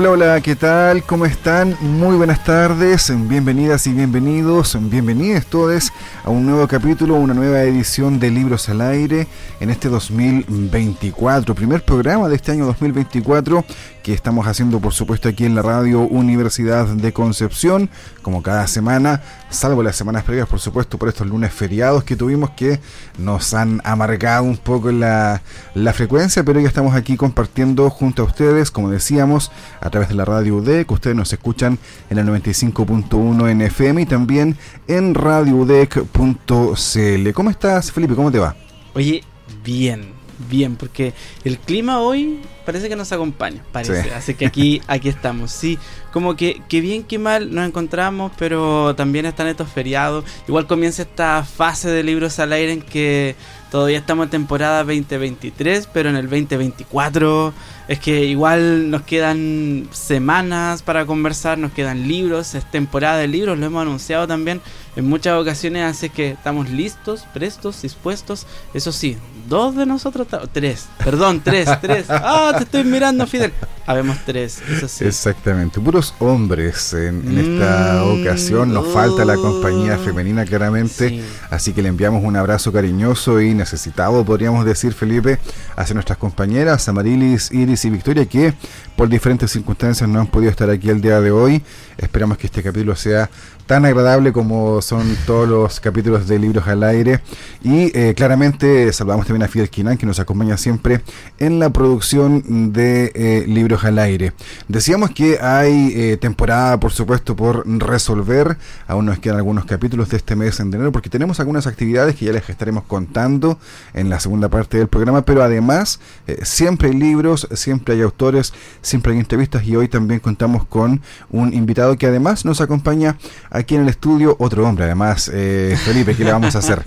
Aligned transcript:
Hola, 0.00 0.10
hola, 0.10 0.40
¿qué 0.40 0.54
tal? 0.54 1.02
¿Cómo 1.02 1.26
están? 1.26 1.76
Muy 1.80 2.14
buenas 2.14 2.44
tardes, 2.44 3.12
bienvenidas 3.28 3.84
y 3.88 3.92
bienvenidos, 3.92 4.78
bienvenidos 4.80 5.44
todos 5.46 5.92
a 6.22 6.30
un 6.30 6.46
nuevo 6.46 6.68
capítulo, 6.68 7.16
una 7.16 7.34
nueva 7.34 7.62
edición 7.62 8.20
de 8.20 8.30
Libros 8.30 8.68
al 8.68 8.80
Aire 8.80 9.26
en 9.58 9.70
este 9.70 9.88
2024, 9.88 11.52
primer 11.52 11.84
programa 11.84 12.28
de 12.28 12.36
este 12.36 12.52
año 12.52 12.66
2024 12.66 13.64
que 14.08 14.14
estamos 14.14 14.46
haciendo 14.46 14.80
por 14.80 14.94
supuesto 14.94 15.28
aquí 15.28 15.44
en 15.44 15.54
la 15.54 15.60
radio 15.60 16.00
Universidad 16.00 16.86
de 16.86 17.12
Concepción, 17.12 17.90
como 18.22 18.42
cada 18.42 18.66
semana, 18.66 19.20
salvo 19.50 19.82
las 19.82 19.96
semanas 19.96 20.24
previas 20.24 20.48
por 20.48 20.60
supuesto 20.60 20.96
por 20.96 21.10
estos 21.10 21.26
lunes 21.26 21.52
feriados 21.52 22.04
que 22.04 22.16
tuvimos 22.16 22.48
que 22.52 22.80
nos 23.18 23.52
han 23.52 23.82
amargado 23.84 24.44
un 24.44 24.56
poco 24.56 24.90
la, 24.92 25.42
la 25.74 25.92
frecuencia, 25.92 26.42
pero 26.42 26.58
ya 26.58 26.68
estamos 26.68 26.94
aquí 26.94 27.18
compartiendo 27.18 27.90
junto 27.90 28.22
a 28.22 28.24
ustedes, 28.24 28.70
como 28.70 28.88
decíamos, 28.88 29.52
a 29.78 29.90
través 29.90 30.08
de 30.08 30.14
la 30.14 30.24
radio 30.24 30.56
UDEC, 30.56 30.90
ustedes 30.90 31.14
nos 31.14 31.30
escuchan 31.30 31.78
en 32.08 32.16
el 32.16 32.26
95.1 32.28 33.50
en 33.50 33.60
FM 33.60 34.00
y 34.00 34.06
también 34.06 34.56
en 34.86 35.12
radioudec.cl. 35.12 37.32
¿Cómo 37.34 37.50
estás 37.50 37.92
Felipe? 37.92 38.14
¿Cómo 38.14 38.32
te 38.32 38.38
va? 38.38 38.56
Oye, 38.94 39.22
bien, 39.62 40.17
bien, 40.38 40.76
porque 40.76 41.12
el 41.44 41.58
clima 41.58 42.00
hoy 42.00 42.40
parece 42.64 42.88
que 42.88 42.96
nos 42.96 43.12
acompaña, 43.12 43.64
parece. 43.72 44.12
Así 44.12 44.34
que 44.34 44.46
aquí, 44.46 44.82
aquí 44.88 45.08
estamos. 45.08 45.50
Sí, 45.50 45.78
como 46.12 46.36
que, 46.36 46.62
que 46.68 46.80
bien 46.80 47.02
que 47.02 47.18
mal 47.18 47.54
nos 47.54 47.66
encontramos, 47.66 48.32
pero 48.38 48.94
también 48.94 49.26
están 49.26 49.46
estos 49.46 49.68
feriados. 49.70 50.24
Igual 50.46 50.66
comienza 50.66 51.02
esta 51.02 51.44
fase 51.44 51.90
de 51.90 52.02
libros 52.02 52.38
al 52.38 52.52
aire 52.52 52.72
en 52.72 52.82
que 52.82 53.36
todavía 53.70 53.98
estamos 53.98 54.24
en 54.24 54.30
temporada 54.30 54.84
2023, 54.84 55.88
pero 55.92 56.10
en 56.10 56.16
el 56.16 56.28
2024 56.28 57.52
es 57.88 57.98
que 57.98 58.24
igual 58.24 58.90
nos 58.90 59.02
quedan 59.02 59.88
semanas 59.92 60.82
para 60.82 61.06
conversar, 61.06 61.58
nos 61.58 61.72
quedan 61.72 62.06
libros, 62.06 62.54
es 62.54 62.70
temporada 62.70 63.18
de 63.18 63.28
libros, 63.28 63.58
lo 63.58 63.66
hemos 63.66 63.82
anunciado 63.82 64.26
también 64.26 64.60
en 64.98 65.08
muchas 65.08 65.40
ocasiones, 65.40 65.84
así 65.84 66.10
que 66.10 66.32
estamos 66.32 66.68
listos, 66.70 67.24
prestos, 67.32 67.82
dispuestos. 67.82 68.48
Eso 68.74 68.90
sí, 68.90 69.16
dos 69.48 69.76
de 69.76 69.86
nosotros, 69.86 70.26
tres, 70.50 70.88
perdón, 71.04 71.40
tres, 71.40 71.68
tres. 71.80 72.06
Ah, 72.10 72.52
te 72.58 72.64
estoy 72.64 72.82
mirando, 72.82 73.24
Fidel. 73.24 73.52
Habemos 73.88 74.18
tres, 74.26 74.60
eso 74.70 74.86
sí. 74.86 75.06
Exactamente, 75.06 75.80
puros 75.80 76.14
hombres 76.18 76.92
en, 76.92 77.38
esta 77.38 78.02
mm, 78.04 78.20
ocasión. 78.20 78.74
Nos 78.74 78.92
falta 78.92 79.24
la 79.24 79.36
compañía 79.36 79.96
uh, 79.98 80.04
femenina, 80.04 80.44
claramente. 80.44 81.22
Así 81.48 81.72
que 81.72 81.80
le 81.80 81.88
enviamos 81.88 82.22
un 82.22 82.36
abrazo 82.36 82.70
cariñoso 82.70 83.40
y 83.40 83.54
necesitado, 83.54 84.26
podríamos 84.26 84.66
decir, 84.66 84.92
Felipe, 84.92 85.38
hacia 85.74 85.94
nuestras 85.94 86.18
compañeras, 86.18 86.86
Amarilis, 86.86 87.50
Iris 87.50 87.86
y 87.86 87.88
Victoria 87.88 88.26
que 88.26 88.52
por 88.94 89.08
diferentes 89.08 89.52
circunstancias 89.52 90.06
no 90.06 90.20
han 90.20 90.26
podido 90.26 90.50
estar 90.50 90.68
aquí 90.68 90.90
el 90.90 91.00
día 91.00 91.22
de 91.22 91.30
hoy. 91.30 91.62
Esperamos 91.96 92.36
que 92.36 92.48
este 92.48 92.62
capítulo 92.62 92.94
sea 92.94 93.30
tan 93.68 93.84
agradable 93.84 94.32
como 94.32 94.80
son 94.80 95.16
todos 95.26 95.46
los 95.46 95.78
capítulos 95.78 96.26
de 96.26 96.38
Libros 96.38 96.66
al 96.66 96.82
Aire. 96.82 97.20
Y 97.62 97.96
eh, 97.96 98.14
claramente 98.16 98.92
saludamos 98.92 99.26
también 99.26 99.44
a 99.44 99.48
Fidel 99.48 99.70
Quinan, 99.70 99.98
que 99.98 100.06
nos 100.06 100.18
acompaña 100.18 100.56
siempre 100.56 101.02
en 101.38 101.58
la 101.60 101.70
producción 101.70 102.72
de 102.72 103.12
eh, 103.14 103.44
Libros 103.46 103.77
al 103.84 103.98
Aire. 103.98 104.32
Decíamos 104.68 105.10
que 105.10 105.38
hay 105.40 105.92
eh, 105.94 106.16
temporada, 106.16 106.78
por 106.80 106.92
supuesto, 106.92 107.36
por 107.36 107.66
resolver. 107.66 108.56
Aún 108.86 109.06
nos 109.06 109.18
quedan 109.18 109.36
algunos 109.36 109.64
capítulos 109.64 110.08
de 110.08 110.16
este 110.16 110.36
mes 110.36 110.60
en 110.60 110.72
enero, 110.72 110.92
porque 110.92 111.10
tenemos 111.10 111.40
algunas 111.40 111.66
actividades 111.66 112.16
que 112.16 112.26
ya 112.26 112.32
les 112.32 112.48
estaremos 112.48 112.84
contando 112.84 113.58
en 113.94 114.10
la 114.10 114.20
segunda 114.20 114.48
parte 114.48 114.78
del 114.78 114.88
programa. 114.88 115.22
Pero 115.22 115.42
además, 115.42 116.00
siempre 116.42 116.88
hay 116.88 116.94
libros, 116.94 117.48
siempre 117.52 117.94
hay 117.94 118.02
autores, 118.02 118.52
siempre 118.82 119.12
hay 119.12 119.18
entrevistas. 119.18 119.64
Y 119.64 119.76
hoy 119.76 119.88
también 119.88 120.20
contamos 120.20 120.64
con 120.66 121.02
un 121.30 121.54
invitado 121.54 121.96
que 121.96 122.06
además 122.06 122.44
nos 122.44 122.60
acompaña 122.60 123.16
aquí 123.50 123.74
en 123.74 123.82
el 123.82 123.88
estudio 123.88 124.36
otro 124.38 124.66
hombre, 124.66 124.84
además, 124.84 125.30
eh, 125.32 125.76
Felipe, 125.84 126.14
¿qué 126.14 126.24
le 126.24 126.32
vamos 126.32 126.54
a 126.54 126.58
hacer? 126.58 126.82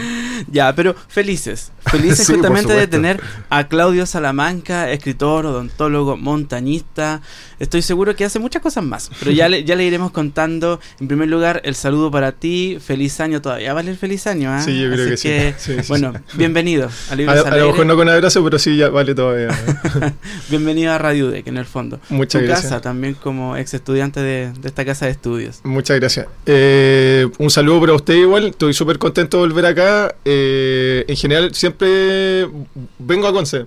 ya, 0.50 0.74
pero 0.74 0.94
felices, 1.08 1.72
felices 1.86 2.26
justamente 2.30 2.72
de 2.72 2.86
tener 2.86 3.20
a 3.50 3.68
Claudio 3.68 4.06
Salamanca, 4.06 4.90
escritor, 4.90 5.46
odontólogo, 5.46 6.16
montañista. 6.34 7.22
Estoy 7.60 7.82
seguro 7.82 8.16
que 8.16 8.24
hace 8.24 8.38
muchas 8.38 8.60
cosas 8.60 8.82
más, 8.82 9.10
pero 9.18 9.30
ya 9.30 9.48
le, 9.48 9.64
ya 9.64 9.76
le 9.76 9.84
iremos 9.84 10.10
contando. 10.10 10.80
En 11.00 11.06
primer 11.08 11.28
lugar, 11.28 11.60
el 11.64 11.74
saludo 11.76 12.10
para 12.10 12.32
ti, 12.32 12.78
feliz 12.84 13.20
año 13.20 13.40
todavía. 13.40 13.72
¿Vale 13.72 13.90
el 13.92 13.96
feliz 13.96 14.26
año? 14.26 14.50
¿ah? 14.50 14.60
Sí, 14.60 14.80
yo 14.80 14.90
creo 14.90 15.08
que, 15.16 15.54
sí. 15.56 15.76
Bueno, 15.88 16.12
bienvenido 16.34 16.90
a 17.10 17.14
Libros 17.14 17.46
A, 17.46 17.56
lo 17.56 17.68
mejor 17.68 17.86
no 17.86 17.96
con 17.96 18.08
abrazo, 18.08 18.42
pero 18.42 18.58
sí, 18.58 18.76
ya 18.76 18.88
vale 18.88 19.14
todavía. 19.14 19.48
bienvenido 20.50 20.92
a 20.92 20.98
Radio 20.98 21.28
UDEC, 21.28 21.46
en 21.46 21.56
el 21.56 21.66
fondo. 21.66 22.00
Muchas 22.08 22.42
tu 22.42 22.46
gracias. 22.46 22.70
casa 22.70 22.82
también 22.82 23.14
como 23.14 23.56
ex 23.56 23.74
estudiante 23.74 24.20
de, 24.20 24.52
de 24.52 24.68
esta 24.68 24.84
casa 24.84 25.06
de 25.06 25.12
estudios. 25.12 25.60
Muchas 25.62 25.98
gracias. 26.00 26.26
Eh, 26.46 27.28
un 27.38 27.50
saludo 27.50 27.80
para 27.80 27.94
usted 27.94 28.14
igual, 28.14 28.48
estoy 28.48 28.74
súper 28.74 28.98
contento 28.98 29.36
de 29.38 29.46
volver 29.46 29.66
acá. 29.66 30.14
Eh, 30.24 31.04
en 31.06 31.16
general 31.16 31.54
siempre 31.54 32.48
vengo 32.98 33.26
a 33.26 33.32
Conce, 33.32 33.66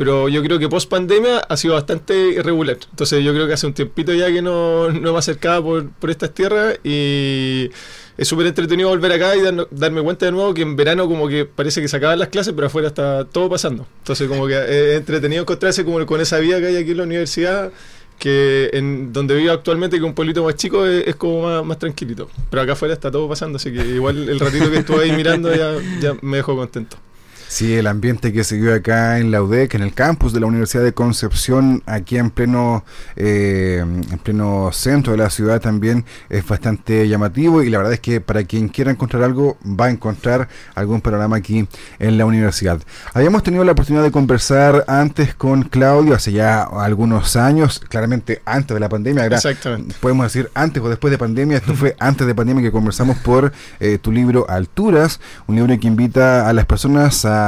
pero 0.00 0.30
yo 0.30 0.42
creo 0.42 0.58
que 0.58 0.66
post 0.66 0.88
pandemia 0.88 1.40
ha 1.40 1.56
sido 1.58 1.74
bastante 1.74 2.14
irregular. 2.30 2.78
Entonces 2.88 3.22
yo 3.22 3.34
creo 3.34 3.46
que 3.46 3.52
hace 3.52 3.66
un 3.66 3.74
tiempito 3.74 4.14
ya 4.14 4.32
que 4.32 4.40
no, 4.40 4.88
no 4.90 5.12
me 5.12 5.18
acercaba 5.18 5.62
por, 5.62 5.90
por 5.90 6.08
estas 6.08 6.32
tierras 6.32 6.78
y 6.82 7.68
es 8.16 8.26
súper 8.26 8.46
entretenido 8.46 8.88
volver 8.88 9.12
acá 9.12 9.36
y 9.36 9.40
darme 9.70 10.00
cuenta 10.00 10.24
de 10.24 10.32
nuevo 10.32 10.54
que 10.54 10.62
en 10.62 10.74
verano 10.74 11.06
como 11.06 11.28
que 11.28 11.44
parece 11.44 11.82
que 11.82 11.88
se 11.88 11.98
acaban 11.98 12.18
las 12.18 12.28
clases, 12.28 12.54
pero 12.54 12.68
afuera 12.68 12.88
está 12.88 13.26
todo 13.26 13.50
pasando. 13.50 13.86
Entonces 13.98 14.26
como 14.26 14.46
que 14.46 14.54
es 14.54 14.96
entretenido 14.96 15.42
encontrarse 15.42 15.84
como 15.84 16.06
con 16.06 16.18
esa 16.22 16.38
vida 16.38 16.60
que 16.60 16.68
hay 16.68 16.76
aquí 16.76 16.92
en 16.92 16.96
la 16.96 17.02
universidad 17.02 17.70
que 18.18 18.70
en 18.72 19.12
donde 19.12 19.34
vivo 19.34 19.52
actualmente, 19.52 19.98
que 19.98 20.04
un 20.04 20.14
pueblito 20.14 20.42
más 20.42 20.54
chico, 20.54 20.86
es, 20.86 21.14
como 21.16 21.62
más, 21.62 21.78
tranquilito. 21.78 22.30
Pero 22.48 22.62
acá 22.62 22.72
afuera 22.72 22.94
está 22.94 23.10
todo 23.10 23.28
pasando, 23.28 23.56
así 23.56 23.70
que 23.70 23.86
igual 23.86 24.30
el 24.30 24.40
ratito 24.40 24.70
que 24.70 24.78
estuve 24.78 25.04
ahí 25.04 25.12
mirando 25.12 25.54
ya, 25.54 25.74
ya 26.00 26.16
me 26.22 26.38
dejó 26.38 26.56
contento. 26.56 26.96
Sí, 27.50 27.74
el 27.74 27.88
ambiente 27.88 28.32
que 28.32 28.44
se 28.44 28.56
vio 28.56 28.72
acá 28.72 29.18
en 29.18 29.32
la 29.32 29.42
UDEC, 29.42 29.74
en 29.74 29.82
el 29.82 29.92
campus 29.92 30.32
de 30.32 30.38
la 30.38 30.46
Universidad 30.46 30.84
de 30.84 30.94
Concepción, 30.94 31.82
aquí 31.84 32.16
en 32.16 32.30
pleno, 32.30 32.84
eh, 33.16 33.80
en 33.80 34.18
pleno 34.20 34.70
centro 34.72 35.10
de 35.14 35.18
la 35.18 35.30
ciudad 35.30 35.60
también 35.60 36.04
es 36.28 36.46
bastante 36.46 37.08
llamativo 37.08 37.64
y 37.64 37.68
la 37.68 37.78
verdad 37.78 37.94
es 37.94 37.98
que 37.98 38.20
para 38.20 38.44
quien 38.44 38.68
quiera 38.68 38.92
encontrar 38.92 39.24
algo 39.24 39.58
va 39.64 39.86
a 39.86 39.90
encontrar 39.90 40.48
algún 40.76 41.00
programa 41.00 41.38
aquí 41.38 41.66
en 41.98 42.18
la 42.18 42.24
universidad. 42.24 42.80
Habíamos 43.14 43.42
tenido 43.42 43.64
la 43.64 43.72
oportunidad 43.72 44.04
de 44.04 44.12
conversar 44.12 44.84
antes 44.86 45.34
con 45.34 45.64
Claudio 45.64 46.14
hace 46.14 46.30
ya 46.30 46.62
algunos 46.62 47.34
años, 47.34 47.80
claramente 47.80 48.42
antes 48.44 48.76
de 48.76 48.80
la 48.80 48.88
pandemia. 48.88 49.26
Exactamente. 49.26 49.96
Podemos 49.98 50.26
decir 50.26 50.52
antes 50.54 50.80
o 50.80 50.88
después 50.88 51.10
de 51.10 51.18
pandemia, 51.18 51.56
esto 51.56 51.74
fue 51.74 51.96
antes 51.98 52.28
de 52.28 52.34
pandemia 52.34 52.62
que 52.62 52.70
conversamos 52.70 53.18
por 53.18 53.52
eh, 53.80 53.98
tu 54.00 54.12
libro 54.12 54.48
Alturas, 54.48 55.18
un 55.48 55.56
libro 55.56 55.76
que 55.80 55.88
invita 55.88 56.48
a 56.48 56.52
las 56.52 56.64
personas 56.64 57.24
a 57.24 57.39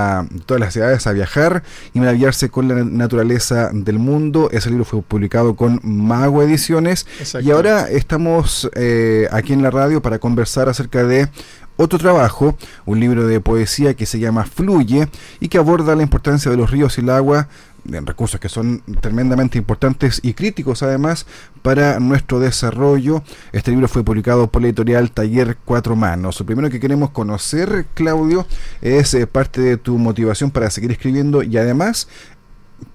todas 0.47 0.61
las 0.61 0.73
ciudades 0.73 1.07
a 1.07 1.13
viajar 1.13 1.63
y 1.95 2.01
maravillarse 2.01 2.49
con 2.49 2.69
la 2.69 2.85
naturaleza 2.85 3.71
del 3.73 3.99
mundo. 3.99 4.49
Ese 4.53 4.71
libro 4.71 4.85
fue 4.85 5.03
publicado 5.03 5.57
con 5.57 5.81
Mago 5.83 6.43
Ediciones 6.43 7.07
y 7.43 7.51
ahora 7.51 7.89
estamos 7.91 8.71
eh, 8.75 9.29
aquí 9.31 9.53
en 9.53 9.63
la 9.63 9.71
radio 9.71 10.03
para 10.03 10.19
conversar 10.19 10.69
acerca 10.69 11.05
de 11.05 11.29
otro 11.77 11.99
trabajo, 11.99 12.57
un 12.85 13.01
libro 13.01 13.27
de 13.27 13.41
poesía 13.41 13.95
que 13.95 14.07
se 14.07 14.19
llama 14.19 14.45
Fluye 14.45 15.09
y 15.41 15.49
que 15.49 15.59
aborda 15.59 15.97
la 15.97 16.03
importancia 16.03 16.51
de 16.51 16.57
los 16.57 16.71
ríos 16.71 16.99
y 16.99 17.01
el 17.01 17.11
agua 17.11 17.49
recursos 17.85 18.41
que 18.41 18.49
son 18.49 18.83
tremendamente 19.01 19.59
importantes 19.59 20.21
y 20.23 20.35
críticos 20.35 20.83
además 20.83 21.27
para 21.63 22.01
nuestro 22.01 22.41
desarrollo. 22.41 23.23
Este 23.53 23.71
libro 23.71 23.89
fue 23.89 24.05
publicado 24.05 24.51
por 24.51 24.63
la 24.63 24.69
editorial 24.69 25.11
Taller 25.11 25.57
Cuatro 25.65 25.97
Manos. 25.97 26.39
Lo 26.41 26.47
primero 26.47 26.71
que 26.71 26.81
queremos 26.81 27.11
conocer, 27.11 27.87
Claudio, 27.95 28.47
es 28.81 29.15
eh, 29.15 29.27
parte 29.27 29.61
de 29.61 29.77
tu 29.77 29.99
motivación 29.99 30.51
para 30.51 30.71
seguir 30.71 30.93
escribiendo 30.93 31.43
y 31.43 31.57
además 31.57 32.09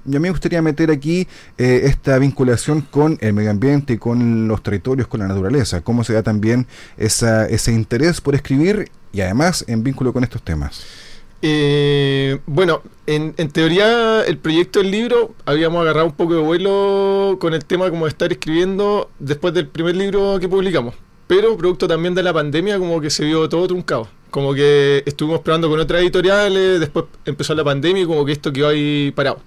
yo 0.06 0.20
me 0.20 0.30
gustaría 0.30 0.62
meter 0.62 0.92
aquí 0.92 1.28
eh, 1.58 1.82
esta 1.86 2.18
vinculación 2.18 2.82
con 2.82 3.18
el 3.22 3.34
medio 3.34 3.52
ambiente, 3.52 4.00
con 4.00 4.48
los 4.48 4.64
territorios, 4.64 5.08
con 5.08 5.22
la 5.22 5.28
naturaleza, 5.28 5.82
cómo 5.82 6.04
se 6.04 6.14
da 6.14 6.24
también 6.24 6.68
esa, 6.98 7.46
ese 7.48 7.74
interés 7.74 8.22
por 8.22 8.36
escribir 8.36 8.92
y 9.12 9.22
además 9.22 9.64
en 9.68 9.84
vínculo 9.84 10.14
con 10.14 10.24
estos 10.24 10.42
temas. 10.42 11.07
Eh, 11.42 12.40
bueno, 12.48 12.82
en, 13.06 13.34
teoría 13.52 14.24
el 14.26 14.38
proyecto 14.38 14.80
del 14.80 14.92
libro 14.92 15.36
habíamos 15.46 15.82
agarrado 15.82 16.08
un 16.08 16.14
poco 16.14 16.34
de 16.34 16.42
vuelo 16.42 17.38
con 17.40 17.54
el 17.54 17.64
tema 17.64 17.90
como 17.90 18.06
de 18.06 18.10
estar 18.10 18.32
escribiendo 18.32 19.10
después 19.20 19.54
del 19.54 19.68
primer 19.68 19.96
libro 19.96 20.40
que 20.40 20.50
publicamos. 20.50 20.96
Pero 21.28 21.58
producto 21.58 21.88
también 21.88 22.16
de 22.16 22.24
la 22.24 22.34
pandemia 22.34 22.80
como 22.80 23.02
que 23.02 23.10
se 23.10 23.26
vio 23.26 23.48
todo 23.50 23.68
truncado. 23.68 24.08
Como 24.32 24.54
que 24.54 25.04
estuvimos 25.06 25.42
probando 25.42 25.70
con 25.70 25.80
otras 25.80 26.02
editoriales, 26.02 26.80
después 26.80 27.06
empezó 27.26 27.54
la 27.54 27.64
pandemia 27.64 28.04
y 28.04 28.06
como 28.06 28.26
que 28.26 28.32
esto 28.32 28.52
quedó 28.52 28.70
ahí 28.70 29.12
parado. 29.16 29.40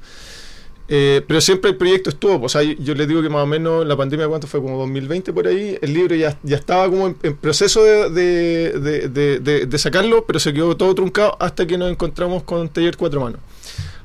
Eh, 0.92 1.22
pero 1.24 1.40
siempre 1.40 1.70
el 1.70 1.76
proyecto 1.76 2.10
estuvo, 2.10 2.40
pues, 2.40 2.58
yo 2.80 2.94
les 2.96 3.06
digo 3.06 3.22
que 3.22 3.28
más 3.28 3.44
o 3.44 3.46
menos 3.46 3.86
la 3.86 3.96
pandemia, 3.96 4.26
¿cuánto 4.26 4.48
fue? 4.48 4.60
Como 4.60 4.76
2020 4.78 5.32
por 5.32 5.46
ahí, 5.46 5.78
el 5.80 5.94
libro 5.94 6.16
ya, 6.16 6.36
ya 6.42 6.56
estaba 6.56 6.90
como 6.90 7.14
en, 7.22 7.36
proceso 7.36 7.84
de, 7.84 8.10
de, 8.10 9.78
sacarlo, 9.78 10.24
pero 10.26 10.40
se 10.40 10.52
quedó 10.52 10.76
todo 10.76 10.92
truncado 10.96 11.36
hasta 11.38 11.64
que 11.64 11.78
nos 11.78 11.92
encontramos 11.92 12.42
con 12.42 12.68
Taller 12.68 12.96
Cuatro 12.96 13.20
Manos. 13.20 13.40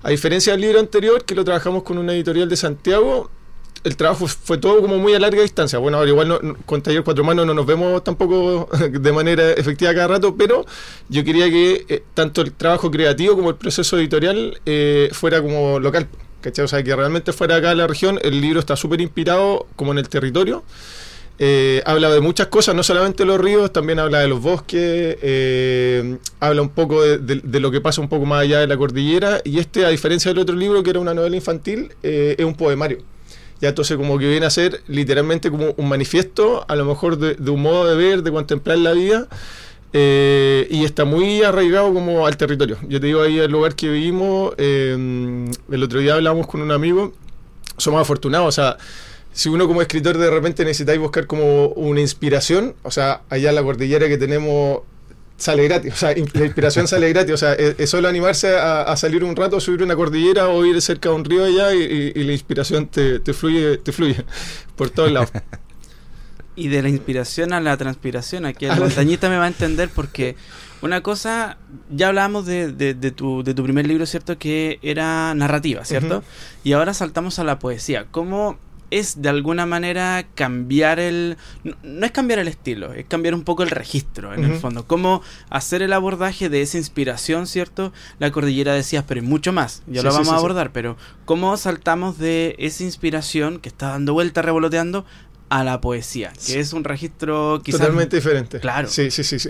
A 0.04 0.12
diferencia 0.12 0.54
del 0.54 0.62
libro 0.62 0.80
anterior, 0.80 1.26
que 1.26 1.34
lo 1.34 1.44
trabajamos 1.44 1.82
con 1.82 1.98
una 1.98 2.14
editorial 2.14 2.48
de 2.48 2.56
Santiago, 2.56 3.32
el 3.84 3.96
trabajo 3.98 4.28
fue 4.28 4.60
todo 4.60 4.80
como 4.80 5.00
muy 5.00 5.16
a 5.16 5.20
larga 5.20 5.42
distancia. 5.42 5.80
Bueno, 5.80 5.98
ahora 5.98 6.10
igual 6.12 6.58
con 6.68 6.84
Taller 6.84 7.04
Cuatro 7.04 7.24
Manos 7.24 7.48
no 7.48 7.56
nos 7.56 7.66
vemos 7.66 8.04
tampoco 8.04 8.70
de 8.92 9.12
manera 9.12 9.54
efectiva 9.54 9.92
cada 9.96 10.08
rato, 10.08 10.36
pero 10.36 10.68
yo 11.10 11.24
quería 11.24 11.50
que 11.50 11.86
eh, 11.90 12.04
tanto 12.14 12.42
el 12.42 12.52
trabajo 12.54 12.92
creativo 12.92 13.36
como 13.36 13.50
el 13.50 13.56
proceso 13.56 13.98
editorial 13.98 14.62
eh, 14.68 15.10
fuera 15.12 15.42
como 15.42 15.80
local. 15.80 16.08
¿Cachai? 16.46 16.66
O 16.66 16.68
sea, 16.68 16.84
que 16.84 16.96
realmente 16.96 17.34
fuera 17.34 17.56
acá 17.56 17.74
la 17.74 17.88
región, 17.88 18.20
el 18.22 18.40
libro 18.40 18.60
está 18.60 18.76
súper 18.76 19.02
inspirado 19.02 19.66
como 19.76 19.92
en 19.92 19.98
el 19.98 20.08
territorio. 20.08 20.64
Eh, 21.40 21.82
habla 21.86 22.10
de 22.12 22.22
muchas 22.22 22.48
cosas, 22.48 22.76
no 22.76 22.84
solamente 22.84 23.24
de 23.24 23.28
los 23.28 23.42
ríos, 23.42 23.74
también 23.74 24.00
habla 24.00 24.20
de 24.20 24.28
los 24.28 24.42
bosques, 24.42 25.18
eh, 25.22 26.18
habla 26.40 26.62
un 26.62 26.70
poco 26.70 27.02
de, 27.02 27.60
lo 27.60 27.72
que 27.72 27.82
pasa 27.82 28.00
un 28.00 28.08
poco 28.08 28.26
más 28.26 28.44
allá 28.44 28.60
de 28.60 28.68
la 28.68 28.78
cordillera, 28.78 29.42
y 29.44 29.58
este, 29.60 29.86
a 29.86 29.90
diferencia 29.90 30.32
del 30.32 30.40
otro 30.40 30.56
libro, 30.56 30.82
que 30.84 30.92
era 30.92 31.00
una 31.00 31.14
novela 31.14 31.36
infantil, 31.36 31.92
eh, 32.04 32.36
es 32.38 32.46
un 32.46 32.56
poemario. 32.56 33.00
Ya 33.60 33.70
entonces 33.70 33.98
como 33.98 34.18
que 34.20 34.28
viene 34.28 34.46
a 34.46 34.50
ser 34.50 34.82
literalmente 34.88 35.50
como 35.50 35.74
un 35.76 35.90
manifiesto, 35.90 36.64
a 36.68 36.76
lo 36.76 36.86
mejor 36.86 37.18
de, 37.18 37.34
de 37.36 37.52
un 37.52 37.62
modo 37.62 37.88
de 37.88 37.96
ver, 37.96 38.22
de 38.22 38.32
contemplar 38.32 38.78
la 38.78 38.94
vida, 38.94 39.28
eh, 39.98 40.68
y 40.70 40.84
está 40.84 41.06
muy 41.06 41.42
arraigado 41.42 41.94
como 41.94 42.28
al 42.28 42.36
territorio. 42.36 42.78
Yo 42.90 43.00
te 43.00 43.08
digo 43.08 43.22
ahí 43.22 43.40
el 43.40 43.50
lugar 43.50 43.76
que 43.76 43.88
vivimos, 43.88 44.54
eh, 44.58 45.48
el 45.72 45.84
otro 45.84 46.00
día 46.00 46.16
hablamos 46.16 46.48
con 46.48 46.62
un 46.62 46.72
amigo, 46.72 47.14
somos 47.78 48.02
afortunados, 48.02 48.50
o 48.50 48.52
sea, 48.52 48.78
si 49.32 49.48
uno 49.48 49.68
como 49.68 49.82
escritor 49.82 50.18
de 50.18 50.30
repente 50.30 50.66
necesitáis 50.66 51.00
buscar 51.00 51.28
como 51.28 51.68
una 51.70 52.02
inspiración, 52.02 52.76
o 52.84 52.92
sea, 52.92 53.22
allá 53.30 53.48
en 53.52 53.56
la 53.56 53.64
cordillera 53.64 54.10
que 54.10 54.18
tenemos 54.18 54.82
sale 55.38 55.64
gratis, 55.64 55.94
o 55.94 55.96
sea, 55.96 56.14
la 56.14 56.46
inspiración 56.46 56.90
sale 56.90 57.08
gratis, 57.14 57.34
o 57.34 57.38
sea, 57.38 57.54
es, 57.54 57.90
solo 57.90 58.10
animarse 58.10 58.54
a, 58.54 58.94
salir 58.98 59.24
un 59.24 59.34
rato, 59.34 59.62
subir 59.62 59.82
una 59.82 59.96
cordillera 59.96 60.50
o 60.50 60.66
ir 60.66 60.82
cerca 60.82 61.08
de 61.08 61.16
un 61.16 61.24
río 61.24 61.46
allá 61.46 61.74
y, 61.74 62.22
la 62.22 62.34
inspiración 62.34 62.88
te, 62.88 63.22
te, 63.22 63.32
fluye, 63.32 63.78
te 63.78 63.94
fluye 63.94 64.26
por 64.76 64.90
todos 64.90 65.10
lados. 65.10 65.30
Y 66.56 66.70
de 66.70 66.82
la 66.82 66.90
inspiración 66.90 67.54
a 67.54 67.60
la 67.60 67.76
transpiración, 67.78 68.46
aquí 68.46 68.66
el 68.66 68.80
montañita 68.80 69.30
me 69.30 69.38
va 69.38 69.46
a 69.46 69.48
entender 69.48 69.90
porque 69.94 70.36
una 70.82 71.02
cosa, 71.02 71.58
ya 71.90 72.10
hablábamos 72.10 72.46
de, 72.46 72.72
de, 72.72 73.12
tu, 73.12 73.44
de 73.44 73.54
tu 73.54 73.64
primer 73.64 73.88
libro, 73.88 74.06
¿cierto? 74.06 74.38
Que 74.38 74.80
era 74.82 75.34
narrativa, 75.34 75.84
¿cierto? 75.84 76.24
Y 76.64 76.74
ahora 76.74 76.94
saltamos 76.94 77.40
a 77.40 77.44
la 77.44 77.60
poesía. 77.60 78.06
¿Cómo 78.12 78.58
es 78.92 79.22
de 79.22 79.30
alguna 79.30 79.66
manera 79.66 80.26
cambiar 80.36 81.00
el... 81.00 81.38
No, 81.64 82.06
es 82.06 82.12
cambiar 82.12 82.40
el 82.40 82.48
estilo, 82.48 82.94
es 82.94 83.06
cambiar 83.06 83.34
un 83.34 83.44
poco 83.44 83.64
el 83.64 83.70
registro 83.70 84.34
en 84.34 84.44
el 84.44 84.54
fondo. 84.60 84.86
Cómo 84.86 85.22
hacer 85.50 85.82
el 85.82 85.92
abordaje 85.94 86.50
de 86.50 86.62
esa 86.62 86.78
inspiración, 86.78 87.48
¿cierto? 87.48 87.92
La 88.20 88.32
cordillera 88.32 88.74
decías, 88.74 89.04
pero 89.08 89.22
hay 89.22 89.28
mucho 89.28 89.54
más, 89.54 89.84
ya 89.88 90.04
lo 90.04 90.12
vamos 90.12 90.30
a 90.30 90.36
abordar, 90.36 90.72
pero 90.72 90.98
cómo 91.26 91.56
saltamos 91.58 92.18
de 92.18 92.56
esa 92.60 92.84
inspiración 92.84 93.60
que 93.60 93.70
está 93.70 93.90
dando 93.90 94.14
vuelta, 94.14 94.42
revoloteando, 94.42 95.06
a 95.50 95.64
la 95.64 95.82
poesía, 95.82 96.34
que 96.46 96.60
es 96.60 96.74
un 96.74 96.84
registro 96.84 97.62
quizás... 97.64 97.82
Totalmente 97.82 98.16
diferente. 98.16 98.60
Claro. 98.60 98.88
Sí, 98.88 99.12
sí, 99.12 99.24
sí. 99.24 99.40
sí. 99.40 99.50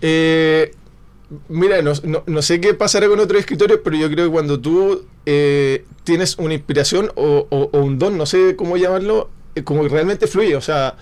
Eh, 0.00 0.70
mira, 1.48 1.82
no, 1.82 1.92
no, 2.26 2.42
sé 2.42 2.60
qué 2.60 2.74
pasará 2.74 3.08
con 3.08 3.18
otros 3.18 3.40
escritores, 3.40 3.78
pero 3.82 3.96
yo 3.96 4.10
creo 4.10 4.26
que 4.26 4.32
cuando 4.32 4.60
tú 4.60 5.06
eh, 5.26 5.84
tienes 6.04 6.38
una 6.38 6.54
inspiración 6.54 7.10
o, 7.16 7.68
un 7.72 7.98
don, 7.98 8.16
no 8.16 8.26
sé 8.26 8.54
cómo 8.56 8.76
llamarlo, 8.76 9.30
eh, 9.54 9.64
como 9.64 9.82
que 9.82 9.88
realmente 9.88 10.26
fluye. 10.26 10.56
O 10.56 10.60
sea, 10.60 10.96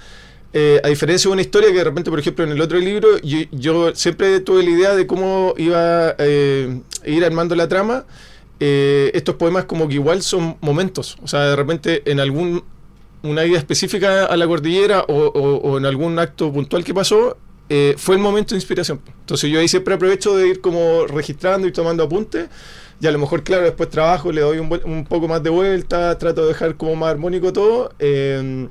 a 0.55 0.89
diferencia 0.89 1.29
de 1.29 1.33
una 1.33 1.43
historia 1.43 1.71
que 1.71 1.79
de 1.79 1.85
repente, 1.85 2.11
por 2.11 2.21
ejemplo, 2.21 2.45
en 2.45 2.53
el 2.53 2.61
otro 2.61 2.79
libro, 2.79 3.19
yo, 3.23 3.39
yo 3.51 3.95
siempre 3.95 4.41
tuve 4.41 4.63
la 4.63 4.71
idea 4.71 4.95
de 4.95 5.07
cómo 5.07 5.55
iba 5.57 6.11
a 6.11 6.17
ir 7.05 7.25
armando 7.25 7.55
la 7.55 7.69
trama. 7.69 8.05
estos 8.61 9.35
poemas 9.35 9.65
como 9.65 9.89
que 9.89 9.95
igual 9.95 10.23
son 10.23 10.57
momentos. 10.61 11.17
O 11.23 11.29
sea, 11.29 11.41
de 11.41 11.57
repente 11.57 12.03
en 12.11 12.21
algún 12.21 12.63
una 13.23 13.45
idea 13.45 13.59
específica 13.59 14.27
a 14.27 14.37
la 14.37 14.47
cordillera 14.47 15.05
o, 15.09 15.79
en 15.79 15.87
algún 15.87 16.19
acto 16.19 16.53
puntual 16.53 16.85
que 16.85 16.95
pasó, 16.95 17.37
eh, 17.69 17.95
fue 17.97 18.17
el 18.17 18.21
momento 18.21 18.55
de 18.55 18.59
inspiración. 18.59 19.01
Entonces 19.21 19.51
yo 19.51 19.61
ahí 19.61 19.69
siempre 19.69 19.95
aprovecho 19.95 20.37
de 20.37 20.49
ir 20.49 20.61
como 20.61 21.07
registrando 21.07 21.67
y 21.67 21.73
tomando 21.73 22.03
apuntes. 22.03 22.49
Y 23.01 23.07
a 23.07 23.11
lo 23.11 23.19
mejor, 23.19 23.43
claro, 23.43 23.65
después 23.65 23.89
trabajo, 23.89 24.31
le 24.31 24.43
doy 24.43 24.59
un, 24.59 24.81
un 24.85 25.05
poco 25.05 25.27
más 25.27 25.43
de 25.43 25.51
vuelta, 25.51 26.17
trato 26.19 26.43
de 26.43 26.49
dejar 26.49 26.77
como 26.77 26.95
más 26.95 27.11
armónico 27.11 27.53
todo. 27.53 27.93
Eh, 27.99 28.69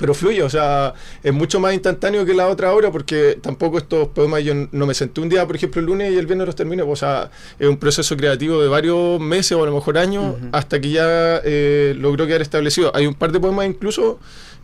pero 0.00 0.14
fluye, 0.14 0.42
o 0.42 0.48
sea, 0.48 0.94
es 1.22 1.32
mucho 1.32 1.60
más 1.60 1.74
instantáneo 1.74 2.24
que 2.24 2.32
la 2.32 2.48
otra 2.48 2.72
hora 2.72 2.90
porque 2.90 3.38
tampoco 3.40 3.76
estos 3.76 4.08
poemas 4.08 4.42
yo 4.42 4.54
no 4.72 4.86
me 4.86 4.94
senté 4.94 5.20
un 5.20 5.28
día, 5.28 5.46
por 5.46 5.56
ejemplo, 5.56 5.80
el 5.80 5.86
lunes 5.86 6.12
y 6.12 6.16
el 6.16 6.26
viernes 6.26 6.46
los 6.46 6.56
termino, 6.56 6.88
o 6.88 6.96
sea, 6.96 7.30
es 7.58 7.68
un 7.68 7.76
proceso 7.76 8.16
creativo 8.16 8.62
de 8.62 8.68
varios 8.68 9.20
meses 9.20 9.52
o 9.52 9.62
a 9.62 9.66
lo 9.66 9.74
mejor 9.74 9.98
años 9.98 10.36
hasta 10.52 10.80
que 10.80 10.90
ya 10.90 11.42
eh, 11.44 11.94
logró 11.98 12.26
quedar 12.26 12.40
establecido. 12.40 12.90
Hay 12.96 13.06
un 13.06 13.14
par 13.14 13.30
de 13.30 13.40
poemas 13.40 13.66
incluso 13.66 14.18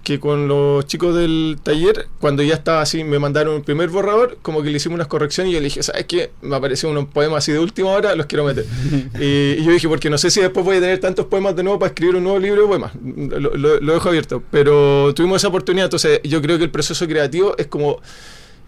que 0.07 0.21
con 0.21 0.47
los 0.47 0.87
chicos 0.87 1.17
del 1.17 1.59
taller, 1.61 2.07
cuando 2.21 2.45
ya 2.45 2.55
estaba 2.55 2.81
así, 2.81 3.03
me 3.03 3.19
mandaron 3.19 3.57
el 3.57 3.63
primer 3.63 3.89
borrador, 3.89 4.39
como 4.41 4.63
que 4.63 4.71
le 4.71 4.77
hicimos 4.77 4.95
unas 4.95 5.09
correcciones 5.09 5.51
y 5.51 5.55
yo 5.55 5.59
le 5.59 5.65
dije, 5.65 5.83
¿sabes 5.83 6.05
qué? 6.05 6.31
Me 6.43 6.55
apareció 6.55 6.89
un 6.91 7.07
poema 7.09 7.39
así 7.39 7.51
de 7.51 7.59
última 7.59 7.89
hora, 7.89 8.15
los 8.15 8.27
quiero 8.27 8.45
meter. 8.45 8.65
y, 9.21 9.65
yo 9.65 9.73
dije, 9.73 9.89
porque 9.89 10.09
no 10.09 10.17
sé 10.17 10.31
si 10.31 10.41
después 10.41 10.65
voy 10.65 10.77
a 10.77 10.81
tener 10.81 11.01
tantos 11.01 11.27
poemas 11.27 11.57
de 11.57 11.65
nuevo 11.65 11.81
para 11.81 11.89
escribir 11.89 12.15
un 12.15 12.23
nuevo 12.23 12.39
libro 12.39 12.63
de 12.63 12.69
poemas. 12.69 12.93
Lo, 13.03 13.81
dejo 13.81 14.09
abierto. 14.09 14.45
Pero 14.53 15.13
tuvimos 15.13 15.39
esa 15.39 15.49
oportunidad, 15.49 15.87
entonces 15.87 16.21
yo 16.23 16.41
creo 16.41 16.57
que 16.57 16.63
el 16.63 16.71
proceso 16.71 17.05
creativo 17.09 17.57
es 17.59 17.67
como 17.67 18.01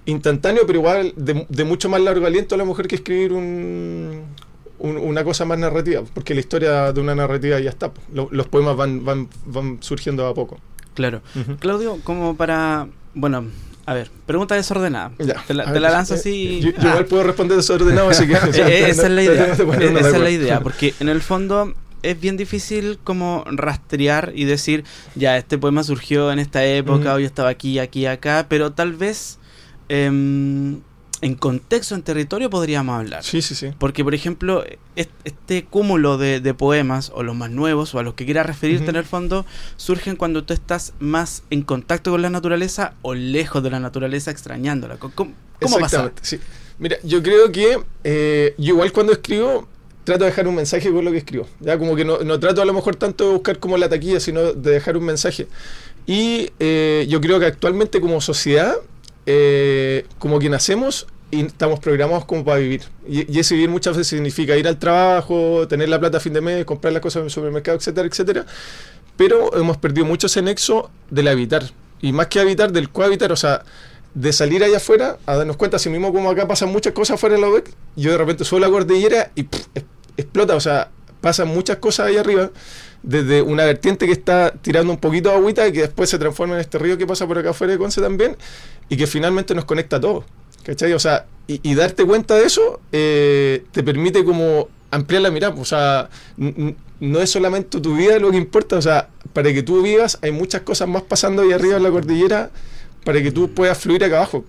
instantáneo, 0.07 0.65
pero 0.67 0.81
igual 0.81 1.13
de, 1.15 1.65
mucho 1.65 1.89
más 1.89 2.01
largo 2.01 2.27
aliento 2.27 2.57
a 2.57 2.59
la 2.59 2.65
mujer 2.65 2.89
que 2.89 2.97
escribir 2.97 3.33
un, 3.33 4.25
una 4.81 5.23
cosa 5.23 5.45
más 5.45 5.61
narrativa, 5.61 6.03
porque 6.15 6.35
la 6.35 6.41
historia 6.41 6.93
de 6.93 7.01
una 7.01 7.15
narrativa 7.15 7.61
ya 7.61 7.71
está. 7.71 7.93
Los, 8.13 8.49
poemas 8.49 8.77
van, 8.77 9.05
van, 9.05 9.29
van 9.47 9.79
surgiendo 9.81 10.27
a 10.27 10.35
poco. 10.35 10.59
Claro. 10.99 11.23
Claudio, 11.61 12.01
como 12.03 12.37
para. 12.37 12.89
Bueno, 13.15 13.45
a 13.87 13.95
ver, 13.95 14.11
pregunta 14.27 14.57
desordenada. 14.57 15.13
te 15.47 15.55
la, 15.55 15.65
lanzo 15.79 16.15
así. 16.15 16.59
Yo, 16.61 16.71
igual 16.71 17.07
puedo 17.07 17.23
responder 17.23 17.57
desordenado, 17.57 18.11
así 18.11 18.27
que. 18.27 18.35
Eh, 18.67 18.91
esa 18.91 19.05
es 19.05 19.13
la 19.13 19.23
idea. 19.23 19.53
esa 19.53 20.09
es 20.09 20.21
la 20.21 20.31
idea, 20.31 20.61
porque 20.61 20.95
en 20.99 21.09
el 21.09 21.23
fondo 21.23 21.73
es 22.03 22.21
bien 22.21 22.37
difícil 22.37 22.99
como 23.05 23.45
rastrear 23.47 24.33
y 24.35 24.45
decir, 24.45 24.83
ya, 25.15 25.37
este 25.37 25.57
poema 25.57 25.85
surgió 25.85 26.33
en 26.33 26.41
esta 26.41 26.65
época, 26.65 27.15
o 27.15 27.21
yo 27.21 27.27
estaba 27.27 27.51
aquí, 27.51 27.79
aquí, 27.79 28.07
acá, 28.07 28.47
pero 28.49 28.73
tal 28.73 28.95
vez. 28.95 29.39
Eh, 29.89 30.11
en 31.21 31.35
contexto, 31.35 31.95
en 31.95 32.03
territorio 32.03 32.51
podríamos 32.51 32.99
hablar. 32.99 33.25
Sí, 33.25 33.43
sí, 33.43 33.55
sí. 33.55 33.71
Porque, 33.79 34.05
por 34.05 34.15
ejemplo, 34.15 34.65
este 34.97 35.65
cúmulo 35.65 36.19
de, 36.19 36.55
poemas, 36.55 37.11
o 37.15 37.23
los 37.23 37.35
más 37.35 37.51
nuevos, 37.51 37.95
o 37.95 37.99
a 37.99 38.03
los 38.03 38.15
que 38.15 38.25
quieras 38.25 38.47
referirte 38.47 38.91
en 38.91 38.97
el 38.97 39.05
fondo, 39.05 39.45
surgen 39.77 40.17
cuando 40.17 40.45
tú 40.45 40.55
estás 40.55 40.93
más 40.99 41.43
en 41.51 41.63
contacto 41.63 42.11
con 42.11 42.23
la 42.23 42.31
naturaleza 42.31 42.95
o 43.03 43.15
lejos 43.15 43.63
de 43.63 43.71
la 43.71 43.81
naturaleza, 43.81 44.31
extrañándola. 44.31 44.97
¿Cómo, 44.99 45.33
cómo 45.61 45.79
pasa? 45.79 46.13
Sí. 46.23 46.39
Mira, 46.79 46.97
yo 47.03 47.23
creo 47.23 47.51
que 47.51 47.81
eh, 48.05 48.55
yo 48.57 48.75
igual 48.75 48.93
cuando 48.93 49.13
escribo 49.13 49.67
trato 50.05 50.25
de 50.25 50.31
dejar 50.31 50.49
un 50.49 50.55
mensaje 50.55 50.91
con 50.91 51.05
lo 51.05 51.11
que 51.11 51.19
escribo. 51.19 51.47
Ya 51.61 51.77
como 51.79 51.95
que 51.95 52.05
no, 52.05 52.21
no, 52.21 52.41
trato 52.41 52.63
a 52.63 52.65
lo 52.65 52.73
mejor 52.73 52.97
tanto 52.97 53.27
de 53.27 53.33
buscar 53.35 53.59
como 53.59 53.77
la 53.77 53.89
taquilla, 53.89 54.21
sino 54.21 54.53
de 54.55 54.71
dejar 54.71 54.97
un 54.97 55.05
mensaje. 55.05 55.49
Y 56.07 56.51
eh, 56.59 57.07
yo 57.09 57.21
creo 57.21 57.39
que 57.39 57.47
actualmente 57.47 58.01
como 58.01 58.21
sociedad 58.21 58.77
eh, 59.31 60.07
como 60.19 60.39
que 60.39 60.49
nacemos 60.49 61.07
y 61.31 61.45
estamos 61.45 61.81
programados 61.81 62.25
como 62.25 62.47
para 62.47 62.61
vivir. 62.61 62.85
Y, 63.07 63.39
ese 63.39 63.55
vivir 63.55 63.69
muchas 63.69 63.95
veces 63.95 64.09
significa 64.09 64.57
ir 64.57 64.67
al 64.67 64.79
trabajo, 64.79 65.69
tener 65.69 65.91
la 65.91 66.01
plata 66.01 66.17
a 66.17 66.21
fin 66.21 66.33
de 66.33 66.41
mes, 66.41 66.65
comprar 66.65 66.95
las 66.95 67.03
cosas 67.03 67.21
en 67.21 67.25
el 67.25 67.31
supermercado, 67.31 67.77
etcétera, 67.77 68.09
etcétera. 68.09 68.47
Pero 69.19 69.55
hemos 69.55 69.77
perdido 69.77 70.07
mucho 70.07 70.29
ese 70.29 70.41
nexo 70.41 70.91
del 71.11 71.29
habitar. 71.29 71.63
Y 72.01 72.13
más 72.13 72.29
que 72.29 72.41
habitar, 72.41 72.73
del 72.73 72.89
cohabitar, 72.89 73.31
o 73.31 73.37
sea, 73.37 73.65
de 74.15 74.33
salir 74.33 74.65
allá 74.65 74.79
afuera 74.79 75.19
a 75.27 75.37
darnos 75.37 75.59
cuenta, 75.59 75.77
así 75.77 75.91
mismo 75.91 76.11
como 76.11 76.31
acá 76.31 76.49
pasan 76.49 76.71
muchas 76.71 76.95
cosas 76.95 77.21
fuera 77.21 77.35
de 77.37 77.43
la 77.43 77.51
UEC, 77.51 77.71
yo 77.97 78.13
de 78.13 78.17
repente 78.17 78.47
subo 78.47 78.61
la 78.61 78.71
cordillera 78.71 79.31
y 79.35 79.47
explota, 80.17 80.57
o 80.57 80.61
sea, 80.61 80.89
pasan 81.21 81.49
muchas 81.49 81.77
cosas 81.77 82.07
ahí 82.07 82.17
arriba 82.17 82.51
desde 83.03 83.43
una 83.43 83.65
vertiente 83.65 84.07
que 84.07 84.13
está 84.13 84.53
tirando 84.63 84.93
un 84.93 84.99
poquito 84.99 85.31
de 85.31 85.37
agüita 85.37 85.67
y 85.67 85.73
que 85.73 85.83
después 85.83 86.11
se 86.11 86.19
transforma 86.19 86.55
en 86.55 86.61
este 86.61 86.79
río 86.79 86.99
que 86.99 87.07
pasa 87.07 87.27
por 87.27 87.39
acá 87.39 87.51
afuera 87.51 87.73
de 87.73 87.79
Conce 87.79 88.01
también 88.01 88.37
y 88.89 88.97
que 88.97 89.07
finalmente 89.07 89.55
nos 89.55 89.65
conecta 89.65 89.97
a 89.97 90.01
todos. 90.01 90.25
¿Cachai? 90.65 90.93
O 90.93 90.99
sea, 90.99 91.27
y, 91.47 91.75
darte 91.75 92.05
cuenta 92.05 92.35
de 92.35 92.45
eso 92.45 92.81
eh, 92.93 93.65
te 93.73 93.83
permite 93.83 94.23
como 94.25 94.69
ampliar 94.91 95.23
la 95.23 95.31
mirada. 95.31 95.55
O 95.59 95.65
sea, 95.65 96.11
no 96.37 97.21
es 97.21 97.31
solamente 97.31 97.81
tu 97.81 97.97
vida 97.97 98.19
lo 98.19 98.31
que 98.31 98.37
importa. 98.37 98.77
O 98.77 98.83
sea, 98.83 99.09
para 99.33 99.53
que 99.53 99.63
tú 99.63 99.83
vivas 99.83 100.19
hay 100.21 100.31
muchas 100.31 100.63
cosas 100.63 100.89
más 100.89 101.03
pasando 101.03 101.43
ahí 101.43 101.53
arriba 101.53 101.77
en 101.77 101.83
la 101.83 101.91
cordillera 101.91 102.51
para 103.05 103.23
que 103.23 103.33
tú 103.33 103.55
puedas 103.55 103.79
fluir 103.79 104.05
acá 104.05 104.17
abajo. 104.19 104.45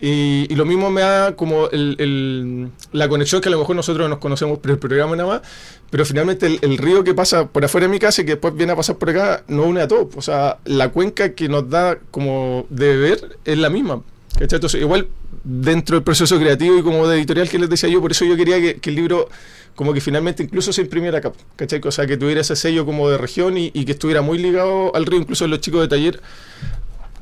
Y, 0.00 0.54
lo 0.54 0.64
mismo 0.64 0.90
me 0.90 1.00
da 1.00 1.34
como 1.34 1.68
el, 1.70 2.70
la 2.92 3.08
conexión 3.08 3.40
que 3.40 3.48
a 3.48 3.52
lo 3.52 3.58
mejor 3.58 3.76
nosotros 3.76 4.08
nos 4.08 4.18
conocemos 4.18 4.58
por 4.58 4.70
el 4.70 4.78
programa 4.78 5.16
nada 5.16 5.28
más, 5.28 5.42
pero 5.90 6.04
finalmente 6.04 6.58
el, 6.60 6.78
río 6.78 7.02
que 7.02 7.14
pasa 7.14 7.48
por 7.48 7.64
afuera 7.64 7.86
de 7.86 7.92
mi 7.92 7.98
casa 7.98 8.22
y 8.22 8.24
que 8.24 8.32
después 8.32 8.54
viene 8.54 8.72
a 8.72 8.76
pasar 8.76 8.96
por 8.96 9.10
acá 9.10 9.42
nos 9.48 9.66
une 9.66 9.80
a 9.80 9.88
todos. 9.88 10.08
O 10.16 10.22
sea, 10.22 10.58
la 10.64 10.90
cuenca 10.90 11.34
que 11.34 11.48
nos 11.48 11.68
da 11.68 11.98
como 12.10 12.66
de 12.70 12.96
beber 12.96 13.38
es 13.44 13.58
la 13.58 13.70
misma. 13.70 14.02
Entonces, 14.38 14.80
igual 14.80 15.08
dentro 15.42 15.96
del 15.96 16.04
proceso 16.04 16.38
creativo 16.38 16.78
y 16.78 16.82
como 16.82 17.08
de 17.08 17.16
editorial 17.16 17.48
que 17.48 17.58
les 17.58 17.70
decía 17.70 17.88
yo, 17.88 18.00
por 18.00 18.12
eso 18.12 18.24
yo 18.24 18.36
quería 18.36 18.60
que, 18.60 18.80
el 18.88 18.94
libro 18.94 19.28
como 19.74 19.92
que 19.92 20.00
finalmente 20.00 20.42
incluso 20.42 20.72
se 20.72 20.82
imprimiera 20.82 21.18
acá, 21.18 21.32
¿cachai? 21.56 21.80
O 21.84 21.90
sea, 21.90 22.06
que 22.06 22.16
tuviera 22.16 22.40
ese 22.40 22.56
sello 22.56 22.84
como 22.84 23.08
de 23.08 23.16
región 23.16 23.56
y 23.56 23.70
que 23.70 23.92
estuviera 23.92 24.22
muy 24.22 24.38
ligado 24.38 24.94
al 24.94 25.06
río, 25.06 25.20
incluso 25.20 25.46
los 25.46 25.60
chicos 25.60 25.80
de 25.80 25.88
taller 25.88 26.20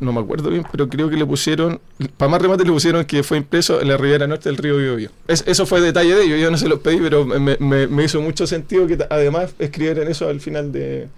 no 0.01 0.13
me 0.13 0.21
acuerdo 0.21 0.51
bien, 0.51 0.65
pero 0.71 0.89
creo 0.89 1.09
que 1.09 1.17
le 1.17 1.27
pusieron, 1.27 1.81
para 2.17 2.31
más 2.31 2.43
remate 2.43 2.65
le 2.65 2.73
pusieron 2.73 3.05
que 3.05 3.23
fue 3.23 3.39
impreso 3.39 3.81
en 3.81 3.89
la 3.89 3.97
ribera 3.97 4.27
norte 4.27 4.49
del 4.49 4.59
río 4.59 4.77
Biobío. 4.77 5.11
eso 5.29 5.67
fue 5.67 5.81
detalle 5.81 6.15
de 6.15 6.25
ellos, 6.25 6.41
yo 6.41 6.51
no 6.51 6.59
se 6.59 6.69
los 6.69 6.81
pedí, 6.81 6.99
pero 6.99 7.25
me, 7.25 8.05
hizo 8.05 8.21
mucho 8.21 8.47
sentido 8.47 8.87
que 8.87 8.99
además 9.09 9.55
escribieran 9.59 10.09
eso 10.09 10.29
al 10.29 10.41
final 10.41 10.73
de, 10.73 11.09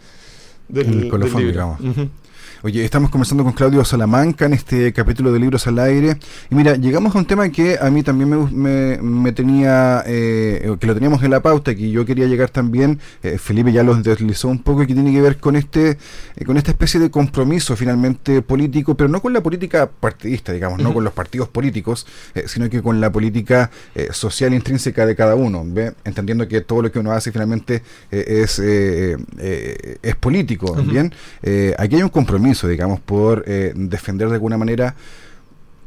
del, 0.68 1.11
del 1.11 1.35
libro. 1.37 1.78
Oye, 2.65 2.85
estamos 2.85 3.11
conversando 3.11 3.45
con 3.45 3.53
Claudio 3.53 3.85
Salamanca 3.85 4.47
en 4.47 4.53
este 4.53 4.93
capítulo 4.93 5.31
de 5.31 5.38
Libros 5.38 5.69
al 5.69 5.79
Aire. 5.79 6.17
Y 6.50 6.57
mira, 6.57 6.75
llegamos 6.75 7.15
a 7.15 7.19
un 7.19 7.25
tema 7.25 7.49
que 7.50 7.79
a 7.81 7.88
mí 7.88 8.03
también 8.03 8.49
me, 8.50 8.99
me, 9.00 9.31
tenía, 9.31 10.03
eh, 10.05 10.69
que 10.81 10.87
lo 10.88 10.95
teníamos 10.95 11.23
en 11.23 11.31
la 11.31 11.41
pauta, 11.41 11.73
que 11.77 11.88
yo 11.88 12.05
quería 12.05 12.27
llegar 12.27 12.50
también, 12.50 12.99
eh, 13.23 13.38
Felipe 13.38 13.71
ya 13.71 13.85
lo 13.85 13.95
deslizó 13.95 14.49
un 14.49 14.61
poco, 14.61 14.83
y 14.83 14.88
que 14.88 14.95
tiene 14.95 15.12
que 15.12 15.21
ver 15.21 15.37
con 15.37 15.55
este 15.55 15.99
eh, 16.35 16.45
con 16.45 16.57
esta 16.57 16.73
especie 16.73 16.99
de 16.99 17.12
compromiso 17.12 17.77
finalmente 17.77 18.43
político, 18.43 18.97
pero 18.97 19.09
no 19.09 19.23
con 19.23 19.33
la 19.33 19.41
política 19.41 19.88
partidista, 19.88 20.53
digamos, 20.53 20.81
no 20.81 20.93
con 20.93 21.05
los 21.05 21.12
partidos 21.12 21.49
políticos, 21.49 22.09
sino 22.47 22.69
que 22.69 22.83
con 22.83 23.00
la 23.00 23.12
política 23.12 23.71
social 24.11 24.53
intrínseca 24.53 25.07
de 25.07 25.15
cada 25.15 25.37
uno, 25.37 25.62
¿ve? 25.65 25.93
entendiendo 26.05 26.49
que 26.49 26.61
todo 26.61 26.83
lo 26.83 26.91
que 26.91 26.99
uno 26.99 27.12
hace 27.12 27.31
finalmente 27.31 27.83
es, 28.11 28.59
es 28.59 30.17
político, 30.19 30.75
¿bien? 30.83 31.12
aquí 31.79 31.97
hay 31.97 32.03
un 32.03 32.09
compromiso 32.09 32.48
digamos, 32.69 33.00
por 33.00 33.45
eh, 33.47 33.73
defender 33.75 34.28
de 34.28 34.35
alguna 34.35 34.57
manera 34.57 34.95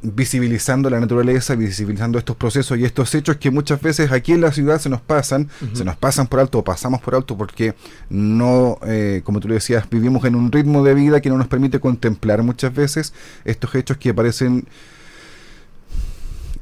visibilizando 0.04 0.90
la 0.90 1.00
naturaleza, 1.00 1.56
visibilizando 1.56 2.18
estos 2.18 2.36
procesos 2.36 2.78
y 2.78 2.86
estos 2.86 3.14
hechos 3.14 3.38
que 3.38 3.52
muchas 3.52 3.82
veces 3.82 4.12
aquí 4.12 4.32
en 4.32 4.42
la 4.42 4.52
ciudad 4.52 4.80
se 4.80 4.90
nos 4.90 5.02
pasan, 5.02 5.50
se 5.74 5.86
nos 5.86 5.96
pasan 5.96 6.28
por 6.28 6.40
alto 6.40 6.60
o 6.60 6.64
pasamos 6.64 7.02
por 7.02 7.14
alto 7.14 7.38
porque 7.38 7.76
no, 8.10 8.80
eh, 8.86 9.22
como 9.24 9.40
tú 9.40 9.48
le 9.48 9.56
decías, 9.56 9.88
vivimos 9.90 10.26
en 10.26 10.36
un 10.36 10.52
ritmo 10.52 10.84
de 10.84 10.96
vida 10.96 11.22
que 11.22 11.30
no 11.30 11.38
nos 11.38 11.48
permite 11.48 11.80
contemplar 11.80 12.42
muchas 12.42 12.74
veces 12.74 13.14
estos 13.46 13.76
hechos 13.76 13.98
que 13.98 14.14
parecen 14.14 14.66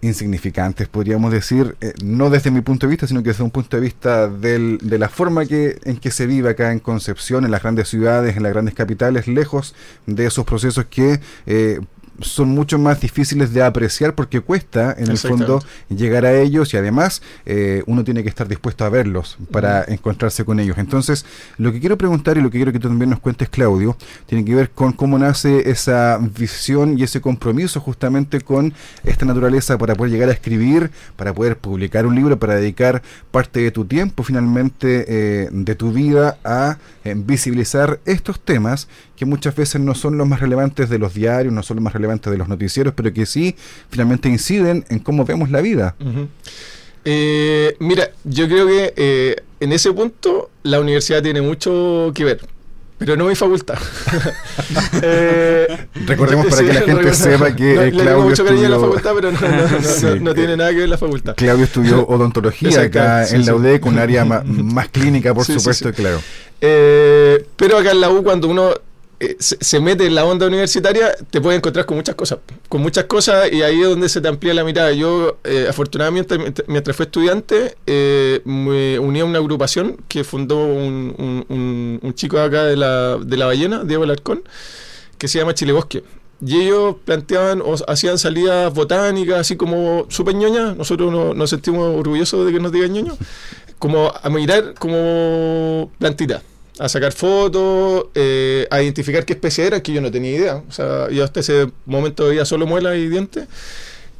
insignificantes, 0.01 0.87
podríamos 0.87 1.31
decir, 1.31 1.75
eh, 1.81 1.93
no 2.03 2.29
desde 2.29 2.51
mi 2.51 2.61
punto 2.61 2.87
de 2.87 2.91
vista, 2.91 3.07
sino 3.07 3.21
que 3.21 3.29
desde 3.29 3.43
un 3.43 3.51
punto 3.51 3.77
de 3.77 3.81
vista 3.81 4.27
del, 4.27 4.77
de 4.81 4.97
la 4.97 5.09
forma 5.09 5.45
que, 5.45 5.79
en 5.83 5.97
que 5.97 6.11
se 6.11 6.25
vive 6.25 6.49
acá 6.49 6.71
en 6.71 6.79
Concepción, 6.79 7.45
en 7.45 7.51
las 7.51 7.61
grandes 7.61 7.89
ciudades, 7.89 8.37
en 8.37 8.43
las 8.43 8.53
grandes 8.53 8.73
capitales, 8.73 9.27
lejos 9.27 9.75
de 10.05 10.25
esos 10.25 10.45
procesos 10.45 10.85
que 10.85 11.19
eh, 11.45 11.79
son 12.21 12.49
mucho 12.49 12.77
más 12.77 13.01
difíciles 13.01 13.53
de 13.53 13.63
apreciar 13.63 14.15
porque 14.15 14.41
cuesta 14.41 14.95
en 14.97 15.09
el 15.09 15.17
fondo 15.17 15.63
llegar 15.89 16.25
a 16.25 16.33
ellos 16.33 16.73
y 16.73 16.77
además 16.77 17.21
eh, 17.45 17.83
uno 17.85 18.03
tiene 18.03 18.23
que 18.23 18.29
estar 18.29 18.47
dispuesto 18.47 18.85
a 18.85 18.89
verlos 18.89 19.37
para 19.51 19.83
encontrarse 19.87 20.45
con 20.45 20.59
ellos. 20.59 20.77
Entonces, 20.77 21.25
lo 21.57 21.71
que 21.71 21.79
quiero 21.79 21.97
preguntar 21.97 22.37
y 22.37 22.41
lo 22.41 22.49
que 22.49 22.57
quiero 22.57 22.71
que 22.71 22.79
tú 22.79 22.87
también 22.87 23.09
nos 23.09 23.19
cuentes, 23.19 23.49
Claudio, 23.49 23.97
tiene 24.25 24.45
que 24.45 24.55
ver 24.55 24.69
con 24.71 24.93
cómo 24.93 25.17
nace 25.19 25.69
esa 25.69 26.19
visión 26.19 26.97
y 26.97 27.03
ese 27.03 27.21
compromiso 27.21 27.79
justamente 27.79 28.41
con 28.41 28.73
esta 29.03 29.25
naturaleza 29.25 29.77
para 29.77 29.95
poder 29.95 30.11
llegar 30.11 30.29
a 30.29 30.33
escribir, 30.33 30.91
para 31.15 31.33
poder 31.33 31.57
publicar 31.57 32.05
un 32.05 32.15
libro, 32.15 32.39
para 32.39 32.55
dedicar 32.55 33.01
parte 33.31 33.61
de 33.61 33.71
tu 33.71 33.85
tiempo 33.85 34.23
finalmente 34.23 35.05
eh, 35.07 35.49
de 35.51 35.75
tu 35.75 35.91
vida 35.91 36.37
a 36.43 36.77
eh, 37.03 37.15
visibilizar 37.17 37.99
estos 38.05 38.39
temas 38.39 38.87
que 39.15 39.25
muchas 39.25 39.55
veces 39.55 39.81
no 39.81 39.95
son 39.95 40.17
los 40.17 40.27
más 40.27 40.39
relevantes 40.39 40.89
de 40.89 40.97
los 40.97 41.13
diarios, 41.13 41.53
no 41.53 41.61
son 41.61 41.77
los 41.77 41.83
más 41.83 41.93
relevantes 41.93 42.08
de 42.09 42.37
los 42.37 42.47
noticieros, 42.47 42.93
pero 42.95 43.13
que 43.13 43.25
sí 43.25 43.55
finalmente 43.89 44.29
inciden 44.29 44.85
en 44.89 44.99
cómo 44.99 45.25
vemos 45.25 45.49
la 45.51 45.61
vida. 45.61 45.95
Eh, 47.05 47.75
mira, 47.79 48.11
yo 48.23 48.47
creo 48.47 48.67
que 48.67 48.93
eh, 48.95 49.35
en 49.59 49.71
ese 49.71 49.91
punto 49.93 50.49
la 50.63 50.79
universidad 50.79 51.21
tiene 51.21 51.41
mucho 51.41 52.11
que 52.13 52.23
ver. 52.23 52.41
Pero 52.97 53.15
no 53.15 53.25
mi 53.25 53.35
facultad. 53.35 53.77
Eh, 55.01 55.87
Recordemos 56.05 56.47
para 56.47 56.61
que 56.61 56.73
la 56.73 56.81
gente 56.85 57.13
sepa 57.13 57.55
que 57.55 57.91
Claudio 57.91 58.21
mucho 58.21 58.43
estudió... 58.43 58.69
la 58.69 58.79
facultad, 58.79 59.11
pero 59.15 59.31
no, 60.19 60.33
tiene 60.33 60.57
nada 60.57 60.71
que 60.71 60.77
ver 60.77 60.89
la 60.89 60.97
facultad. 60.97 61.35
Claudio 61.35 61.63
estudió 61.63 62.05
odontología 62.07 62.81
acá 62.81 63.25
en 63.27 63.45
la 63.45 63.55
UDEC, 63.55 63.85
un 63.85 63.97
área 63.97 64.25
más, 64.25 64.89
clínica, 64.89 65.33
por 65.33 65.45
supuesto, 65.45 65.93
claro. 65.93 66.21
pero 66.59 67.77
acá 67.77 67.91
en 67.91 68.01
la 68.01 68.09
U, 68.09 68.23
cuando 68.23 68.49
uno 68.49 68.73
eh, 69.21 69.35
se, 69.39 69.79
mete 69.81 70.05
en 70.05 70.15
la 70.15 70.23
onda 70.23 70.47
universitaria, 70.47 71.13
te 71.29 71.41
puedes 71.41 71.57
encontrar 71.57 71.85
con 71.85 71.97
muchas 71.97 72.15
cosas. 72.15 72.39
Con 72.69 72.81
muchas 72.81 73.03
cosas 73.03 73.51
y 73.51 73.61
ahí 73.61 73.81
es 73.81 73.89
donde 73.89 74.07
se 74.07 74.21
te 74.21 74.29
amplía 74.29 74.53
la 74.53 74.63
mirada. 74.63 74.93
Yo, 74.93 75.39
eh, 75.43 75.65
afortunadamente, 75.69 76.37
mientras 76.67 76.95
fue 76.95 77.05
estudiante, 77.05 77.75
eh, 77.85 78.41
me 78.45 78.97
uní 78.97 79.19
a 79.19 79.25
una 79.25 79.39
agrupación 79.39 79.97
que 80.07 80.23
fundó 80.23 80.63
un, 80.65 81.45
un, 82.01 82.13
chico 82.13 82.39
acá 82.39 82.63
de 82.63 82.77
la, 82.77 83.17
de 83.17 83.37
la 83.37 83.45
ballena, 83.45 83.83
Diego 83.83 84.05
Larcón, 84.05 84.41
que 85.17 85.27
se 85.27 85.39
llama 85.39 85.53
Chile 85.53 85.73
Bosque. 85.73 86.03
Y 86.45 86.61
ellos 86.61 86.95
planteaban 87.03 87.61
o 87.61 87.75
hacían 87.87 88.17
salidas 88.17 88.73
botánicas, 88.73 89.39
así 89.39 89.57
como 89.57 90.05
súper 90.07 90.35
ñoñas. 90.35 90.77
Nosotros 90.77 91.35
nos 91.35 91.49
sentimos 91.49 91.93
orgullosos 91.97 92.45
de 92.45 92.53
que 92.53 92.59
nos 92.61 92.71
digan 92.71 92.93
ñoño. 92.93 93.17
Como 93.79 94.13
a 94.21 94.29
mirar 94.29 94.75
como 94.75 95.91
plantitas 95.99 96.41
a 96.79 96.87
sacar 96.87 97.11
fotos, 97.11 98.05
eh, 98.15 98.65
a 98.71 98.81
identificar 98.81 99.25
qué 99.25 99.33
especie 99.33 99.67
era, 99.67 99.83
que 99.83 99.91
yo 99.91 100.01
no 100.01 100.09
tenía 100.09 100.31
idea. 100.31 100.63
O 100.67 100.71
sea, 100.71 101.09
yo 101.09 101.23
hasta 101.23 101.41
ese 101.41 101.69
momento 101.85 102.27
veía 102.27 102.45
solo 102.45 102.65
muelas 102.65 102.95
y 102.95 103.07
dientes. 103.07 103.47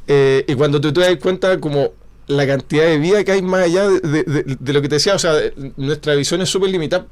Eh, 0.06 0.44
y 0.46 0.54
cuando 0.54 0.80
tú 0.80 0.92
te 0.92 1.00
das 1.00 1.16
cuenta 1.16 1.58
como 1.58 1.92
la 2.26 2.46
cantidad 2.46 2.84
de 2.84 2.98
vida 2.98 3.24
que 3.24 3.32
hay 3.32 3.42
más 3.42 3.64
allá 3.64 3.88
de, 3.88 4.56
lo 4.72 4.82
que 4.82 4.88
te 4.88 4.96
decía, 4.96 5.14
o 5.14 5.18
sea, 5.18 5.34
nuestra 5.76 6.14
visión 6.14 6.42
es 6.42 6.50
súper 6.50 6.70
limitada. 6.70 7.06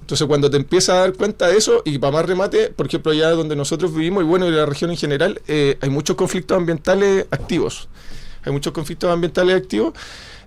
Entonces 0.00 0.26
cuando 0.26 0.50
te 0.50 0.56
empiezas 0.56 0.96
a 0.96 1.00
dar 1.00 1.12
cuenta 1.14 1.48
de 1.48 1.56
eso, 1.56 1.82
y 1.84 1.98
para 1.98 2.12
más 2.12 2.26
remate, 2.26 2.68
por 2.70 2.86
ejemplo, 2.86 3.12
allá 3.12 3.30
donde 3.30 3.56
nosotros 3.56 3.94
vivimos, 3.94 4.22
y 4.22 4.26
bueno, 4.26 4.46
en 4.46 4.56
la 4.56 4.66
región 4.66 4.90
en 4.90 4.96
general, 4.96 5.40
eh, 5.48 5.78
hay 5.80 5.90
muchos 5.90 6.16
conflictos 6.16 6.56
ambientales 6.56 7.26
activos. 7.30 7.88
Hay 8.44 8.52
muchos 8.52 8.72
conflictos 8.72 9.10
ambientales 9.10 9.56
activos. 9.56 9.94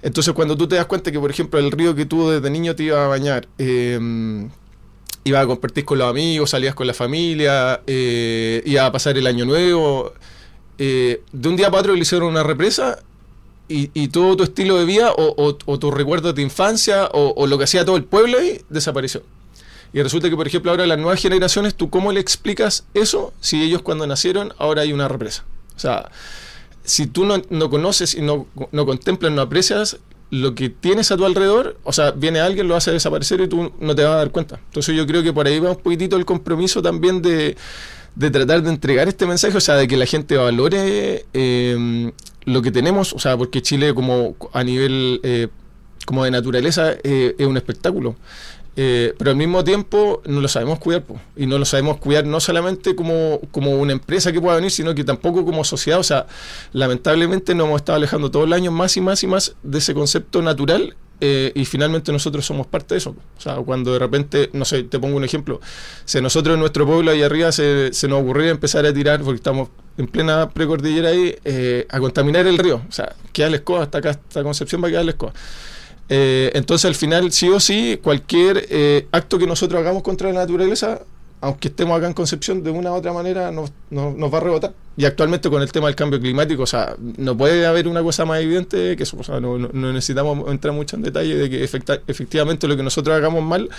Entonces, 0.05 0.35
cuando 0.35 0.55
tú 0.55 0.67
te 0.67 0.75
das 0.75 0.85
cuenta 0.85 1.11
que, 1.11 1.19
por 1.19 1.31
ejemplo, 1.31 1.59
el 1.59 1.71
río 1.71 1.95
que 1.95 2.05
tú 2.05 2.29
desde 2.29 2.51
niño 2.51 2.75
te 2.75 2.83
iba 2.83 3.03
a 3.03 3.07
bañar, 3.07 3.47
eh, 3.57 4.47
iba 5.23 5.39
a 5.39 5.47
compartir 5.47 5.83
con 5.83 5.97
los 5.97 6.07
amigos, 6.07 6.51
salías 6.51 6.75
con 6.75 6.85
la 6.85 6.93
familia, 6.93 7.81
eh, 7.87 8.61
iba 8.65 8.85
a 8.85 8.91
pasar 8.91 9.17
el 9.17 9.25
año 9.25 9.45
nuevo, 9.45 10.13
eh, 10.77 11.23
de 11.31 11.49
un 11.49 11.55
día 11.55 11.71
para 11.71 11.81
otro 11.81 11.95
le 11.95 12.01
hicieron 12.01 12.29
una 12.29 12.43
represa 12.43 12.99
y, 13.67 14.07
todo 14.09 14.37
tu 14.37 14.43
estilo 14.43 14.77
de 14.77 14.85
vida 14.85 15.11
o, 15.17 15.55
tu 15.55 15.89
recuerdo 15.89 16.27
de 16.27 16.33
tu 16.35 16.41
infancia 16.41 17.09
o, 17.11 17.47
lo 17.47 17.57
que 17.57 17.63
hacía 17.63 17.83
todo 17.83 17.97
el 17.97 18.03
pueblo 18.03 18.37
ahí 18.37 18.61
desapareció. 18.69 19.23
Y 19.91 20.03
resulta 20.03 20.29
que, 20.29 20.35
por 20.35 20.45
ejemplo, 20.45 20.69
ahora 20.69 20.85
las 20.85 20.99
nuevas 20.99 21.19
generaciones, 21.19 21.73
¿tú 21.73 21.89
cómo 21.89 22.11
le 22.11 22.19
explicas 22.19 22.85
eso 22.93 23.33
si 23.39 23.63
ellos 23.63 23.81
cuando 23.81 24.05
nacieron 24.05 24.53
ahora 24.59 24.83
hay 24.83 24.93
una 24.93 25.07
represa? 25.07 25.45
O 25.75 25.79
sea, 25.79 26.11
si 26.85 27.07
tú 27.07 27.25
no, 27.25 27.69
conoces 27.69 28.15
y 28.15 28.21
no, 28.21 28.47
no, 28.71 28.85
contemplas, 28.85 29.31
no 29.31 29.41
aprecias 29.41 29.97
lo 30.31 30.55
que 30.55 30.69
tienes 30.69 31.11
a 31.11 31.17
tu 31.17 31.25
alrededor, 31.25 31.77
o 31.83 31.93
sea, 31.93 32.11
viene 32.11 32.39
alguien, 32.39 32.67
lo 32.67 32.75
hace 32.75 32.91
desaparecer 32.91 33.41
y 33.41 33.47
tú 33.47 33.71
no 33.79 33.95
te 33.95 34.03
vas 34.03 34.13
a 34.13 34.17
dar 34.17 34.31
cuenta. 34.31 34.59
Entonces 34.65 34.95
yo 34.95 35.05
creo 35.05 35.23
que 35.23 35.33
por 35.33 35.47
ahí 35.47 35.59
va 35.59 35.71
un 35.71 35.77
poquitito 35.77 36.15
el 36.15 36.25
compromiso 36.25 36.81
también 36.81 37.21
de, 37.21 37.55
de 38.15 38.31
tratar 38.31 38.63
de 38.63 38.69
entregar 38.69 39.07
este 39.07 39.25
mensaje, 39.25 39.55
o 39.55 39.61
sea, 39.61 39.75
de 39.75 39.87
que 39.87 39.97
la 39.97 40.05
gente 40.05 40.35
valore 40.35 41.25
eh, 41.33 42.11
lo 42.45 42.61
que 42.61 42.71
tenemos, 42.71 43.13
o 43.13 43.19
sea, 43.19 43.37
porque 43.37 43.61
Chile 43.61 43.93
como 43.93 44.35
a 44.53 44.63
nivel 44.63 45.19
eh, 45.23 45.47
como 46.05 46.23
de 46.23 46.31
naturaleza 46.31 46.93
eh, 47.03 47.35
es 47.37 47.47
un 47.47 47.57
espectáculo. 47.57 48.15
Eh, 48.77 49.13
pero 49.17 49.31
al 49.31 49.37
mismo 49.37 49.63
tiempo 49.63 50.21
no 50.25 50.41
lo 50.41 50.47
sabemos 50.47 50.79
cuidar, 50.79 51.03
y 51.35 51.45
no 51.45 51.57
lo 51.57 51.65
sabemos 51.65 51.97
cuidar 51.97 52.25
no 52.25 52.39
solamente 52.39 52.95
como, 52.95 53.39
como 53.51 53.71
una 53.71 53.93
empresa 53.93 54.31
que 54.31 54.41
pueda 54.41 54.55
venir, 54.55 54.71
sino 54.71 54.93
que 54.93 55.03
tampoco 55.03 55.45
como 55.45 55.63
sociedad. 55.63 55.99
O 55.99 56.03
sea, 56.03 56.27
lamentablemente 56.73 57.55
nos 57.55 57.67
hemos 57.67 57.81
estado 57.81 57.97
alejando 57.97 58.31
todos 58.31 58.49
los 58.49 58.57
años 58.57 58.73
más 58.73 58.97
y 58.97 59.01
más 59.01 59.23
y 59.23 59.27
más 59.27 59.55
de 59.63 59.77
ese 59.77 59.93
concepto 59.93 60.41
natural 60.41 60.95
eh, 61.21 61.53
y 61.55 61.63
finalmente 61.63 62.11
nosotros 62.11 62.45
somos 62.45 62.67
parte 62.67 62.95
de 62.95 62.99
eso. 62.99 63.15
O 63.37 63.41
sea, 63.41 63.55
cuando 63.57 63.93
de 63.93 63.99
repente, 63.99 64.49
no 64.53 64.65
sé, 64.65 64.83
te 64.83 64.99
pongo 64.99 65.15
un 65.15 65.23
ejemplo, 65.23 65.61
si 66.03 66.19
nosotros 66.21 66.55
en 66.55 66.59
nuestro 66.59 66.85
pueblo 66.85 67.11
ahí 67.11 67.21
arriba 67.21 67.51
se, 67.51 67.93
se 67.93 68.07
nos 68.07 68.21
ocurrió 68.21 68.51
empezar 68.51 68.85
a 68.85 68.93
tirar, 68.93 69.21
porque 69.21 69.37
estamos 69.37 69.69
en 69.97 70.07
plena 70.07 70.49
precordillera 70.49 71.09
ahí, 71.09 71.35
eh, 71.45 71.87
a 71.89 71.99
contaminar 71.99 72.45
el 72.47 72.57
río. 72.57 72.81
O 72.87 72.91
sea, 72.91 73.15
queda 73.31 73.49
la 73.49 73.57
escoba, 73.57 73.83
hasta 73.83 73.99
acá, 73.99 74.09
hasta 74.11 74.43
Concepción 74.43 74.83
va 74.83 74.87
a 74.87 74.91
quedar 74.91 75.05
la 75.05 75.11
escoba. 75.11 75.33
Eh, 76.09 76.51
entonces, 76.53 76.85
al 76.85 76.95
final, 76.95 77.31
sí 77.31 77.49
o 77.49 77.59
sí, 77.59 77.99
cualquier 78.01 78.65
eh, 78.69 79.07
acto 79.11 79.39
que 79.39 79.47
nosotros 79.47 79.79
hagamos 79.79 80.03
contra 80.03 80.31
la 80.31 80.41
naturaleza, 80.41 81.01
aunque 81.41 81.67
estemos 81.67 81.97
acá 81.97 82.07
en 82.07 82.13
Concepción, 82.13 82.63
de 82.63 82.71
una 82.71 82.91
u 82.91 82.95
otra 82.95 83.13
manera 83.13 83.51
nos, 83.51 83.71
va 83.71 84.37
a 84.37 84.41
rebotar. 84.41 84.73
Y 84.97 85.05
actualmente 85.05 85.49
con 85.49 85.61
el 85.61 85.71
tema 85.71 85.87
del 85.87 85.95
cambio 85.95 86.19
climático, 86.19 86.63
o 86.63 86.67
sea, 86.67 86.95
no 87.17 87.35
puede 87.35 87.65
haber 87.65 87.87
una 87.87 88.01
cosa 88.01 88.25
más 88.25 88.41
evidente 88.41 88.95
que 88.95 89.03
eso. 89.03 89.17
No, 89.39 89.57
necesitamos 89.57 90.49
entrar 90.49 90.73
mucho 90.73 90.95
en 90.95 91.03
detalle 91.03 91.35
de 91.35 91.49
que 91.49 91.63
efectivamente 91.63 92.67
lo 92.67 92.77
que 92.77 92.83
nosotros 92.83 93.15
hagamos 93.15 93.43
mal 93.43 93.69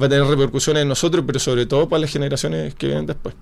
va 0.00 0.06
a 0.06 0.08
tener 0.08 0.24
repercusiones 0.24 0.82
en 0.82 0.88
nosotros, 0.88 1.24
pero 1.26 1.38
sobre 1.38 1.66
todo 1.66 1.88
para 1.88 2.00
las 2.00 2.10
generaciones 2.10 2.74
que 2.74 2.86
vienen 2.86 3.06
después. 3.06 3.34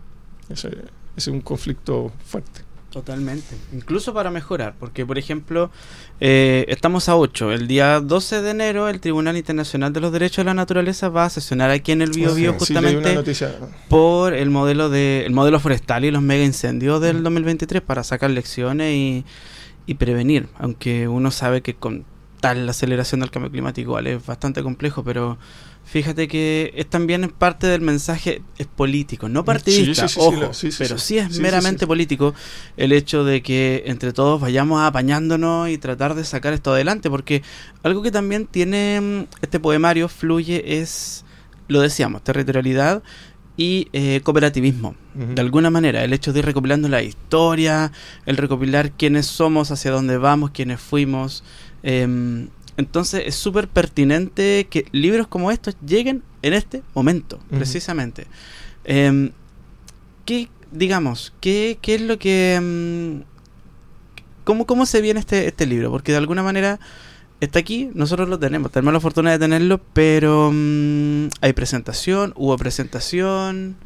Ese, 0.49 0.71
es 1.17 1.27
un 1.29 1.41
conflicto 1.41 2.13
fuerte. 2.25 2.70
Totalmente. 2.91 3.57
Incluso 3.73 4.13
para 4.13 4.31
mejorar, 4.33 4.75
porque 4.79 5.07
por 5.07 5.17
ejemplo, 5.17 5.71
eh, 6.19 6.65
estamos 6.69 7.09
a 7.09 7.17
8. 7.17 7.53
El 7.53 7.69
día 7.69 8.01
12 8.01 8.43
de 8.43 8.51
enero 8.51 8.89
el 8.89 9.01
Tribunal 9.01 9.37
Internacional 9.37 9.93
de 9.93 10.01
los 10.01 10.13
Derechos 10.13 10.39
de 10.39 10.45
la 10.45 10.55
Naturaleza 10.55 11.09
va 11.09 11.27
a 11.27 11.31
sesionar 11.31 11.71
aquí 11.71 11.93
en 11.93 12.03
el 12.03 12.11
Bio, 12.11 12.35
Bio 12.35 12.55
justamente 12.55 13.17
por 13.89 14.35
el 14.35 14.51
modelo 14.51 14.89
de 14.89 15.25
el 15.25 15.33
modelo 15.33 15.61
forestal 15.61 16.05
y 16.05 16.11
los 16.11 16.23
mega 16.23 16.45
incendios 16.45 17.01
del 17.01 17.23
2023 17.23 17.81
para 17.81 18.03
sacar 18.03 18.31
lecciones 18.31 18.93
y, 18.93 19.25
y 19.87 19.95
prevenir, 19.95 20.49
aunque 20.59 21.07
uno 21.07 21.31
sabe 21.31 21.63
que 21.63 21.75
con 21.75 22.05
tal 22.41 22.69
aceleración 22.69 23.21
del 23.21 23.31
cambio 23.31 23.51
climático 23.51 23.91
igual 23.91 24.07
es 24.07 24.25
bastante 24.25 24.63
complejo, 24.63 25.05
pero 25.05 25.39
fíjate 25.85 26.29
que 26.29 26.73
es 26.75 26.89
también 26.89 27.29
parte 27.31 27.67
del 27.67 27.81
mensaje 27.81 28.43
es 28.59 28.67
político, 28.67 29.29
no 29.29 29.45
partidista, 29.45 30.07
ojo, 30.17 30.51
pero 30.79 30.99
sí 30.99 31.19
es 31.19 31.39
meramente 31.39 31.87
político 31.87 32.35
el 32.77 32.93
hecho 32.93 33.25
de 33.25 33.43
que 33.43 33.85
entre 33.87 34.13
todos 34.13 34.41
vayamos 34.41 34.83
apañándonos 34.83 35.69
y 35.69 35.79
tratar 35.79 36.15
de 36.15 36.25
sacar 36.25 36.53
esto 36.53 36.73
adelante, 36.73 37.11
porque 37.11 37.43
algo 37.83 38.03
que 38.03 38.11
también 38.11 38.47
tiene 38.47 39.01
mm, 39.01 39.27
este 39.43 39.61
poemario 39.61 40.09
fluye 40.09 40.81
es, 40.81 41.25
lo 41.69 41.81
decíamos, 41.81 42.23
territorialidad 42.25 43.03
y 43.57 43.89
eh, 43.93 44.23
cooperativismo. 44.25 44.95
De 45.13 45.41
alguna 45.43 45.69
manera, 45.69 46.03
el 46.03 46.15
hecho 46.15 46.33
de 46.33 46.39
ir 46.39 46.47
recopilando 46.47 46.89
la 46.89 47.03
historia, 47.03 47.93
el 48.25 48.39
recopilar 48.39 48.93
quiénes 48.93 49.27
somos, 49.27 49.71
hacia 49.71 49.91
dónde 49.91 50.17
vamos, 50.17 50.53
quiénes 50.53 50.81
fuimos. 50.81 51.45
Eh, 51.83 52.49
entonces 52.81 53.25
es 53.27 53.35
súper 53.35 53.69
pertinente 53.69 54.67
que 54.71 54.87
libros 54.93 55.27
como 55.27 55.51
estos 55.51 55.77
lleguen 55.87 56.23
en 56.43 56.55
este 56.55 56.83
momento, 56.95 57.39
precisamente. 57.51 58.27
Em, 58.85 59.33
¿Qué, 60.25 60.49
digamos, 60.73 61.33
qué, 61.41 61.79
qué 61.83 61.97
es 61.97 62.01
lo 62.01 62.19
que... 62.19 62.55
Em, 62.55 63.25
cómo, 64.45 64.67
¿Cómo 64.67 64.87
se 64.87 65.03
viene 65.03 65.21
este, 65.21 65.47
este 65.47 65.67
libro? 65.67 65.91
Porque 65.91 66.13
de 66.13 66.19
alguna 66.19 66.43
manera 66.43 66.81
está 67.41 67.59
aquí, 67.59 67.91
nosotros 67.95 68.29
lo 68.29 68.39
tenemos, 68.39 68.73
tenemos 68.73 68.95
la 68.95 69.01
fortuna 69.01 69.31
de 69.33 69.39
tenerlo, 69.39 69.81
pero 69.93 70.51
hay 71.41 71.53
presentación, 71.53 72.33
hubo 72.37 72.57
presentación. 72.57 73.77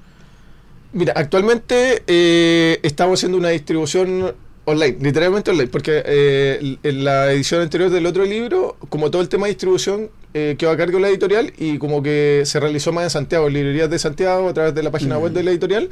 Mira, 0.92 1.14
actualmente 1.16 2.04
eh, 2.06 2.78
estamos 2.84 3.18
haciendo 3.18 3.38
una 3.38 3.48
distribución 3.48 4.34
Online, 4.66 4.97
literalmente 5.00 5.50
online, 5.50 5.68
porque 5.68 6.02
eh, 6.06 6.78
en 6.83 7.04
la 7.04 7.30
edición 7.33 7.61
anterior 7.61 7.90
del 7.90 8.06
otro 8.06 8.25
libro, 8.25 8.76
como 8.88 9.11
todo 9.11 9.21
el 9.21 9.28
tema 9.28 9.47
de 9.47 9.52
distribución 9.52 10.11
eh, 10.33 10.56
quedó 10.59 10.71
a 10.71 10.76
cargo 10.76 10.97
de 10.97 11.02
la 11.02 11.09
editorial 11.09 11.52
y 11.59 11.76
como 11.76 12.02
que 12.02 12.42
se 12.47 12.59
realizó 12.61 12.90
más 12.90 13.04
en 13.04 13.11
Santiago, 13.11 13.47
en 13.47 13.52
librerías 13.52 13.90
de 13.90 13.99
Santiago, 13.99 14.49
a 14.49 14.54
través 14.54 14.75
de 14.75 14.83
la 14.83 14.90
página 14.90 15.18
web 15.18 15.33
de 15.33 15.42
la 15.42 15.50
editorial, 15.50 15.90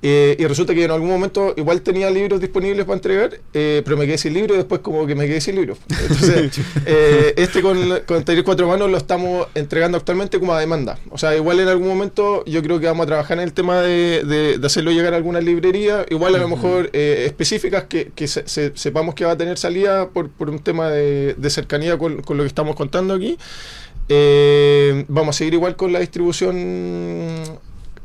eh, 0.00 0.36
y 0.38 0.46
resulta 0.46 0.74
que 0.74 0.84
en 0.84 0.92
algún 0.92 1.08
momento 1.08 1.54
igual 1.56 1.82
tenía 1.82 2.08
libros 2.10 2.40
disponibles 2.40 2.84
para 2.84 2.96
entregar, 2.96 3.40
eh, 3.52 3.82
pero 3.84 3.96
me 3.96 4.06
quedé 4.06 4.16
sin 4.16 4.32
libro 4.32 4.54
y 4.54 4.58
después 4.58 4.80
como 4.80 5.04
que 5.06 5.16
me 5.16 5.26
quedé 5.26 5.40
sin 5.40 5.56
libro. 5.56 5.76
Entonces, 5.88 6.60
eh, 6.86 7.34
este 7.36 7.62
con, 7.62 7.76
con 8.06 8.22
Taller 8.24 8.44
Cuatro 8.44 8.68
Manos 8.68 8.90
lo 8.90 8.96
estamos 8.96 9.48
entregando 9.56 9.98
actualmente 9.98 10.38
como 10.38 10.54
a 10.54 10.60
demanda. 10.60 10.98
O 11.10 11.18
sea, 11.18 11.34
igual 11.34 11.58
en 11.58 11.68
algún 11.68 11.88
momento 11.88 12.44
yo 12.44 12.62
creo 12.62 12.78
que 12.78 12.86
vamos 12.86 13.04
a 13.04 13.06
trabajar 13.08 13.38
en 13.38 13.44
el 13.44 13.52
tema 13.52 13.82
de, 13.82 14.22
de, 14.24 14.64
hacerlo 14.64 14.92
llegar 14.92 15.14
a 15.14 15.16
alguna 15.16 15.40
librería, 15.40 16.06
igual 16.10 16.34
a 16.36 16.38
lo 16.38 16.48
mejor 16.48 16.90
específicas 16.92 17.84
que, 17.84 18.12
que 18.14 18.28
sepamos 18.28 19.14
que 19.14 19.24
va 19.24 19.32
a 19.32 19.36
tener 19.36 19.58
salida 19.58 20.10
por, 20.10 20.30
por 20.30 20.48
un 20.50 20.60
tema 20.60 20.90
de, 20.90 21.34
de 21.36 21.50
cercanía 21.50 21.98
con, 21.98 22.22
con, 22.22 22.36
lo 22.36 22.44
que 22.44 22.48
estamos 22.48 22.76
contando 22.76 23.14
aquí. 23.14 23.36
vamos 25.08 25.34
a 25.34 25.38
seguir 25.38 25.54
igual 25.54 25.74
con 25.74 25.92
la 25.92 25.98
distribución 25.98 27.58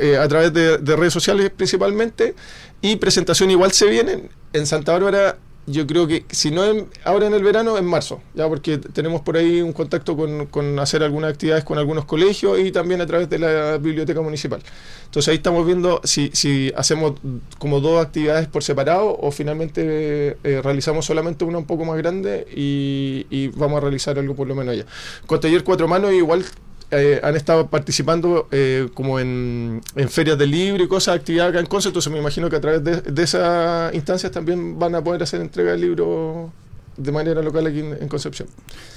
eh, 0.03 0.17
a 0.17 0.27
través 0.27 0.51
de, 0.51 0.77
redes 0.97 1.13
sociales 1.13 1.49
principalmente, 1.49 2.35
y 2.81 2.97
presentación 2.97 3.49
igual 3.51 3.71
se 3.71 3.87
vienen. 3.87 4.29
En 4.51 4.67
Santa 4.67 4.91
Bárbara 4.91 5.37
yo 5.65 5.87
creo 5.87 6.07
que 6.07 6.25
si 6.29 6.51
no 6.51 6.61
ahora 7.05 7.27
en 7.27 7.33
el 7.33 7.41
verano, 7.41 7.77
en 7.77 7.85
marzo, 7.85 8.21
ya 8.33 8.49
porque 8.49 8.79
tenemos 8.79 9.21
por 9.21 9.37
ahí 9.37 9.61
un 9.61 9.71
contacto 9.71 10.17
con, 10.17 10.47
con, 10.47 10.77
hacer 10.79 11.03
algunas 11.03 11.31
actividades 11.31 11.63
con 11.63 11.77
algunos 11.77 12.03
colegios 12.03 12.59
y 12.59 12.73
también 12.73 12.99
a 12.99 13.05
través 13.05 13.29
de 13.29 13.39
la 13.39 13.77
biblioteca 13.77 14.19
municipal. 14.19 14.61
Entonces 15.05 15.29
ahí 15.29 15.37
estamos 15.37 15.65
viendo 15.65 16.01
si, 16.03 16.31
si 16.33 16.73
hacemos 16.75 17.13
como 17.59 17.79
dos 17.79 18.05
actividades 18.05 18.49
por 18.49 18.61
separado 18.61 19.17
o 19.17 19.31
finalmente 19.31 20.35
eh, 20.43 20.61
realizamos 20.61 21.05
solamente 21.05 21.45
una 21.45 21.59
un 21.59 21.65
poco 21.65 21.85
más 21.85 21.97
grande 21.97 22.45
y, 22.53 23.25
y, 23.29 23.47
vamos 23.47 23.77
a 23.77 23.79
realizar 23.79 24.19
algo 24.19 24.35
por 24.35 24.49
lo 24.49 24.55
menos 24.55 24.73
allá. 24.73 24.85
Con 25.25 25.39
taller 25.39 25.63
cuatro 25.63 25.87
manos 25.87 26.11
igual 26.11 26.43
eh, 26.93 27.19
han 27.23 27.35
estado 27.35 27.67
participando 27.67 28.47
eh, 28.51 28.89
como 28.93 29.19
en, 29.19 29.81
ferias 30.09 30.37
de 30.37 30.47
libro 30.47 30.83
y 30.83 30.87
cosas, 30.87 31.15
actividades 31.15 31.51
acá 31.51 31.59
en 31.59 31.65
Conce, 31.65 31.89
entonces 31.89 32.11
me 32.11 32.19
imagino 32.19 32.49
que 32.49 32.55
a 32.55 32.61
través 32.61 32.83
de, 32.83 33.01
de 33.01 33.23
esas 33.23 33.93
instancias 33.93 34.31
también 34.31 34.77
van 34.79 34.95
a 34.95 35.03
poder 35.03 35.23
hacer 35.23 35.41
entrega 35.41 35.71
de 35.71 35.77
libros 35.77 36.51
de 36.97 37.11
manera 37.11 37.41
local 37.41 37.67
aquí 37.67 37.79
en, 37.79 38.07
Concepción. 38.07 38.47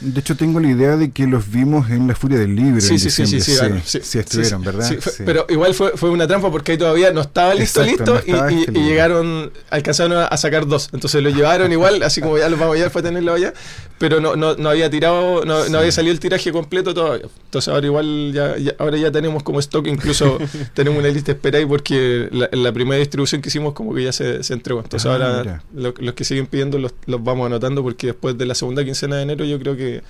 De 0.00 0.20
hecho, 0.20 0.36
tengo 0.36 0.60
la 0.60 0.68
idea 0.68 0.96
de 0.96 1.10
que 1.10 1.26
los 1.26 1.50
vimos 1.50 1.88
en 1.90 2.06
la 2.06 2.14
Furia 2.14 2.38
del 2.38 2.54
Libro. 2.54 2.80
Sí, 2.80 2.98
sí, 2.98 3.10
sí, 3.10 3.26
sí, 3.26 3.40
sí, 3.40 4.00
sí, 4.02 4.18
estuvieron, 4.18 4.62
¿verdad? 4.62 4.94
Pero 5.24 5.46
igual 5.48 5.74
fue, 5.74 5.92
fue 5.96 6.10
una 6.10 6.26
trampa 6.26 6.50
porque 6.50 6.72
ahí 6.72 6.78
todavía 6.78 7.12
no 7.12 7.22
estaba 7.22 7.54
listo, 7.54 7.82
listo, 7.82 8.20
y, 8.26 8.32
llegaron, 8.72 9.50
alcanzaron 9.70 10.26
a, 10.30 10.36
sacar 10.36 10.66
dos. 10.66 10.90
Entonces 10.92 11.22
lo 11.22 11.30
llevaron 11.30 11.72
igual, 11.72 12.02
así 12.02 12.20
como 12.20 12.36
ya 12.36 12.48
los 12.48 12.58
vamos 12.58 12.74
a 12.74 12.76
llevar, 12.76 12.90
fue 12.90 13.02
tenerlo 13.02 13.32
allá, 13.32 13.54
pero 13.98 14.20
no, 14.20 14.36
no, 14.36 14.54
no 14.56 14.68
había 14.68 14.90
tirado, 14.90 15.44
no, 15.44 15.68
no, 15.68 15.78
había 15.78 15.92
salido 15.92 16.12
el 16.12 16.20
tiraje 16.20 16.52
completo 16.52 16.92
todavía. 16.92 17.26
Entonces 17.44 17.72
ahora 17.72 17.86
igual 17.86 18.32
ya, 18.34 18.54
ahora 18.78 18.98
ya 18.98 19.10
tenemos 19.10 19.42
como 19.42 19.60
stock, 19.60 19.86
incluso 19.86 20.38
tenemos 20.74 20.98
una 20.98 21.08
lista 21.08 21.32
de 21.32 21.36
espera 21.36 21.58
ahí 21.58 21.66
porque 21.66 22.28
la, 22.30 22.48
la, 22.52 22.72
primera 22.72 22.98
distribución 22.98 23.40
que 23.40 23.48
hicimos 23.48 23.72
como 23.72 23.94
que 23.94 24.04
ya 24.04 24.12
se, 24.12 24.42
se 24.42 24.52
entregó. 24.52 24.80
Entonces 24.80 25.10
ah, 25.10 25.14
ahora 25.14 25.62
los 25.72 26.14
que 26.14 26.24
siguen 26.24 26.46
pidiendo 26.46 26.78
los, 26.78 26.94
los 27.06 27.22
vamos 27.22 27.46
anotando 27.46 27.82
porque 27.86 28.08
después 28.08 28.36
de 28.36 28.46
la 28.46 28.56
segunda 28.56 28.84
quincena 28.84 29.14
de 29.14 29.22
enero 29.22 29.44
yo 29.44 29.60
creo 29.60 29.76
que, 29.76 30.02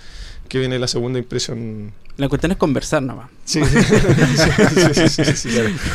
que 0.48 0.58
viene 0.58 0.78
la 0.78 0.88
segunda 0.88 1.18
impresión 1.18 1.92
la 2.16 2.28
cuestión 2.28 2.52
es 2.52 2.58
conversar 2.58 3.02
nomás. 3.02 3.28
Sí, 3.44 3.60
sí, 3.64 5.48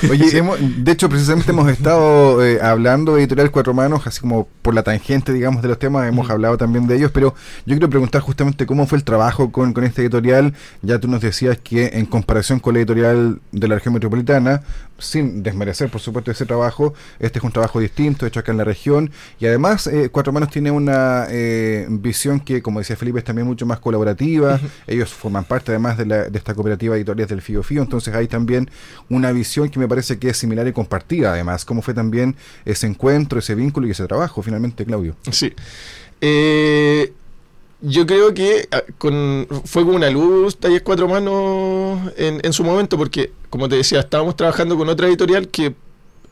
Oye, 0.09 0.43
de 0.77 0.91
hecho, 0.91 1.09
precisamente 1.09 1.51
hemos 1.51 1.69
estado 1.69 2.45
eh, 2.45 2.59
hablando 2.61 3.15
de 3.15 3.21
Editorial 3.21 3.51
Cuatro 3.51 3.73
Manos, 3.73 4.05
así 4.05 4.21
como 4.21 4.47
por 4.61 4.73
la 4.73 4.83
tangente, 4.83 5.33
digamos, 5.33 5.61
de 5.61 5.67
los 5.67 5.79
temas, 5.79 6.07
hemos 6.07 6.29
hablado 6.29 6.57
también 6.57 6.87
de 6.87 6.95
ellos, 6.95 7.11
pero 7.11 7.33
yo 7.65 7.75
quiero 7.75 7.89
preguntar 7.89 8.21
justamente 8.21 8.65
cómo 8.65 8.87
fue 8.87 8.99
el 8.99 9.03
trabajo 9.03 9.51
con, 9.51 9.73
con 9.73 9.83
este 9.83 10.03
editorial. 10.03 10.53
Ya 10.81 10.99
tú 10.99 11.07
nos 11.07 11.21
decías 11.21 11.57
que 11.57 11.87
en 11.93 12.05
comparación 12.05 12.59
con 12.59 12.75
la 12.75 12.79
editorial 12.79 13.41
de 13.51 13.67
la 13.67 13.75
región 13.75 13.95
metropolitana, 13.95 14.61
sin 15.01 15.43
desmerecer, 15.43 15.89
por 15.89 15.99
supuesto, 15.99 16.31
ese 16.31 16.45
trabajo, 16.45 16.93
este 17.19 17.39
es 17.39 17.43
un 17.43 17.51
trabajo 17.51 17.79
distinto, 17.79 18.25
hecho 18.25 18.39
acá 18.39 18.51
en 18.51 18.59
la 18.59 18.63
región, 18.63 19.11
y 19.39 19.47
además 19.47 19.87
eh, 19.87 20.09
Cuatro 20.11 20.31
Manos 20.31 20.49
tiene 20.49 20.71
una 20.71 21.25
eh, 21.29 21.87
visión 21.89 22.39
que, 22.39 22.61
como 22.61 22.79
decía 22.79 22.95
Felipe, 22.95 23.19
es 23.19 23.25
también 23.25 23.47
mucho 23.47 23.65
más 23.65 23.79
colaborativa, 23.79 24.59
ellos 24.87 25.13
forman 25.13 25.43
parte 25.43 25.71
además 25.71 25.97
de 26.15 26.37
esta 26.37 26.53
cooperativa 26.53 26.93
de 26.93 27.01
editoriales 27.01 27.29
del 27.29 27.41
Fío 27.41 27.63
Fío. 27.63 27.81
Entonces 27.81 28.13
hay 28.13 28.27
también 28.27 28.69
una 29.09 29.31
visión 29.31 29.69
que 29.69 29.79
me 29.79 29.87
parece 29.87 30.19
que 30.19 30.29
es 30.29 30.37
similar 30.37 30.67
y 30.67 30.73
compartida, 30.73 31.33
además. 31.33 31.65
¿Cómo 31.65 31.81
fue 31.81 31.93
también 31.93 32.35
ese 32.65 32.87
encuentro, 32.87 33.39
ese 33.39 33.55
vínculo 33.55 33.87
y 33.87 33.91
ese 33.91 34.05
trabajo, 34.07 34.41
finalmente, 34.41 34.85
Claudio? 34.85 35.15
Sí. 35.31 35.53
Eh, 36.21 37.13
yo 37.81 38.05
creo 38.05 38.33
que 38.33 38.67
ah, 38.71 38.83
fue 39.65 39.83
como 39.83 39.95
una 39.95 40.09
luz, 40.09 40.57
talles 40.57 40.81
cuatro 40.83 41.07
manos 41.07 42.11
en, 42.17 42.39
en 42.43 42.53
su 42.53 42.63
momento, 42.63 42.97
porque, 42.97 43.31
como 43.49 43.67
te 43.67 43.75
decía, 43.75 43.99
estábamos 43.99 44.35
trabajando 44.35 44.77
con 44.77 44.87
otra 44.89 45.07
editorial 45.07 45.47
que 45.47 45.73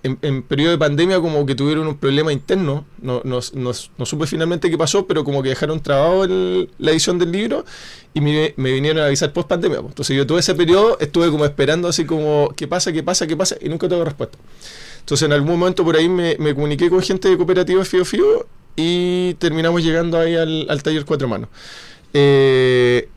en, 0.04 0.44
periodo 0.44 0.72
de 0.72 0.78
pandemia 0.78 1.20
como 1.20 1.46
que 1.46 1.56
tuvieron 1.56 1.88
un 1.88 1.98
problema 1.98 2.32
interno, 2.32 2.86
no, 3.02 3.22
no, 3.24 3.40
no, 3.54 4.06
supe 4.06 4.28
finalmente 4.28 4.70
qué 4.70 4.78
pasó, 4.78 5.06
pero 5.06 5.24
como 5.24 5.44
que 5.44 5.50
dejaron 5.50 5.82
trabado 5.82 6.26
la 6.78 6.92
edición 6.92 7.20
del 7.20 7.32
libro 7.32 7.66
y 8.14 8.22
me, 8.22 8.54
vinieron 8.58 9.04
a 9.04 9.08
avisar 9.08 9.34
post 9.34 9.50
pandemia. 9.50 9.80
Entonces 9.80 10.16
yo 10.16 10.26
todo 10.26 10.40
ese 10.40 10.56
periodo 10.56 10.98
estuve 11.00 11.30
como 11.30 11.46
esperando 11.46 11.88
así 11.88 12.06
como, 12.06 12.50
¿qué 12.56 12.68
pasa, 12.68 12.92
qué 12.94 13.04
pasa, 13.04 13.28
qué 13.28 13.36
pasa? 13.36 13.58
Y 13.62 13.70
nunca 13.70 13.90
tuve 13.90 14.06
respuesta. 14.06 14.38
Entonces 15.00 15.26
en 15.26 15.34
algún 15.34 15.60
momento 15.60 15.84
por 15.84 15.96
ahí 15.96 16.08
me, 16.08 16.38
comuniqué 16.54 16.90
con 16.90 17.02
gente 17.02 17.30
de 17.30 17.38
cooperativa 17.38 17.84
Fío 17.84 18.06
Fío 18.06 18.48
y 18.76 19.34
terminamos 19.36 19.84
llegando 19.84 20.18
ahí 20.18 20.36
al, 20.36 20.84
taller 20.84 21.04
Cuatro 21.06 21.28
Manos. 21.28 21.50
Eh, 22.14 23.10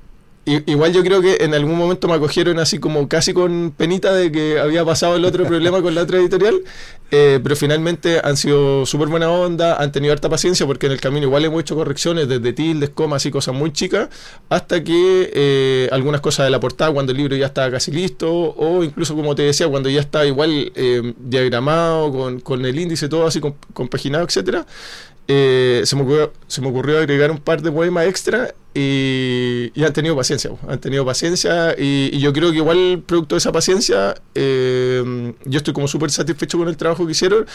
igual 0.44 0.92
yo 0.92 1.02
creo 1.04 1.22
que 1.22 1.38
en 1.40 1.54
algún 1.54 1.76
momento 1.76 2.08
me 2.08 2.14
acogieron 2.14 2.58
así 2.58 2.78
como 2.78 3.08
casi 3.08 3.32
con 3.32 3.72
penita 3.76 4.12
de 4.12 4.32
que 4.32 4.58
había 4.58 4.84
pasado 4.84 5.16
el 5.16 5.24
otro 5.24 5.44
problema 5.46 5.80
con 5.82 5.94
la 5.94 6.02
otra 6.02 6.18
editorial, 6.18 6.62
eh, 7.12 7.38
pero 7.42 7.54
finalmente 7.54 8.20
han 8.24 8.36
sido 8.36 8.84
súper 8.86 9.08
buena 9.08 9.30
onda, 9.30 9.76
han 9.76 9.92
tenido 9.92 10.12
harta 10.12 10.28
paciencia 10.28 10.66
porque 10.66 10.86
en 10.86 10.92
el 10.92 11.00
camino 11.00 11.26
igual 11.26 11.44
hemos 11.44 11.60
hecho 11.60 11.76
correcciones 11.76 12.26
desde 12.26 12.52
tildes, 12.52 12.90
comas 12.90 13.24
y 13.26 13.30
cosas 13.30 13.54
muy 13.54 13.72
chicas, 13.72 14.08
hasta 14.48 14.82
que 14.82 15.30
eh, 15.32 15.88
algunas 15.92 16.20
cosas 16.20 16.46
de 16.46 16.50
la 16.50 16.58
portada 16.58 16.90
cuando 16.90 17.12
el 17.12 17.18
libro 17.18 17.36
ya 17.36 17.46
estaba 17.46 17.70
casi 17.70 17.92
listo, 17.92 18.32
o 18.32 18.82
incluso 18.82 19.14
como 19.14 19.34
te 19.34 19.42
decía, 19.42 19.68
cuando 19.68 19.90
ya 19.90 20.00
estaba 20.00 20.26
igual 20.26 20.72
eh, 20.74 21.14
diagramado, 21.18 22.10
con, 22.10 22.40
con, 22.40 22.64
el 22.64 22.78
índice 22.78 23.08
todo 23.08 23.26
así 23.26 23.40
compaginado, 23.74 24.24
etcétera, 24.24 24.66
eh, 25.28 25.82
se, 25.84 25.94
me 25.94 26.02
ocurrió, 26.02 26.32
se, 26.48 26.60
me 26.60 26.68
ocurrió, 26.68 26.98
agregar 26.98 27.30
un 27.30 27.38
par 27.38 27.62
de 27.62 27.70
poemas 27.70 28.06
extra 28.06 28.54
y, 28.74 29.70
han 29.84 29.92
tenido 29.92 30.16
paciencia, 30.16 30.50
han 30.66 30.80
tenido 30.80 31.04
paciencia 31.04 31.76
y, 31.78 32.18
yo 32.18 32.32
creo 32.32 32.50
que 32.50 32.56
igual 32.56 33.02
producto 33.06 33.36
de 33.36 33.38
esa 33.38 33.52
paciencia 33.52 34.14
eh, 34.34 35.32
yo 35.44 35.56
estoy 35.58 35.72
como 35.74 35.86
súper 35.86 36.10
satisfecho 36.10 36.58
con 36.58 36.68
el 36.68 36.76
trabajo 36.76 37.06
que 37.06 37.12
hicieron 37.12 37.46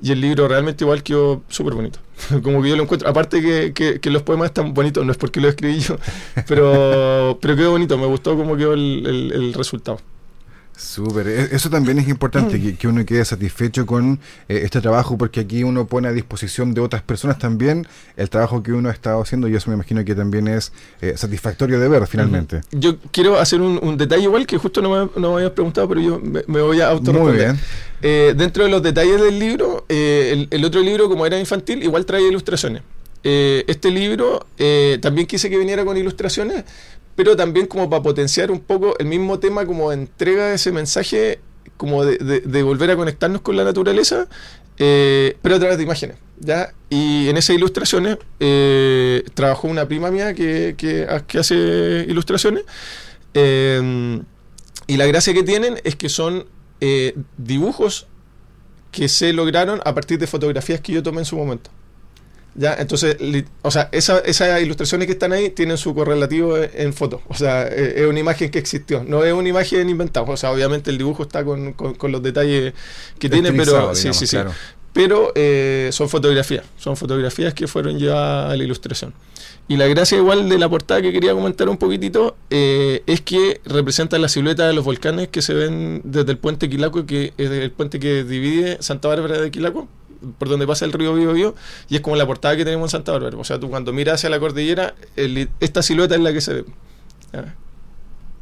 y 0.00 0.12
el 0.12 0.20
libro 0.20 0.46
realmente 0.46 0.84
igual 0.84 1.02
quedó 1.02 1.42
súper 1.48 1.74
bonito, 1.74 1.98
como 2.42 2.62
que 2.62 2.68
yo 2.68 2.76
lo 2.76 2.84
encuentro, 2.84 3.08
aparte 3.08 3.42
que, 3.42 4.00
que, 4.00 4.10
los 4.10 4.22
poemas 4.22 4.46
están 4.46 4.72
bonitos, 4.72 5.04
no 5.04 5.10
es 5.10 5.18
porque 5.18 5.40
lo 5.40 5.48
escribí 5.48 5.80
yo, 5.80 5.96
pero, 6.46 7.38
pero 7.40 7.56
quedó 7.56 7.72
bonito, 7.72 7.98
me 7.98 8.06
gustó 8.06 8.36
como 8.36 8.56
quedó 8.56 8.74
el, 8.74 9.30
el 9.32 9.54
resultado. 9.54 9.98
Súper, 10.78 11.26
e-, 11.26 11.56
eso 11.56 11.68
también 11.68 11.98
es 11.98 12.08
importante, 12.08 12.76
que, 12.76 12.88
uno 12.88 13.04
quede 13.04 13.24
satisfecho 13.24 13.84
con 13.84 14.20
eh, 14.48 14.60
este 14.62 14.80
trabajo, 14.80 15.18
porque 15.18 15.40
aquí 15.40 15.64
uno 15.64 15.88
pone 15.88 16.06
a 16.06 16.12
disposición 16.12 16.72
de 16.72 16.80
otras 16.80 17.02
personas 17.02 17.38
también 17.38 17.86
el 18.16 18.30
trabajo 18.30 18.62
que 18.62 18.72
uno 18.72 18.88
ha 18.88 18.92
estado 18.92 19.20
haciendo 19.20 19.48
y 19.48 19.56
eso 19.56 19.70
me 19.70 19.74
imagino 19.74 20.04
que 20.04 20.14
también 20.14 20.46
es 20.46 20.72
eh, 21.00 21.14
satisfactorio 21.16 21.80
de 21.80 21.88
ver 21.88 22.06
finalmente. 22.06 22.60
Yo 22.70 22.96
quiero 23.10 23.40
hacer 23.40 23.60
un, 23.60 23.98
detalle 23.98 24.22
igual 24.22 24.46
que 24.46 24.56
justo 24.56 24.80
no 24.80 24.90
me, 24.90 25.20
no 25.20 25.36
habías 25.36 25.50
preguntado, 25.50 25.88
pero 25.88 26.00
yo 26.00 26.20
me, 26.20 26.60
voy 26.60 26.80
a 26.80 26.90
auto 26.90 27.12
Muy 27.12 27.32
bien. 27.32 27.58
Eh, 28.00 28.34
dentro 28.36 28.62
de 28.62 28.70
los 28.70 28.80
detalles 28.80 29.20
del 29.20 29.36
libro, 29.36 29.84
el, 29.88 30.46
el, 30.48 30.64
otro 30.64 30.80
libro, 30.80 31.08
como 31.08 31.26
era 31.26 31.40
infantil, 31.40 31.82
igual 31.82 32.06
trae 32.06 32.22
ilustraciones. 32.22 32.82
este 33.24 33.90
libro 33.90 34.46
también 35.00 35.26
quise 35.26 35.50
que 35.50 35.58
viniera 35.58 35.84
con 35.84 35.96
ilustraciones, 35.96 36.64
pero 37.18 37.34
también 37.34 37.66
como 37.66 37.90
para 37.90 38.00
potenciar 38.00 38.52
un 38.52 38.60
poco 38.60 38.96
el 39.00 39.06
mismo 39.06 39.40
tema 39.40 39.66
como 39.66 39.90
entrega 39.90 40.50
de 40.50 40.54
ese 40.54 40.70
mensaje, 40.70 41.40
como 41.76 42.04
de, 42.04 42.62
volver 42.62 42.92
a 42.92 42.96
conectarnos 42.96 43.40
con 43.40 43.56
la 43.56 43.64
naturaleza, 43.64 44.28
eh, 44.76 45.36
pero 45.42 45.56
a 45.56 45.58
través 45.58 45.78
de 45.78 45.82
imágenes. 45.82 46.16
¿ya? 46.38 46.72
Y 46.88 47.28
en 47.28 47.36
esas 47.36 47.56
ilustraciones 47.56 48.18
eh, 48.38 49.24
trabajó 49.34 49.66
una 49.66 49.88
prima 49.88 50.12
mía 50.12 50.32
que, 50.32 50.76
que, 50.78 51.08
hace 51.40 52.06
ilustraciones. 52.08 52.62
Eh, 53.34 54.22
y 54.86 54.96
la 54.96 55.06
gracia 55.06 55.34
que 55.34 55.42
tienen 55.42 55.80
es 55.82 55.96
que 55.96 56.08
son 56.08 56.46
dibujos 57.36 58.06
que 58.92 59.08
se 59.08 59.32
lograron 59.32 59.80
a 59.84 59.92
partir 59.92 60.20
de 60.20 60.28
fotografías 60.28 60.80
que 60.80 60.92
yo 60.92 61.02
tomé 61.02 61.18
en 61.18 61.24
su 61.24 61.36
momento. 61.36 61.68
¿Ya? 62.58 62.74
Entonces, 62.74 63.16
o 63.62 63.70
sea, 63.70 63.88
esa, 63.92 64.18
esas 64.18 64.60
ilustraciones 64.60 65.06
que 65.06 65.12
están 65.12 65.32
ahí 65.32 65.50
tienen 65.50 65.78
su 65.78 65.94
correlativo 65.94 66.56
en 66.58 66.92
foto. 66.92 67.22
O 67.28 67.34
sea, 67.34 67.68
e, 67.68 68.02
es 68.02 68.06
una 68.08 68.18
imagen 68.18 68.50
que 68.50 68.58
existió. 68.58 69.04
No 69.04 69.22
es 69.22 69.32
una 69.32 69.48
imagen 69.48 69.88
inventada. 69.88 70.28
O 70.28 70.36
sea, 70.36 70.50
obviamente 70.50 70.90
el 70.90 70.98
dibujo 70.98 71.22
está 71.22 71.44
con, 71.44 71.72
con, 71.74 72.10
los 72.10 72.20
detalles 72.20 72.74
que 73.20 73.28
tiene, 73.28 73.52
pero 73.52 73.94
sí, 73.94 74.12
sí, 74.12 74.26
sí. 74.26 74.38
Pero 74.92 75.30
eh, 75.36 75.90
son 75.92 76.08
fotografías. 76.08 76.64
Son 76.78 76.96
fotografías 76.96 77.54
que 77.54 77.68
fueron 77.68 77.96
ya 77.96 78.50
a 78.50 78.56
la 78.56 78.64
ilustración. 78.64 79.14
Y 79.68 79.76
la 79.76 79.86
gracia 79.86 80.18
igual 80.18 80.48
de 80.48 80.58
la 80.58 80.68
portada 80.68 81.00
que 81.00 81.12
quería 81.12 81.34
comentar 81.34 81.68
un 81.68 81.76
poquitito 81.76 82.36
eh, 82.50 83.04
es 83.06 83.20
que 83.20 83.60
representa 83.66 84.18
la 84.18 84.28
silueta 84.28 84.66
de 84.66 84.72
los 84.72 84.84
volcanes 84.84 85.28
que 85.28 85.42
se 85.42 85.54
ven 85.54 86.00
desde 86.02 86.32
el 86.32 86.38
puente 86.38 86.68
Quilaco, 86.68 87.06
que 87.06 87.34
es 87.38 87.50
el 87.50 87.70
puente 87.70 88.00
que 88.00 88.24
divide 88.24 88.78
Santa 88.80 89.06
Bárbara 89.06 89.40
de 89.40 89.52
Quilaco 89.52 89.86
por 90.38 90.48
donde 90.48 90.66
pasa 90.66 90.84
el 90.84 90.92
río 90.92 91.14
Bio, 91.14 91.54
y 91.88 91.96
es 91.96 92.00
como 92.00 92.16
la 92.16 92.26
portada 92.26 92.56
que 92.56 92.64
tenemos 92.64 92.88
en 92.88 92.98
Santa 92.98 93.12
Bárbara. 93.12 93.36
O 93.36 93.44
sea, 93.44 93.58
tú 93.58 93.70
cuando 93.70 93.92
miras 93.92 94.16
hacia 94.16 94.30
la 94.30 94.40
cordillera, 94.40 94.94
esta 95.60 95.82
silueta 95.82 96.14
es 96.14 96.20
la 96.20 96.32
que 96.32 96.40
se 96.40 96.54
ve. 96.54 96.64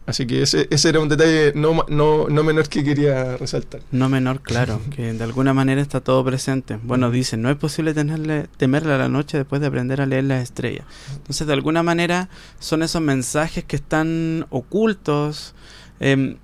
Así 0.07 0.25
que 0.25 0.41
ese, 0.43 0.69
ese 0.71 0.89
era 0.89 1.01
un 1.01 1.09
detalle 1.09 1.53
no, 1.57 1.85
no, 1.89 2.29
no, 2.29 2.45
menor 2.45 2.69
que 2.69 2.85
quería 2.85 3.37
resaltar. 3.37 3.81
No 3.91 4.09
menor, 4.09 4.41
claro, 4.41 4.81
que 4.95 5.13
de 5.13 5.25
alguna 5.25 5.53
manera 5.53 5.83
está 5.83 6.01
todo 6.01 6.25
presente. 6.25 6.79
Bueno, 6.81 7.11
dicen, 7.11 7.43
no 7.43 7.51
es 7.51 7.57
posible 7.57 7.93
tenerle, 7.93 8.47
temerle 8.57 8.93
a 8.93 8.99
la 8.99 9.09
noche 9.09 9.39
después 9.39 9.61
de 9.61 9.67
aprender 9.67 10.01
a 10.01 10.07
leer 10.07 10.25
las 10.25 10.45
estrellas. 10.45 10.87
Entonces, 11.17 11.47
de 11.47 11.53
alguna 11.53 11.83
manera, 11.83 12.29
son 12.61 12.85
esos 12.85 13.03
mensajes 13.03 13.65
que 13.65 13.75
están 13.75 14.47
ocultos, 14.51 15.57
em, 15.99 16.37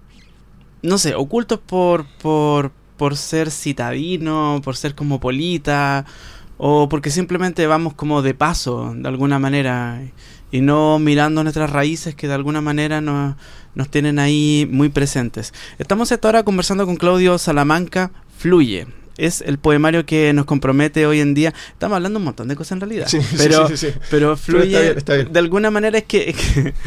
no 0.82 0.98
sé, 0.98 1.14
ocultos 1.14 1.60
por, 1.60 2.04
por, 2.20 2.72
por 3.02 3.16
ser 3.16 3.50
citadino, 3.50 4.60
por 4.62 4.76
ser 4.76 4.94
cosmopolita, 4.94 6.06
o 6.56 6.88
porque 6.88 7.10
simplemente 7.10 7.66
vamos 7.66 7.94
como 7.94 8.22
de 8.22 8.32
paso, 8.32 8.94
de 8.94 9.08
alguna 9.08 9.40
manera, 9.40 10.00
y 10.52 10.60
no 10.60 11.00
mirando 11.00 11.42
nuestras 11.42 11.70
raíces 11.70 12.14
que 12.14 12.28
de 12.28 12.34
alguna 12.34 12.60
manera 12.60 13.00
nos, 13.00 13.34
nos 13.74 13.88
tienen 13.88 14.20
ahí 14.20 14.68
muy 14.70 14.88
presentes. 14.88 15.52
Estamos 15.80 16.12
ahora 16.12 16.44
conversando 16.44 16.86
con 16.86 16.94
Claudio 16.94 17.38
Salamanca, 17.38 18.12
Fluye 18.38 19.01
es 19.16 19.42
el 19.42 19.58
poemario 19.58 20.06
que 20.06 20.32
nos 20.32 20.46
compromete 20.46 21.06
hoy 21.06 21.20
en 21.20 21.34
día. 21.34 21.52
Estamos 21.72 21.96
hablando 21.96 22.18
un 22.18 22.24
montón 22.24 22.48
de 22.48 22.56
cosas 22.56 22.72
en 22.72 22.80
realidad. 22.80 23.08
pero, 23.36 23.68
pero 24.10 24.36
fluye. 24.36 24.94
De 24.94 25.38
alguna 25.38 25.70
manera 25.70 25.98
es 25.98 26.04
que, 26.04 26.34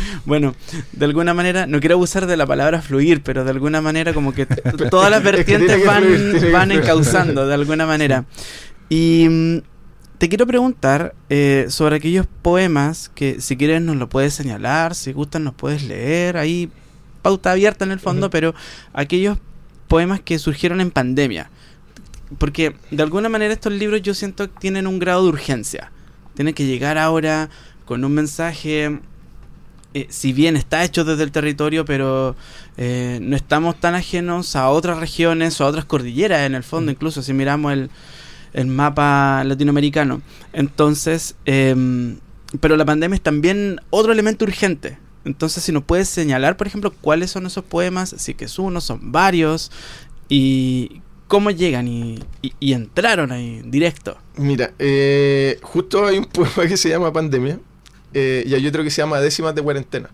bueno, 0.25 0.55
de 0.91 1.05
alguna 1.05 1.33
manera, 1.33 1.67
no 1.67 1.79
quiero 1.79 1.95
abusar 1.95 2.25
de 2.25 2.37
la 2.37 2.45
palabra 2.45 2.81
fluir, 2.81 3.21
pero 3.21 3.43
de 3.43 3.51
alguna 3.51 3.81
manera 3.81 4.13
como 4.13 4.33
que 4.33 4.45
todas 4.89 5.11
las 5.11 5.23
vertientes 5.23 5.85
van, 5.85 6.03
van 6.51 6.71
encauzando 6.71 7.47
de 7.47 7.53
alguna 7.53 7.85
manera. 7.85 8.25
Y 8.89 9.27
mm, 9.29 9.57
te 10.17 10.29
quiero 10.29 10.47
preguntar 10.47 11.15
eh, 11.29 11.65
sobre 11.69 11.97
aquellos 11.97 12.27
poemas 12.41 13.11
que 13.13 13.41
si 13.41 13.57
quieres 13.57 13.81
nos 13.81 13.95
lo 13.97 14.09
puedes 14.09 14.33
señalar, 14.33 14.95
si 14.95 15.11
gustan 15.11 15.43
nos 15.43 15.53
puedes 15.53 15.83
leer, 15.83 16.37
ahí 16.37 16.69
pauta 17.21 17.51
abierta 17.51 17.85
en 17.85 17.91
el 17.91 17.99
fondo, 17.99 18.29
pero 18.29 18.53
aquellos 18.93 19.37
poemas 19.87 20.21
que 20.21 20.39
surgieron 20.39 20.81
en 20.81 20.91
pandemia 20.91 21.49
porque 22.37 22.75
de 22.91 23.03
alguna 23.03 23.29
manera 23.29 23.53
estos 23.53 23.73
libros 23.73 24.01
yo 24.01 24.13
siento 24.13 24.51
que 24.51 24.59
tienen 24.59 24.87
un 24.87 24.99
grado 24.99 25.23
de 25.23 25.29
urgencia. 25.29 25.91
Tienen 26.35 26.53
que 26.53 26.65
llegar 26.65 26.97
ahora 26.97 27.49
con 27.85 28.03
un 28.03 28.13
mensaje, 28.13 28.99
eh, 29.93 30.07
si 30.09 30.33
bien 30.33 30.57
está 30.57 30.83
hecho 30.83 31.05
desde 31.05 31.23
el 31.23 31.31
territorio, 31.31 31.85
pero 31.85 32.35
eh, 32.77 33.19
no 33.21 33.35
estamos 33.35 33.79
tan 33.79 33.95
ajenos 33.95 34.55
a 34.55 34.69
otras 34.69 34.99
regiones 34.99 35.59
o 35.61 35.65
a 35.65 35.67
otras 35.67 35.85
cordilleras 35.85 36.45
en 36.45 36.55
el 36.55 36.63
fondo, 36.63 36.91
mm. 36.91 36.95
incluso 36.95 37.21
si 37.21 37.33
miramos 37.33 37.73
el, 37.73 37.89
el 38.53 38.67
mapa 38.67 39.43
latinoamericano. 39.43 40.21
Entonces, 40.51 41.35
em, 41.45 42.17
pero 42.59 42.75
la 42.75 42.85
pandemia 42.85 43.15
es 43.15 43.21
también 43.21 43.79
otro 43.89 44.11
elemento 44.11 44.45
urgente. 44.45 44.97
Entonces, 45.25 45.63
si 45.63 45.71
nos 45.71 45.83
puedes 45.83 46.07
señalar, 46.07 46.55
por 46.55 46.67
ejemplo, 46.67 46.93
cuáles 47.01 47.31
son 47.31 47.45
esos 47.45 47.63
poemas, 47.63 48.13
si 48.17 48.33
que 48.33 48.45
es 48.45 48.59
uno, 48.59 48.79
son 48.79 49.11
varios, 49.11 49.71
y 50.29 51.01
cómo 51.27 51.51
llegan 51.51 51.87
y, 51.87 52.19
entraron 52.59 53.31
ahí 53.31 53.61
directo. 53.65 54.17
Mira, 54.37 54.71
eh, 54.79 55.59
justo 55.61 56.05
hay 56.05 56.17
un 56.17 56.25
poema 56.33 56.67
que 56.67 56.77
se 56.77 56.89
llama 56.89 57.11
Pandemia 57.11 57.59
eh, 58.13 58.43
y 58.45 58.53
hay 58.53 58.65
otro 58.67 58.83
que 58.83 58.89
se 58.89 59.01
llama 59.01 59.19
Décimas 59.19 59.55
de 59.55 59.61
Cuarentena. 59.61 60.09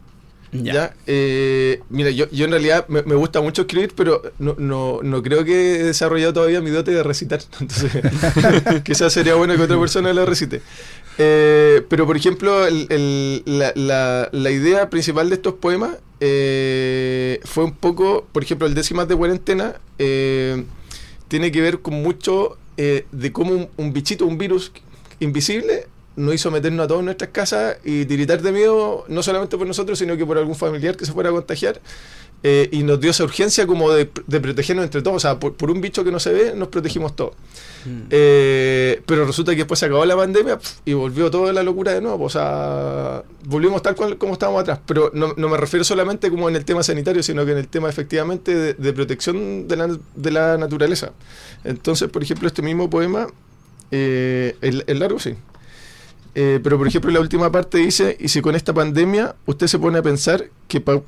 Ya. 0.54 0.94
Eh, 1.08 1.82
mira, 1.90 2.10
yo, 2.10 2.30
yo 2.30 2.44
en 2.44 2.52
realidad 2.52 2.86
me, 2.90 3.02
gusta 3.16 3.40
mucho 3.40 3.62
escribir, 3.62 3.94
pero 3.96 4.22
no, 4.38 4.54
no, 4.58 5.00
no, 5.02 5.24
creo 5.24 5.46
que 5.46 5.76
he 5.76 5.84
desarrollado 5.86 6.34
todavía 6.34 6.60
mi 6.60 6.72
dote 6.72 6.92
de 6.92 7.04
recitar. 7.04 7.40
Entonces, 7.62 7.90
quizás 8.84 9.14
sería 9.14 9.36
bueno 9.36 9.56
que 9.56 9.62
otra 9.62 9.80
persona 9.80 10.12
lo 10.12 10.26
recite. 10.26 10.62
pero, 11.16 12.06
por 12.06 12.18
ejemplo, 12.18 12.70
la, 12.70 13.72
la, 13.76 14.30
la, 14.30 14.52
idea 14.52 14.90
principal 14.90 15.30
de 15.30 15.36
estos 15.36 15.54
poemas 15.54 15.92
fue 16.20 17.64
un 17.64 17.74
poco, 17.80 18.28
por 18.34 18.44
ejemplo, 18.44 18.68
el 18.68 18.74
Décimas 18.74 19.08
de 19.08 19.16
Cuarentena 19.16 19.76
tiene 21.32 21.50
que 21.50 21.62
ver 21.62 21.80
con 21.80 21.94
mucho 21.94 22.58
eh, 22.76 23.06
de 23.14 23.32
cómo 23.32 23.70
un, 23.78 23.94
bichito, 23.94 24.26
un 24.26 24.38
virus 24.38 24.74
invisible, 25.22 25.88
nos 26.18 26.36
hizo 26.36 26.52
meternos 26.52 26.84
a 26.84 26.88
todas 26.90 27.06
nuestras 27.06 27.30
casas 27.30 27.78
y 27.86 28.04
tiritar 28.04 28.42
de 28.42 28.52
miedo, 28.52 29.06
no 29.08 29.24
solamente 29.24 29.58
por 29.58 29.66
nosotros, 29.66 29.98
sino 29.98 30.18
que 30.18 30.26
por 30.26 30.38
algún 30.38 30.56
familiar 30.56 30.98
que 30.98 31.06
se 31.06 31.14
fuera 31.14 31.30
a 31.30 31.32
contagiar. 31.32 31.80
Eh, 32.44 32.70
y 32.72 32.82
nos 32.82 33.00
dio 33.00 33.12
esa 33.12 33.24
urgencia 33.24 33.68
como 33.68 33.92
de, 33.92 34.08
protegernos 34.08 34.86
entre 34.86 35.02
todos. 35.02 35.18
O 35.18 35.20
sea, 35.20 35.40
por, 35.40 35.70
un 35.70 35.80
bicho 35.80 36.04
que 36.04 36.12
no 36.12 36.20
se 36.20 36.34
ve, 36.34 36.54
nos 36.56 36.70
protegimos 36.70 37.16
todos. 37.16 37.34
Mm. 37.86 38.02
Eh, 38.10 39.02
pero 39.06 39.26
resulta 39.26 39.52
que 39.52 39.58
después 39.58 39.80
se 39.80 39.86
acabó 39.86 40.06
la 40.06 40.16
pandemia 40.16 40.60
y 40.86 40.94
volvió 40.94 41.30
toda 41.30 41.54
la 41.54 41.62
locura 41.62 41.94
de 41.94 42.02
nuevo. 42.02 42.26
O 42.26 42.30
sea, 42.30 43.24
volvimos 43.46 43.84
tal 43.84 43.96
cual 43.96 44.18
como 44.18 44.34
estábamos 44.34 44.62
atrás. 44.62 44.80
Pero 44.88 45.12
no, 45.14 45.36
me 45.36 45.58
refiero 45.58 45.84
solamente 45.84 46.32
como 46.32 46.50
en 46.50 46.56
el 46.56 46.66
tema 46.66 46.82
sanitario, 46.82 47.22
sino 47.22 47.46
que 47.46 47.52
en 47.52 47.60
el 47.60 47.68
tema 47.68 47.90
efectivamente 47.90 48.74
de, 48.74 48.94
protección 48.94 49.68
de 49.68 49.76
la, 49.76 49.98
de 50.16 50.32
la, 50.32 50.58
naturaleza. 50.58 51.12
Entonces, 51.64 52.10
por 52.10 52.24
ejemplo, 52.24 52.48
este 52.48 52.64
mismo 52.64 52.90
poema, 52.90 53.28
eh, 53.92 54.56
el, 54.62 54.84
el 54.88 55.00
largo 55.00 55.20
sí. 55.20 55.36
eh, 56.34 56.60
pero 56.64 56.78
por 56.78 56.88
ejemplo 56.88 57.12
la 57.12 57.20
última 57.20 57.52
parte 57.52 57.78
dice, 57.78 58.16
y 58.20 58.30
si 58.30 58.42
con 58.42 58.56
esta 58.56 58.74
pandemia 58.74 59.36
usted 59.46 59.68
se 59.68 59.78
pone 59.78 59.98
a 60.00 60.02
pensar 60.02 60.46
que 60.68 60.80
para 60.80 61.02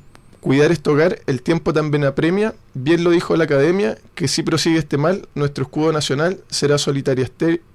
cuidar 0.44 0.72
este 0.72 0.90
hogar 0.90 1.20
el 1.26 1.40
tiempo 1.40 1.72
también 1.72 2.04
apremia, 2.04 2.54
bien 2.74 3.02
lo 3.02 3.10
dijo 3.12 3.34
la 3.34 3.44
academia, 3.44 3.96
que 4.14 4.28
si 4.28 4.42
prosigue 4.42 4.78
este 4.78 4.98
mal, 4.98 5.26
nuestro 5.34 5.64
escudo 5.64 5.90
nacional 5.90 6.38
será 6.50 6.76
solitaria 6.76 7.26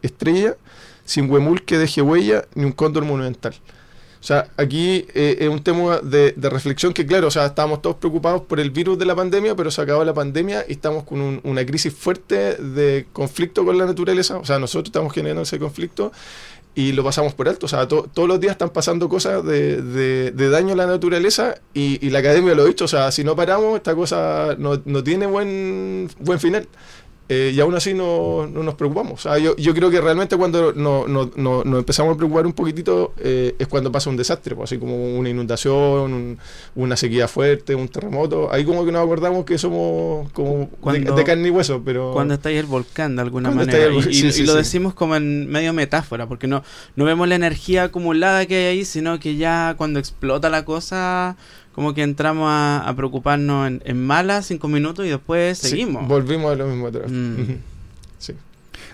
estrella, 0.03 0.55
sin 1.03 1.31
huemul 1.31 1.63
que 1.63 1.79
deje 1.79 2.03
huella, 2.03 2.45
ni 2.53 2.65
un 2.65 2.71
cóndor 2.71 3.05
monumental. 3.05 3.55
O 4.21 4.23
sea, 4.23 4.49
aquí 4.55 5.07
eh, 5.15 5.37
es 5.39 5.49
un 5.49 5.63
tema 5.63 5.97
de, 5.97 6.35
reflexión 6.37 6.93
que, 6.93 7.07
claro, 7.07 7.29
o 7.29 7.31
sea, 7.31 7.47
estábamos 7.47 7.81
todos 7.81 7.95
preocupados 7.95 8.43
por 8.43 8.59
el 8.59 8.69
virus 8.69 8.99
de 8.99 9.05
la 9.05 9.15
pandemia, 9.15 9.55
pero 9.55 9.71
se 9.71 9.81
acabó 9.81 10.03
la 10.03 10.13
pandemia 10.13 10.63
y 10.67 10.73
estamos 10.73 11.05
con 11.05 11.41
una 11.43 11.65
crisis 11.65 11.91
fuerte 11.91 12.53
de 12.55 13.07
conflicto 13.13 13.65
con 13.65 13.79
la 13.79 13.87
naturaleza. 13.87 14.37
O 14.37 14.45
sea, 14.45 14.59
nosotros 14.59 14.89
estamos 14.89 15.11
generando 15.11 15.41
ese 15.41 15.57
conflicto 15.57 16.11
y 16.75 16.91
lo 16.93 17.03
pasamos 17.03 17.33
por 17.33 17.49
alto. 17.49 17.65
O 17.65 17.69
sea, 17.69 17.87
todos 17.87 18.27
los 18.27 18.39
días 18.39 18.51
están 18.51 18.69
pasando 18.69 19.09
cosas 19.09 19.43
de, 19.43 20.31
daño 20.31 20.73
a 20.73 20.77
la 20.77 20.85
naturaleza 20.85 21.55
y, 21.73 22.09
la 22.09 22.19
academia 22.19 22.55
lo 22.55 22.63
ha 22.63 22.65
dicho. 22.65 22.85
O 22.85 22.87
sea, 22.87 23.11
si 23.11 23.23
no 23.23 23.35
paramos, 23.35 23.77
esta 23.77 23.95
cosa 23.95 24.55
no, 24.57 24.81
no 24.85 25.03
tiene 25.03 25.25
buen, 25.25 26.09
buen 26.19 26.39
final. 26.39 26.67
Eh, 27.31 27.51
y 27.53 27.59
aún 27.59 27.75
así 27.75 27.93
no, 27.93 28.47
nos 28.47 28.73
preocupamos. 28.73 29.27
yo, 29.57 29.73
creo 29.75 29.91
que 29.91 30.01
realmente 30.01 30.35
cuando 30.35 30.73
nos 30.73 31.65
empezamos 31.65 32.15
a 32.15 32.17
preocupar 32.17 32.47
un 32.47 32.53
poquitito 32.53 33.13
eh, 33.19 33.55
es 33.59 33.67
cuando 33.67 33.91
pasa 33.91 34.09
un 34.09 34.17
desastre, 34.17 34.55
pues, 34.55 34.71
así 34.71 34.79
como 34.79 35.15
una 35.15 35.29
inundación, 35.29 36.39
una 36.73 36.97
sequía 36.97 37.27
fuerte, 37.27 37.75
un 37.75 37.87
terremoto. 37.87 38.51
Ahí 38.51 38.65
como 38.65 38.83
que 38.83 38.91
nos 38.91 39.03
acordamos 39.03 39.45
que 39.45 39.59
somos 39.59 40.31
como 40.31 40.71
de, 40.91 41.23
carne 41.23 41.49
y 41.49 41.51
hueso. 41.51 41.83
pero 41.85 42.13
Cuando 42.13 42.33
está 42.33 42.49
ahí 42.49 42.57
el 42.57 42.65
volcán 42.65 43.15
de 43.15 43.21
alguna 43.21 43.51
manera. 43.51 43.93
y, 44.09 44.43
lo 44.43 44.55
decimos 44.55 44.95
como 44.95 45.15
en 45.15 45.47
medio 45.51 45.71
metáfora, 45.71 46.25
porque 46.25 46.47
no, 46.47 46.63
no 46.95 47.05
vemos 47.05 47.27
la 47.27 47.35
energía 47.35 47.83
acumulada 47.83 48.47
que 48.47 48.55
hay 48.55 48.65
ahí, 48.77 48.85
sino 48.85 49.19
que 49.19 49.35
ya 49.35 49.75
cuando 49.77 49.99
explota 49.99 50.49
la 50.49 50.65
cosa 50.65 51.37
como 51.73 51.93
que 51.93 52.03
entramos 52.03 52.47
a, 52.49 52.91
preocuparnos 52.95 53.67
en, 53.67 53.81
en, 53.85 54.05
malas 54.05 54.47
cinco 54.47 54.67
minutos 54.67 55.05
y 55.05 55.09
después 55.09 55.57
seguimos. 55.57 56.07
volvimos 56.07 56.51
a 56.51 56.55
lo 56.55 56.67
mismo 56.67 56.87
atrás. 56.87 57.09
Mm. 57.11 57.55
sí. 58.17 58.33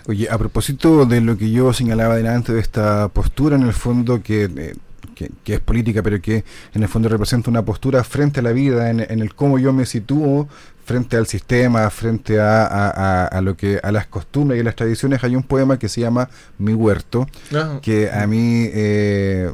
Oye, 0.08 0.28
a 0.30 0.38
propósito 0.38 1.04
de 1.04 1.20
lo 1.20 1.36
que 1.36 1.50
yo 1.50 1.72
señalaba 1.72 2.16
delante 2.16 2.52
de 2.52 2.60
esta 2.60 3.08
postura, 3.08 3.56
en 3.56 3.62
el 3.62 3.72
fondo 3.72 4.20
eh, 4.28 4.74
que, 5.14 5.30
que, 5.42 5.54
es 5.54 5.60
política, 5.60 6.02
pero 6.02 6.20
que 6.20 6.44
en 6.74 6.82
el 6.82 6.88
fondo 6.88 7.08
representa 7.08 7.50
una 7.50 7.64
postura 7.64 8.04
frente 8.04 8.40
a 8.40 8.42
la 8.42 8.52
vida, 8.52 8.90
en, 8.90 9.00
en 9.00 9.20
el 9.20 9.34
cómo 9.34 9.58
yo 9.58 9.72
me 9.72 9.84
sitúo 9.84 10.48
frente 10.86 11.16
al 11.16 11.26
sistema, 11.26 11.90
frente 11.90 12.38
a, 12.38 12.64
a, 12.64 13.26
a, 13.26 13.40
lo 13.40 13.56
que 13.56 13.80
a 13.82 13.90
las 13.90 14.06
costumbres 14.06 14.60
y 14.60 14.62
las 14.62 14.76
tradiciones, 14.76 15.24
hay 15.24 15.34
un 15.34 15.42
poema 15.42 15.80
que 15.80 15.88
se 15.88 16.00
llama 16.00 16.30
Mi 16.58 16.74
huerto, 16.74 17.26
ah. 17.52 17.80
que 17.82 18.08
a 18.08 18.24
mí 18.28 18.70
eh, 18.72 19.50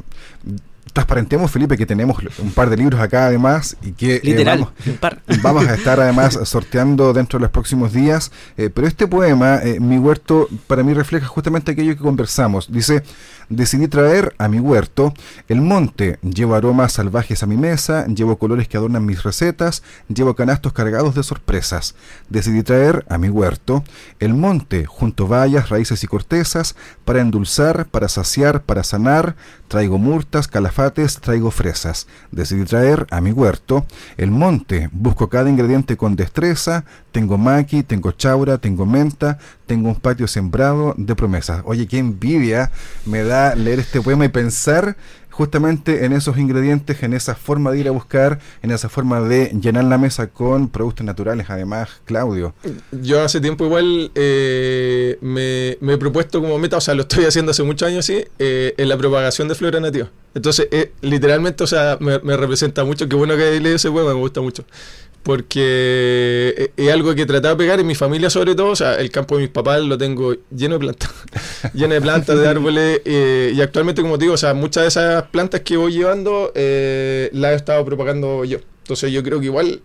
transparentemos, 0.93 1.51
Felipe, 1.51 1.77
que 1.77 1.87
tenemos 1.87 2.19
un 2.39 2.53
par 2.53 2.69
de 2.69 2.77
libros 2.77 3.01
acá 3.01 3.27
además 3.27 3.77
y 3.83 3.93
que 3.93 4.21
eh, 4.23 4.45
vamos, 5.43 5.67
a 5.67 5.75
estar 5.75 6.01
además 6.01 6.39
sorteando 6.45 7.13
dentro 7.13 7.39
de 7.39 7.45
los 7.45 7.51
próximos 7.51 7.93
días. 7.93 8.31
Eh, 8.57 8.69
pero 8.69 8.87
este 8.87 9.07
poema, 9.07 9.61
eh, 9.63 9.81
Mi 9.81 9.99
huerto, 9.99 10.49
para 10.67 10.83
mí 10.83 10.93
refleja 10.93 11.27
justamente 11.27 11.73
aquello 11.73 11.97
que 11.97 12.03
conversamos. 12.03 12.71
Dice, 12.71 13.03
decidí 13.49 13.89
traer 13.89 14.35
a 14.39 14.49
mi 14.49 14.61
huerto 14.61 15.15
el 15.49 15.61
monte, 15.61 16.19
llevo 16.23 16.55
aromas 16.55 16.93
salvajes 16.93 17.43
a 17.43 17.47
mi 17.47 17.57
mesa, 17.57 18.07
llevo 18.07 18.37
colores 18.37 18.69
que 18.69 18.77
adornan 18.77 19.07
mis 19.07 19.23
recetas, 19.23 19.83
llevo 20.09 20.35
canastos 20.35 20.73
cargados 20.73 21.15
de 21.15 21.23
sorpresas. 21.23 21.95
Decidí 22.29 22.63
traer 22.63 23.05
a 23.09 23.19
mi 23.19 23.29
huerto 23.29 23.85
el 24.21 24.35
monte, 24.35 24.85
junto 24.85 25.27
vallas, 25.27 25.71
raíces 25.71 26.05
y 26.05 26.07
cortezas, 26.07 26.77
para 27.05 27.21
endulzar, 27.21 27.87
para 27.87 28.09
saciar, 28.09 28.63
para 28.63 28.83
sanar, 28.83 29.37
traigo 29.69 29.99
murtas, 29.99 30.49
traigo 31.21 31.51
fresas. 31.51 32.07
Decidí 32.31 32.65
traer 32.65 33.07
a 33.11 33.21
mi 33.21 33.33
huerto 33.33 33.87
el 34.17 34.31
monte, 34.31 34.89
busco 34.93 35.29
cada 35.29 35.51
ingrediente 35.51 35.97
con 35.97 36.17
destreza, 36.17 36.85
tengo 37.13 37.39
maqui, 37.39 37.83
tengo 37.83 38.13
chaura, 38.13 38.59
tengo 38.59 38.87
menta, 38.87 39.39
tengo 39.67 39.89
un 39.89 39.97
patio 39.97 40.27
sembrado 40.27 40.95
de 40.97 41.15
promesas. 41.15 41.63
Oye, 41.65 41.87
qué 41.87 41.99
envidia 41.99 42.71
me 43.07 43.23
da 43.23 43.55
leer 43.55 43.81
este 43.81 44.01
poema 44.01 44.25
y 44.25 44.29
pensar 44.29 44.97
justamente 45.33 46.05
en 46.05 46.13
esos 46.13 46.39
ingredientes, 46.39 47.03
en 47.03 47.15
esa 47.15 47.35
forma 47.35 47.73
de 47.73 47.81
ir 47.81 47.89
a 47.89 47.91
buscar, 47.91 48.39
en 48.63 48.71
esa 48.71 48.89
forma 48.89 49.21
de 49.21 49.51
llenar 49.61 49.85
la 49.85 49.99
mesa 49.99 50.29
con 50.29 50.69
productos 50.69 51.05
naturales, 51.05 51.47
además, 51.49 51.89
Claudio. 52.05 52.55
Yo 52.93 53.23
hace 53.23 53.41
tiempo 53.41 53.65
igual 53.65 54.13
eh, 54.15 55.19
me, 55.21 55.71
he 55.93 55.99
propuesto 55.99 56.41
como 56.41 56.59
meta, 56.59 56.77
o 56.77 56.81
sea, 56.81 56.95
lo 56.95 57.03
estoy 57.03 57.25
haciendo 57.25 57.51
hace 57.51 57.63
muchos 57.63 57.89
años, 57.89 58.05
sí, 58.05 58.25
eh, 58.39 58.75
en 58.77 58.89
la 58.89 58.97
propagación 58.97 59.49
de 59.49 59.55
flora 59.55 59.81
nativa. 59.81 60.11
Entonces, 60.35 60.69
eh, 60.71 60.93
literalmente, 61.01 61.65
o 61.65 61.67
sea, 61.67 61.97
me, 62.01 62.19
me, 62.21 62.37
representa 62.37 62.85
mucho, 62.85 63.09
qué 63.09 63.17
bueno 63.17 63.37
que 63.37 63.61
leído 63.61 63.77
ese 63.77 63.91
poema, 63.91 64.11
me 64.15 64.21
gusta 64.21 64.41
mucho 64.41 64.65
porque 65.23 66.73
e-, 66.77 66.83
es 66.83 66.93
algo 66.93 67.15
que 67.15 67.27
trataba 67.27 67.55
de 67.55 67.59
pegar 67.59 67.81
en 67.81 67.87
mi 67.87 67.95
familia 67.95 68.31
sobre 68.31 68.55
todo, 68.55 68.69
o 68.69 68.77
sea, 68.77 68.97
el 68.97 69.11
campo 69.11 69.37
de 69.37 69.43
mis 69.43 69.51
papás 69.51 69.81
lo 69.83 69.97
tengo 69.99 70.35
lleno 70.55 70.75
de 70.75 70.81
plantas, 70.81 71.11
lleno 71.75 71.95
de 71.95 72.01
plantas, 72.01 72.39
de 72.39 72.49
árboles, 72.49 73.01
eh, 73.05 73.53
y 73.55 73.61
actualmente, 73.61 74.03
como 74.03 74.19
digo, 74.19 74.35
o 74.35 74.39
sea, 74.39 74.55
muchas 74.55 74.83
de 74.83 74.89
esas 74.89 75.23
plantas 75.25 75.61
que 75.61 75.77
voy 75.77 75.93
llevando 75.93 76.53
eh, 76.55 77.31
las 77.33 77.53
he 77.53 77.57
estado 77.57 77.85
propagando 77.85 78.45
yo. 78.45 78.59
Entonces 78.83 79.13
yo 79.13 79.23
creo 79.23 79.39
que 79.39 79.47
igual, 79.47 79.81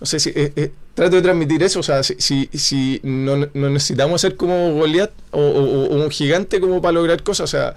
no 0.00 0.06
sé 0.06 0.18
si 0.18 0.32
eh, 0.34 0.72
trato 0.94 1.16
de 1.16 1.22
transmitir 1.22 1.62
eso, 1.62 1.80
o 1.80 1.82
sea, 1.82 2.02
si, 2.02 2.14
si, 2.18 2.48
si 2.54 2.98
no, 3.02 3.36
necesitamos 3.52 4.22
ser 4.22 4.36
como 4.36 4.72
Goliat 4.72 5.10
o, 5.32 5.40
un 5.40 6.10
gigante 6.10 6.58
como 6.58 6.80
para 6.80 6.92
lograr 6.92 7.22
cosas, 7.22 7.44
o 7.44 7.46
sea, 7.46 7.74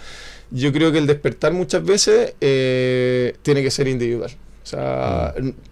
yo 0.49 0.71
creo 0.71 0.93
que 0.93 0.97
el 0.97 1.07
despertar 1.07 1.51
muchas 1.51 1.83
veces 1.83 2.35
tiene 2.39 3.63
que 3.63 3.69
ser 3.69 3.89
individual. 3.89 4.31
O 4.63 4.65
sea, 4.65 5.33
mm 5.37 5.70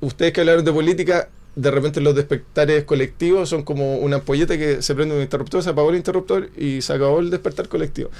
ustedes 0.00 0.32
que 0.32 0.40
hablaron 0.40 0.64
de 0.64 0.72
política, 0.72 1.28
de 1.54 1.70
repente 1.70 2.00
los 2.00 2.14
despertares 2.14 2.84
colectivos 2.84 3.48
son 3.48 3.62
como 3.62 3.96
una 3.96 4.16
ampolleta 4.16 4.56
que 4.56 4.80
se 4.82 4.94
prende 4.94 5.16
un 5.16 5.22
interruptor, 5.22 5.62
se 5.62 5.70
apagó 5.70 5.90
el 5.90 5.96
interruptor 5.96 6.50
y 6.56 6.82
se 6.82 6.92
acabó 6.92 7.20
el 7.20 7.30
despertar 7.30 7.68
colectivo. 7.68 8.10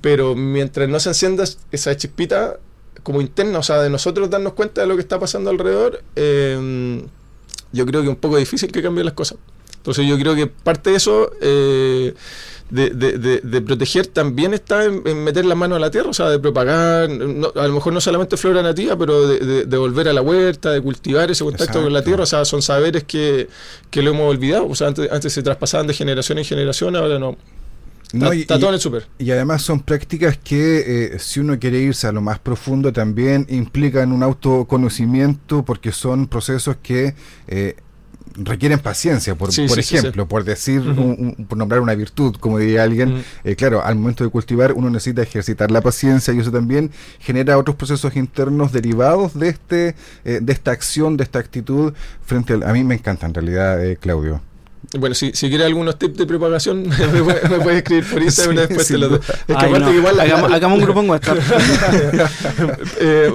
Pero 0.00 0.34
mientras 0.34 0.88
no 0.88 1.00
se 1.00 1.08
encienda 1.08 1.44
esa 1.72 1.96
chispita 1.96 2.58
como 3.02 3.20
interna, 3.20 3.58
o 3.58 3.62
sea, 3.62 3.82
de 3.82 3.90
nosotros 3.90 4.30
darnos 4.30 4.52
cuenta 4.52 4.80
de 4.82 4.86
lo 4.86 4.94
que 4.94 5.02
está 5.02 5.18
pasando 5.18 5.50
alrededor, 5.50 6.02
eh, 6.14 7.02
yo 7.72 7.86
creo 7.86 8.00
que 8.00 8.08
es 8.08 8.14
un 8.14 8.20
poco 8.20 8.36
difícil 8.36 8.70
que 8.70 8.82
cambien 8.82 9.06
las 9.06 9.14
cosas. 9.14 9.38
Entonces 9.88 10.06
yo 10.06 10.18
creo 10.18 10.34
que 10.34 10.46
parte 10.46 10.90
de 10.90 10.96
eso... 10.96 11.30
Eh, 11.40 12.14
de, 12.70 12.90
de, 12.90 13.40
de, 13.40 13.60
proteger 13.62 14.08
también 14.08 14.52
está 14.52 14.84
en, 14.84 15.24
meter 15.24 15.46
la 15.46 15.54
mano 15.54 15.76
a 15.76 15.78
la 15.78 15.90
tierra, 15.90 16.10
o 16.10 16.12
sea, 16.12 16.28
de 16.28 16.38
propagar, 16.38 17.08
a 17.08 17.66
lo 17.66 17.72
mejor 17.72 17.94
no 17.94 18.00
solamente 18.02 18.36
flora 18.36 18.62
nativa, 18.62 18.94
pero 18.98 19.26
de, 19.26 19.76
volver 19.78 20.06
a 20.08 20.12
la 20.12 20.20
huerta, 20.20 20.72
de 20.72 20.82
cultivar 20.82 21.30
ese 21.30 21.44
contacto 21.44 21.82
con 21.82 21.92
la 21.92 22.02
tierra, 22.02 22.24
o 22.24 22.26
sea, 22.26 22.44
son 22.44 22.60
saberes 22.60 23.04
que, 23.04 23.48
que 23.90 24.02
lo 24.02 24.10
hemos 24.10 24.28
olvidado, 24.28 24.66
o 24.68 24.74
sea, 24.74 24.88
antes, 24.88 25.10
antes 25.10 25.32
se 25.32 25.42
traspasaban 25.42 25.86
de 25.86 25.94
generación 25.94 26.36
en 26.36 26.44
generación, 26.44 26.94
ahora 26.94 27.18
no. 27.18 27.38
No, 28.12 28.32
y, 28.32 28.46
todo 28.46 28.68
en 28.68 28.74
el 28.74 28.80
super. 28.80 29.06
Y 29.18 29.30
además 29.30 29.62
son 29.62 29.80
prácticas 29.80 30.38
que, 30.38 31.12
eh, 31.14 31.18
si 31.18 31.40
uno 31.40 31.58
quiere 31.58 31.78
irse 31.78 32.06
a 32.06 32.12
lo 32.12 32.22
más 32.22 32.38
profundo, 32.38 32.92
también 32.92 33.46
implican 33.50 34.12
un 34.12 34.22
autoconocimiento, 34.22 35.62
porque 35.62 35.92
son 35.92 36.26
procesos 36.26 36.76
que 36.82 37.14
eh, 37.48 37.76
requieren 38.44 38.78
paciencia, 38.78 39.34
por, 39.34 39.50
por 39.54 39.78
ejemplo, 39.78 40.26
por 40.26 40.44
decir, 40.44 40.82
por 41.48 41.58
nombrar 41.58 41.80
una 41.80 41.94
virtud, 41.94 42.36
como 42.38 42.58
diría 42.58 42.82
alguien, 42.82 43.24
eh, 43.44 43.56
claro, 43.56 43.84
al 43.84 43.96
momento 43.96 44.24
de 44.24 44.30
cultivar 44.30 44.72
uno 44.72 44.90
necesita 44.90 45.22
ejercitar 45.22 45.70
la 45.70 45.80
paciencia 45.80 46.32
y 46.32 46.38
eso 46.38 46.52
también 46.52 46.90
genera 47.18 47.58
otros 47.58 47.76
procesos 47.76 48.16
internos 48.16 48.72
derivados 48.72 49.38
de 49.38 49.48
este, 49.48 49.94
eh, 50.24 50.40
de 50.42 50.52
esta 50.52 50.70
acción, 50.70 51.16
de 51.16 51.24
esta 51.24 51.38
actitud 51.38 51.92
frente 52.24 52.54
a, 52.54 52.70
a 52.70 52.72
mí 52.72 52.84
me 52.84 52.94
encanta 52.94 53.26
en 53.26 53.34
realidad, 53.34 53.84
eh, 53.84 53.96
Claudio. 53.96 54.40
Bueno, 54.96 55.14
si, 55.14 55.32
si 55.34 55.50
quiere 55.50 55.64
algunos 55.64 55.98
tips 55.98 56.16
de 56.16 56.26
propagación, 56.26 56.88
me 57.50 57.58
puede, 57.60 57.78
escribir 57.78 58.06
por 58.10 58.22
Instagram 58.22 58.56
sí, 58.56 58.60
después 58.66 58.88
te 58.88 58.96
lo 58.96 59.16
Es 59.16 59.22
que 59.46 59.52
aparte 59.54 59.94
igual 59.94 60.18
hagamos, 60.18 60.78
un 60.78 60.84
grupo 60.84 61.00
en 61.00 61.10
WhatsApp. 61.10 61.38
eh, 63.00 63.30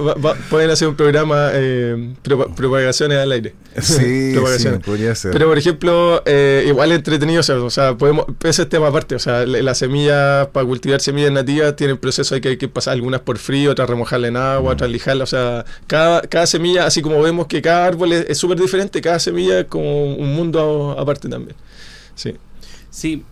pueden 0.50 0.70
hacer 0.70 0.88
un 0.88 0.96
programa 0.96 1.50
eh, 1.52 2.14
propagaciones 2.22 3.18
al 3.18 3.30
aire. 3.30 3.54
Sí, 3.80 4.34
sí, 4.58 4.68
podría 4.84 5.14
ser. 5.14 5.32
Pero 5.32 5.46
por 5.46 5.56
ejemplo, 5.56 6.22
eh, 6.26 6.64
igual 6.66 6.90
entretenido, 6.90 7.40
o 7.40 7.70
sea, 7.70 7.96
podemos, 7.96 8.26
ese 8.42 8.62
es 8.62 8.68
tema 8.68 8.88
aparte, 8.88 9.14
o 9.14 9.20
sea, 9.20 9.46
las 9.46 9.78
semillas, 9.78 10.48
para 10.48 10.66
cultivar 10.66 11.00
semillas 11.00 11.30
nativas, 11.30 11.76
tienen 11.76 11.98
proceso, 11.98 12.34
hay 12.34 12.40
que, 12.40 12.48
hay 12.50 12.56
que 12.56 12.68
pasar 12.68 12.94
algunas 12.94 13.20
por 13.20 13.38
frío, 13.38 13.70
otras 13.72 13.88
remojarla 13.88 14.28
en 14.28 14.36
agua, 14.36 14.72
otras 14.72 14.90
lijarla, 14.90 15.24
o 15.24 15.28
sea, 15.28 15.64
cada, 15.86 16.22
cada 16.22 16.46
semilla, 16.46 16.86
así 16.86 17.00
como 17.00 17.20
vemos 17.22 17.46
que 17.46 17.62
cada 17.62 17.86
árbol 17.86 18.12
es 18.12 18.38
súper 18.38 18.58
diferente, 18.58 19.00
cada 19.00 19.18
semilla 19.18 19.60
es 19.60 19.66
como 19.66 20.14
un 20.14 20.34
mundo 20.34 20.96
aparte 20.98 21.28
también. 21.28 21.43
Sí. 22.14 22.34
Sí, 22.94 23.24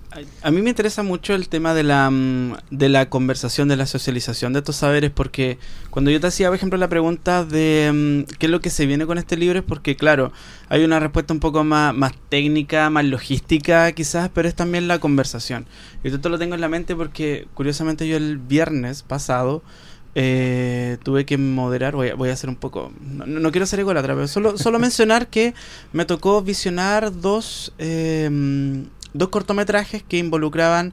a, 0.43 0.51
mí 0.51 0.61
me 0.61 0.71
interesa 0.71 1.05
mucho 1.05 1.35
el 1.35 1.49
tema 1.49 1.73
de 1.73 1.85
la, 1.85 2.11
mm, 2.11 2.57
de 2.73 2.89
la 2.89 3.09
conversación, 3.09 3.69
de 3.69 3.77
la 3.77 3.87
socialización 3.87 4.53
de 4.53 4.59
estos 4.59 4.75
saberes, 4.75 5.13
porque 5.13 5.57
cuando 5.91 6.11
yo 6.11 6.21
te 6.21 6.27
hacía, 6.27 6.49
por 6.49 6.57
ejemplo, 6.57 6.77
la 6.81 6.89
pregunta 6.89 7.45
de 7.45 8.25
mm, 8.27 8.35
qué 8.41 8.47
es 8.47 8.51
lo 8.51 8.61
que 8.61 8.71
se 8.71 8.87
viene 8.87 9.07
con 9.07 9.19
este 9.19 9.37
libro, 9.37 9.61
es 9.61 9.65
porque, 9.65 9.95
claro, 9.95 10.33
hay 10.69 10.83
una 10.83 10.99
respuesta 10.99 11.33
un 11.33 11.39
poco 11.39 11.63
más, 11.63 11.95
más 11.95 12.13
técnica, 12.29 12.91
más 12.91 13.05
logística 13.05 13.93
quizás, 13.93 14.31
pero 14.35 14.49
es 14.49 14.57
también 14.57 14.89
la 14.89 14.99
conversación. 14.99 15.67
Y 16.03 16.09
esto 16.09 16.29
lo 16.29 16.41
tengo 16.41 16.57
en 16.57 16.61
la 16.61 16.69
mente 16.69 16.97
porque, 16.97 17.47
curiosamente, 17.55 18.09
yo 18.09 18.17
el 18.17 18.39
viernes 18.39 19.05
pasado 19.05 19.63
eh, 20.15 20.99
tuve 21.03 21.25
que 21.25 21.39
moderar, 21.39 21.95
voy 21.95 22.09
a, 22.09 22.15
voy 22.15 22.29
a 22.31 22.35
hacer 22.35 22.51
un 22.51 22.57
poco, 22.57 22.93
no, 23.01 23.51
quiero 23.51 23.65
hacer 23.65 23.81
ególatra, 23.81 24.15
pero 24.15 24.29
solo, 24.29 24.59
solo 24.59 24.79
mencionar 24.81 25.29
que 25.29 25.55
me 25.93 26.05
tocó 26.05 26.43
visionar 26.43 27.21
dos, 27.21 27.73
eh, 27.79 28.29
dos 29.15 29.29
cortometrajes 29.29 30.03
que 30.03 30.19
involucraban 30.19 30.93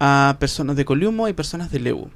a 0.00 0.36
personas 0.40 0.76
de 0.76 0.84
Coliumo 0.84 1.28
y 1.28 1.32
personas 1.32 1.70
de 1.70 1.80
Lebu. 1.80 2.08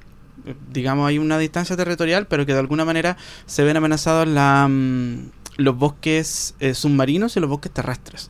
Digamos, 0.71 1.07
hay 1.07 1.19
una 1.19 1.37
distancia 1.37 1.77
territorial, 1.77 2.27
pero 2.27 2.45
que 2.45 2.53
de 2.53 2.59
alguna 2.59 2.83
manera 2.83 3.15
se 3.45 3.63
ven 3.63 3.77
amenazados 3.77 4.27
la, 4.27 4.67
mm, 4.67 5.29
los 5.57 5.77
bosques 5.77 6.55
eh, 6.59 6.73
submarinos 6.73 7.37
y 7.37 7.39
los 7.39 7.49
bosques 7.49 7.71
terrestres. 7.71 8.29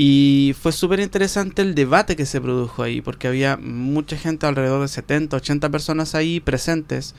Y 0.00 0.54
fue 0.62 0.70
súper 0.70 1.00
interesante 1.00 1.60
el 1.60 1.74
debate 1.74 2.14
que 2.14 2.24
se 2.24 2.40
produjo 2.40 2.84
ahí, 2.84 3.00
porque 3.00 3.26
había 3.26 3.56
mucha 3.56 4.16
gente, 4.16 4.46
alrededor 4.46 4.80
de 4.80 4.86
70, 4.86 5.36
80 5.36 5.70
personas 5.70 6.14
ahí 6.14 6.38
presentes, 6.38 7.16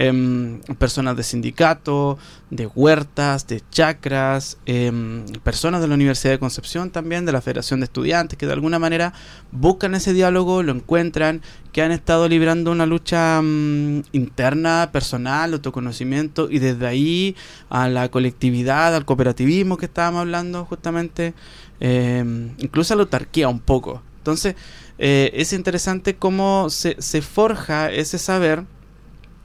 Em, 0.00 0.60
personas 0.78 1.16
de 1.16 1.24
sindicato, 1.24 2.18
de 2.50 2.68
huertas, 2.68 3.48
de 3.48 3.60
chacras, 3.68 4.56
em, 4.64 5.26
personas 5.42 5.80
de 5.80 5.88
la 5.88 5.94
Universidad 5.94 6.34
de 6.34 6.38
Concepción 6.38 6.90
también, 6.90 7.26
de 7.26 7.32
la 7.32 7.40
Federación 7.40 7.80
de 7.80 7.86
Estudiantes, 7.86 8.38
que 8.38 8.46
de 8.46 8.52
alguna 8.52 8.78
manera 8.78 9.12
buscan 9.50 9.96
ese 9.96 10.12
diálogo, 10.12 10.62
lo 10.62 10.70
encuentran, 10.70 11.42
que 11.72 11.82
han 11.82 11.90
estado 11.90 12.28
librando 12.28 12.70
una 12.70 12.86
lucha 12.86 13.40
mm, 13.42 14.02
interna, 14.12 14.90
personal, 14.92 15.52
autoconocimiento, 15.52 16.48
y 16.48 16.60
desde 16.60 16.86
ahí 16.86 17.34
a 17.68 17.88
la 17.88 18.08
colectividad, 18.08 18.94
al 18.94 19.04
cooperativismo 19.04 19.78
que 19.78 19.86
estábamos 19.86 20.20
hablando 20.20 20.64
justamente, 20.64 21.34
em, 21.80 22.54
incluso 22.58 22.94
a 22.94 22.96
la 22.96 23.02
autarquía 23.02 23.48
un 23.48 23.60
poco. 23.60 24.02
Entonces, 24.18 24.54
eh, 24.98 25.30
es 25.34 25.52
interesante 25.52 26.16
cómo 26.16 26.70
se, 26.70 27.00
se 27.00 27.22
forja 27.22 27.90
ese 27.90 28.18
saber 28.18 28.64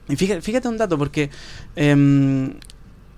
y 0.08 0.16
fíjate, 0.16 0.68
un 0.68 0.76
dato, 0.76 0.98
porque 0.98 1.30
em, 1.76 2.52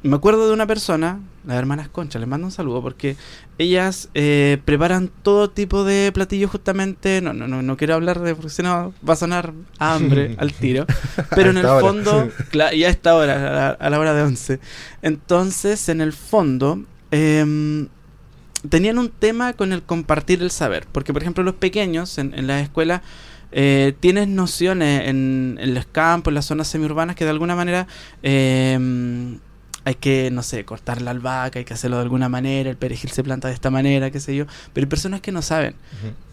me 0.03 0.17
acuerdo 0.17 0.47
de 0.47 0.55
una 0.55 0.67
persona, 0.67 1.21
las 1.45 1.57
hermanas 1.57 1.89
Concha, 1.89 2.21
les 2.21 2.29
mando 2.29 2.47
un 2.47 2.53
saludo, 2.53 2.81
porque 2.81 3.17
ellas 3.59 4.09
eh, 4.15 4.59
preparan 4.65 5.11
todo 5.23 5.51
tipo 5.51 5.83
de 5.83 6.13
platillos 6.13 6.51
justamente, 6.51 7.21
no, 7.23 7.33
no, 7.33 7.49
no, 7.49 7.63
no 7.63 7.77
quiero 7.77 7.95
hablar 7.95 8.21
de, 8.21 8.37
porque 8.37 8.51
si 8.51 8.63
no 8.63 8.95
va 9.07 9.15
a 9.15 9.17
sonar 9.17 9.53
hambre 9.79 10.37
al 10.39 10.53
tiro, 10.53 10.87
pero 11.35 11.51
en 11.51 11.59
el 11.59 11.67
fondo, 11.67 12.31
ya 12.53 12.89
está 12.89 13.11
ahora, 13.11 13.71
a 13.71 13.91
la, 13.91 13.99
hora 13.99 14.15
de 14.15 14.23
11. 14.23 14.61
Entonces, 15.03 15.89
en 15.89 16.01
el 16.01 16.13
fondo, 16.13 16.85
em, 17.11 17.89
tenían 18.69 18.99
un 18.99 19.11
tema 19.11 19.53
con 19.53 19.73
el 19.73 19.83
compartir 19.83 20.43
el 20.43 20.51
saber, 20.51 20.87
porque 20.93 21.13
por 21.13 21.23
ejemplo 21.23 21.43
los 21.45 21.55
pequeños 21.55 22.19
en, 22.19 22.35
en 22.35 22.47
las 22.47 22.63
escuelas 22.63 23.03
eh, 23.53 23.95
tienes 24.01 24.29
nociones 24.29 25.09
en, 25.09 25.59
en, 25.61 25.75
los 25.75 25.87
campos, 25.87 26.31
en 26.31 26.35
las 26.35 26.47
zonas 26.47 26.69
semiurbanas 26.69 27.17
que 27.17 27.25
de 27.25 27.31
alguna 27.31 27.55
manera 27.55 27.87
eh, 28.23 28.79
hay 29.87 29.95
que, 29.95 30.33
no 30.33 30.43
sé, 30.43 30.65
cortar 30.65 31.01
la 31.01 31.13
albahaca, 31.13 31.61
hay 31.61 31.65
que 31.65 31.75
hacerlo 31.75 31.99
de 31.99 32.03
alguna 32.03 32.29
manera, 32.29 32.69
el 32.69 32.77
perejil 32.77 33.13
se 33.13 33.23
planta 33.23 33.47
de 33.47 33.55
esta 33.55 33.71
manera, 33.71 34.11
qué 34.11 34.19
sé 34.19 34.35
yo, 34.35 34.45
pero 34.73 34.85
hay 34.85 34.89
personas 34.89 35.21
que 35.21 35.31
no 35.31 35.43
saben, 35.43 35.77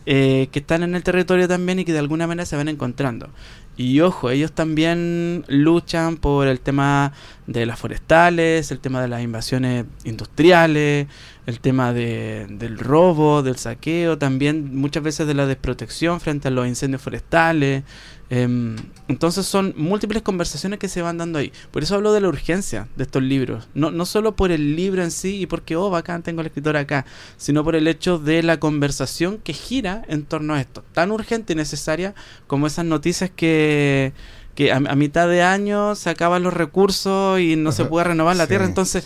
eh, 0.08 0.48
que 0.52 0.58
están 0.58 0.82
en 0.82 0.96
el 0.96 1.04
territorio 1.04 1.48
también 1.48 1.78
y 1.78 1.86
que 1.86 1.94
de 1.94 2.00
alguna 2.00 2.26
manera 2.26 2.48
se 2.48 2.56
van 2.56 2.68
encontrando. 2.68 3.30
Y 3.78 4.00
ojo, 4.00 4.32
ellos 4.32 4.54
también 4.54 5.46
luchan 5.48 6.18
por 6.18 6.48
el 6.48 6.62
tema 6.62 7.14
de 7.48 7.66
las 7.66 7.80
forestales, 7.80 8.72
el 8.72 8.80
tema 8.80 9.02
de 9.02 9.08
las 9.08 9.22
invasiones 9.22 9.86
industriales, 10.06 11.08
el 11.46 11.60
tema 11.60 11.92
de, 11.92 12.48
del 12.50 12.78
robo, 12.78 13.44
del 13.44 13.58
saqueo, 13.58 14.18
también 14.18 14.76
muchas 14.76 15.04
veces 15.04 15.28
de 15.28 15.34
la 15.34 15.46
desprotección 15.46 16.22
frente 16.22 16.48
a 16.48 16.52
los 16.52 16.68
incendios 16.68 17.02
forestales. 17.02 17.84
Em, 18.30 18.78
entonces 19.10 19.46
son 19.46 19.74
múltiples 19.78 20.24
conversaciones 20.24 20.80
que 20.80 20.88
se 20.88 21.02
van 21.02 21.18
dando 21.18 21.38
ahí. 21.38 21.52
Por 21.72 21.84
eso 21.84 21.96
hablo 21.96 22.14
de 22.14 22.22
la 22.22 22.30
urgencia 22.30 22.88
de 22.96 23.04
estos 23.04 23.22
libros. 23.22 23.68
No, 23.76 23.92
no 23.92 24.06
solo 24.06 24.36
por 24.36 24.52
el 24.52 24.76
libro 24.76 25.04
en 25.04 25.12
sí 25.12 25.42
y 25.42 25.46
porque, 25.46 25.76
oh, 25.76 25.90
bacán, 25.90 26.24
tengo 26.24 26.40
al 26.40 26.48
escritor 26.48 26.78
acá, 26.78 27.06
sino 27.38 27.64
por 27.64 27.76
el 27.76 27.88
hecho 27.88 28.18
de 28.18 28.42
la 28.42 28.60
conversación 28.60 29.38
que 29.38 29.54
gira 29.54 30.04
en 30.08 30.24
torno 30.24 30.54
a 30.54 30.62
esto. 30.62 30.84
Tan 30.94 31.12
urgente 31.12 31.54
y 31.54 31.56
necesaria 31.58 32.16
como 32.48 32.68
esas 32.68 32.86
noticias 32.86 33.30
que 33.30 34.14
que 34.56 34.72
a, 34.72 34.80
mitad 34.80 35.28
de 35.28 35.42
año 35.42 35.96
se 35.96 36.10
acaban 36.10 36.44
los 36.44 36.54
recursos 36.54 37.40
y 37.40 37.56
no 37.56 37.72
se 37.72 37.86
puede 37.86 38.06
renovar 38.06 38.36
la 38.36 38.48
tierra, 38.48 38.66
entonces 38.66 39.04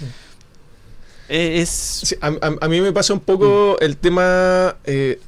eh, 1.30 1.62
es... 1.62 2.18
a, 2.22 2.68
mí 2.68 2.82
me 2.82 2.92
pasa 2.92 3.14
un 3.14 3.20
poco 3.20 3.78
mm. 3.80 3.84
el 3.84 3.98
tema 3.98 4.78
eh, 4.86 5.20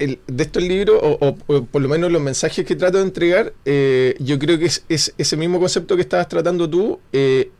de 0.00 0.42
estos 0.42 0.62
libros, 0.62 0.98
o, 1.02 1.34
por 1.36 1.80
lo 1.82 1.88
menos 1.88 2.10
los 2.12 2.20
mensajes 2.20 2.66
que 2.66 2.76
trato 2.76 2.98
de 2.98 3.04
entregar, 3.04 3.52
eh, 3.64 4.14
yo 4.18 4.38
creo 4.38 4.58
que 4.58 4.66
es, 4.66 4.84
ese 4.88 5.36
mismo 5.36 5.58
concepto 5.58 5.96
que 5.96 6.02
estabas 6.02 6.28
tratando 6.28 6.68
tú, 6.68 7.00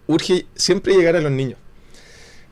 urge 0.06 0.46
siempre 0.54 0.94
llegar 0.94 1.16
a 1.16 1.20
los 1.20 1.32
niños. 1.32 1.58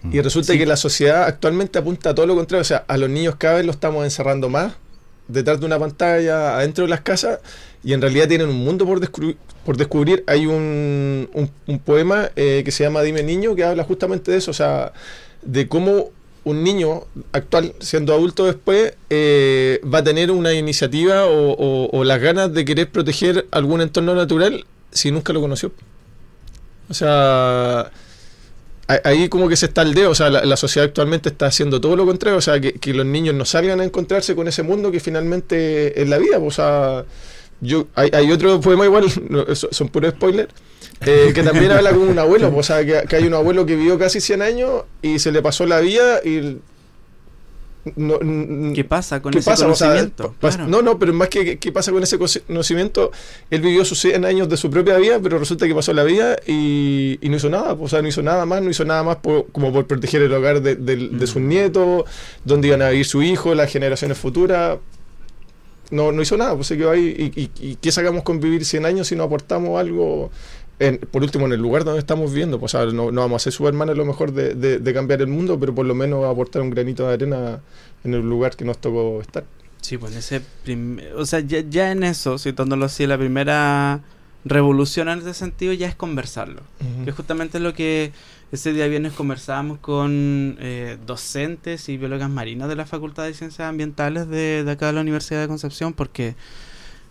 Y 0.05 0.19
mm. 0.19 0.23
resulta 0.23 0.57
que 0.57 0.65
la 0.65 0.77
sociedad 0.77 1.25
actualmente 1.25 1.79
apunta 1.79 2.11
a 2.11 2.15
todo 2.15 2.27
lo 2.27 2.37
contrario, 2.37 2.63
o 2.63 2.65
sea, 2.65 2.85
a 2.87 2.97
los 2.97 3.11
niños 3.11 3.37
cada 3.37 3.57
vez 3.57 3.67
los 3.67 3.77
estamos 3.77 4.05
encerrando 4.05 4.49
más 4.49 4.75
detrás 5.29 5.61
de 5.61 5.67
una 5.67 5.79
pantalla, 5.79 6.57
adentro 6.57 6.85
de 6.85 6.91
las 6.91 7.03
casas, 7.03 7.41
y 7.85 7.93
en 7.93 8.01
realidad 8.03 8.29
tienen 8.29 8.49
un 8.49 8.65
mundo 8.65 8.85
por, 8.87 9.01
por 9.65 9.77
descubrir. 9.77 10.25
Hay 10.27 10.47
un, 10.47 11.29
un, 11.67 11.79
poema 11.79 12.31
eh, 12.37 12.63
que 12.65 12.73
se 12.73 12.85
llama 12.85 13.03
Dime 13.03 13.23
Niño, 13.23 13.55
que 13.55 13.65
habla 13.65 13.85
justamente 13.85 14.33
de 14.33 14.39
eso, 14.39 14.51
o 14.51 14.55
sea, 14.55 14.93
de 15.43 15.69
cómo 15.69 16.11
un 16.45 16.65
niño 16.65 17.05
actual, 17.33 17.75
siendo 17.79 18.15
adulto 18.15 18.47
después, 18.47 18.95
eh, 19.11 19.81
va 19.83 19.99
a 19.99 20.05
tener 20.05 20.31
una 20.31 20.55
iniciativa 20.55 21.27
o, 21.27 22.05
las 22.05 22.21
ganas 22.21 22.53
de 22.53 22.65
querer 22.65 22.91
proteger 22.91 23.47
algún 23.51 23.81
entorno 23.81 24.15
natural 24.15 24.65
si 24.91 25.11
nunca 25.11 25.33
lo 25.33 25.41
conoció. 25.41 25.73
O 26.89 26.95
sea, 26.95 27.93
ahí 29.05 29.29
como 29.29 29.49
que 29.49 29.57
se 29.57 29.67
está 29.67 29.83
el 29.83 29.93
dedo, 29.93 30.11
o 30.11 30.15
sea, 30.15 30.31
la, 30.31 30.57
sociedad 30.57 30.89
actualmente 30.89 31.29
está 31.29 31.47
haciendo 31.47 31.81
todo 31.81 31.97
lo 31.97 32.07
contrario, 32.07 32.39
o 32.39 32.43
sea, 32.43 32.59
que, 32.61 32.73
que, 32.73 32.95
los 32.95 33.05
niños 33.05 33.35
no 33.35 33.45
salgan 33.45 33.81
a 33.81 33.85
encontrarse 33.85 34.35
con 34.35 34.49
ese 34.49 34.63
mundo 34.63 34.91
que 34.91 35.01
finalmente 35.01 36.01
es 36.01 36.09
la 36.09 36.17
vida, 36.17 36.39
o 36.39 36.51
sea, 36.51 37.05
yo, 37.61 37.87
hay, 37.95 38.11
hay 38.13 38.31
otro 38.31 38.61
poema 38.61 38.85
igual, 38.85 39.05
son 39.71 39.89
puros 39.89 40.15
spoilers, 40.15 40.53
eh, 41.01 41.33
que 41.35 41.43
también 41.43 41.71
habla 41.73 41.91
con 41.91 42.09
un 42.09 42.19
abuelo, 42.19 42.53
o 42.55 42.63
sea, 42.63 42.85
que, 42.85 43.05
que, 43.09 43.17
hay 43.17 43.27
un 43.27 43.35
abuelo 43.35 43.67
que 43.67 43.77
vivió 43.77 43.99
casi 43.99 44.21
100 44.21 44.43
años 44.43 44.83
y 45.03 45.19
se 45.19 45.33
le 45.33 45.43
pasó 45.43 45.67
la 45.67 45.81
vida 45.81 46.21
y 46.25 46.59
no, 47.97 48.19
¿Qué 48.75 48.85
pasa 48.85 49.23
con 49.23 49.37
ese 49.37 49.55
conocimiento? 49.55 50.35
No, 50.67 50.83
no, 50.83 50.99
pero 50.99 51.13
más 51.13 51.29
que 51.29 51.59
qué 51.59 51.73
pasa 51.73 51.93
con 51.93 52.03
ese 52.03 52.19
conocimiento, 52.19 53.11
él 53.51 53.61
vivió 53.61 53.85
sus 53.85 54.01
100 54.01 54.25
años 54.25 54.49
de 54.49 54.57
su 54.57 54.71
propia 54.71 54.97
vida, 54.99 55.19
pero 55.23 55.39
resulta 55.39 55.67
que 55.67 55.75
pasó 55.75 55.93
la 55.93 56.05
vida 56.05 56.37
y, 56.47 57.19
no 57.23 57.37
hizo 57.37 57.49
nada, 57.51 57.73
o 57.73 57.89
sea, 57.89 58.03
no 58.03 58.09
hizo 58.09 58.23
nada 58.23 58.45
más, 58.47 58.63
no 58.63 58.71
hizo 58.71 58.85
nada 58.85 59.03
más 59.03 59.19
como 59.53 59.73
por 59.73 59.87
proteger 59.87 60.23
el 60.23 60.33
hogar 60.33 60.61
de, 60.63 60.77
de, 60.77 61.27
sus 61.27 61.43
mm. 61.43 61.49
nietos, 61.49 62.05
donde 62.45 62.69
iban 62.69 62.83
a 62.83 62.91
vivir 62.91 63.07
su 63.07 63.23
hijo, 63.23 63.55
las 63.55 63.71
generaciones 63.71 64.19
futuras. 64.19 64.79
No, 65.91 66.13
no 66.13 66.23
hizo 66.23 66.37
nada, 66.37 66.55
pues 66.55 66.67
se 66.67 66.77
quedó 66.77 66.91
ahí. 66.91 67.33
¿Y, 67.35 67.41
y, 67.41 67.51
y 67.61 67.77
qué 67.77 67.91
sacamos 67.93 68.23
con 68.23 68.41
vivir 68.41 68.65
100 68.65 68.85
años 68.87 69.09
si 69.09 69.17
no 69.17 69.25
aportamos 69.25 69.79
algo? 69.81 70.31
por 71.11 71.23
último, 71.23 71.47
en 71.47 71.53
el 71.53 71.61
lugar 71.61 71.85
donde 71.85 71.99
estamos 71.99 72.31
viviendo, 72.31 72.61
pues 72.61 72.75
no, 72.75 73.11
no, 73.11 73.21
vamos 73.21 73.43
a 73.43 73.45
ser 73.45 73.53
Superman 73.53 73.91
a 73.91 73.95
lo 73.95 74.05
mejor 74.05 74.33
de, 74.33 74.55
de, 74.55 74.95
cambiar 74.95 75.21
el 75.21 75.27
mundo, 75.27 75.59
pero 75.59 75.75
por 75.75 75.85
lo 75.85 75.95
menos 75.95 76.25
aportar 76.25 76.63
un 76.63 76.71
granito 76.71 77.07
de 77.07 77.15
arena 77.15 77.61
en 78.05 78.15
el 78.15 78.21
lugar 78.21 78.55
que 78.55 78.65
nos 78.65 78.79
tocó 78.79 79.21
estar. 79.21 79.45
Sí, 79.81 79.99
pues 79.99 80.15
ese 80.15 80.41
o 81.17 81.27
sea, 81.27 81.41
ya, 81.41 81.61
ya, 81.69 81.91
en 81.91 82.05
eso, 82.05 82.39
citándolo 82.39 82.85
así, 82.85 83.07
la 83.07 83.19
primera 83.19 84.03
revolución 84.45 85.09
en 85.09 85.19
ese 85.19 85.35
sentido 85.35 85.73
ya 85.73 85.89
es 85.89 85.97
conversarlo, 85.97 86.63
que 87.05 87.11
justamente 87.11 87.59
es 87.59 87.65
lo 87.65 87.75
que 87.75 88.13
ese 88.53 88.73
día 88.73 88.87
viernes 88.89 89.13
conversábamos 89.13 89.79
con 89.79 90.57
eh, 90.61 90.99
docentes 91.07 91.89
y 91.89 91.97
biólogas 91.97 92.31
marinas 92.31 92.69
de 92.69 92.77
la 92.77 92.87
Facultad 92.87 93.25
de 93.25 93.35
Ciencias 93.35 93.69
Ambientales 93.69 94.29
de, 94.29 94.65
de 94.65 94.71
acá 94.71 94.87
de 94.87 94.95
la 94.95 95.01
Universidad 95.01 95.41
de 95.41 95.49
Concepción, 95.49 95.93
porque 95.93 96.35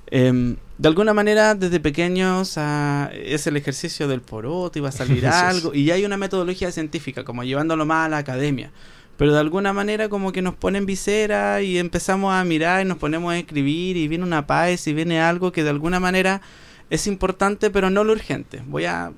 Em, 0.10 0.56
de 0.78 0.88
alguna 0.88 1.14
manera, 1.14 1.54
desde 1.54 1.82
pequeños 1.82 2.54
ah, 2.58 3.12
es 3.14 3.46
el 3.46 3.58
ejercicio 3.58 4.08
del 4.08 4.22
poroto 4.22 4.80
y 4.80 4.82
va 4.82 4.90
a 4.90 4.94
salir 4.94 5.28
algo. 5.28 5.74
Y 5.74 5.86
ya 5.86 5.96
hay 5.96 6.06
una 6.06 6.18
metodología 6.18 6.72
científica, 6.72 7.24
como 7.24 7.44
llevándolo 7.44 7.86
más 7.86 8.06
a 8.06 8.10
la 8.10 8.18
academia. 8.18 8.72
Pero 9.18 9.34
de 9.34 9.40
alguna 9.40 9.74
manera, 9.74 10.10
como 10.10 10.32
que 10.32 10.42
nos 10.42 10.56
ponen 10.56 10.86
visera 10.86 11.62
y 11.62 11.78
empezamos 11.80 12.34
a 12.34 12.44
mirar 12.44 12.82
y 12.82 12.86
nos 12.86 12.98
ponemos 12.98 13.34
a 13.34 13.38
escribir. 13.38 13.98
Y 13.98 14.08
viene 14.08 14.24
una 14.24 14.48
paz 14.48 14.88
y 14.88 14.94
viene 14.94 15.20
algo 15.22 15.52
que 15.52 15.64
de 15.64 15.72
alguna 15.72 16.00
manera 16.00 16.42
es 16.90 17.08
importante, 17.08 17.70
pero 17.70 17.90
no 17.90 18.04
lo 18.04 18.14
urgente. 18.14 18.62
Voy 18.68 18.86
a 18.86 19.12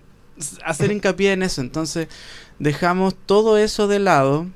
hacer 0.63 0.91
hincapié 0.91 1.33
en 1.33 1.43
eso. 1.43 1.61
Entonces, 1.61 2.07
dejamos 2.59 3.15
todo 3.25 3.57
eso 3.57 3.87
de 3.87 3.99
lado, 3.99 4.47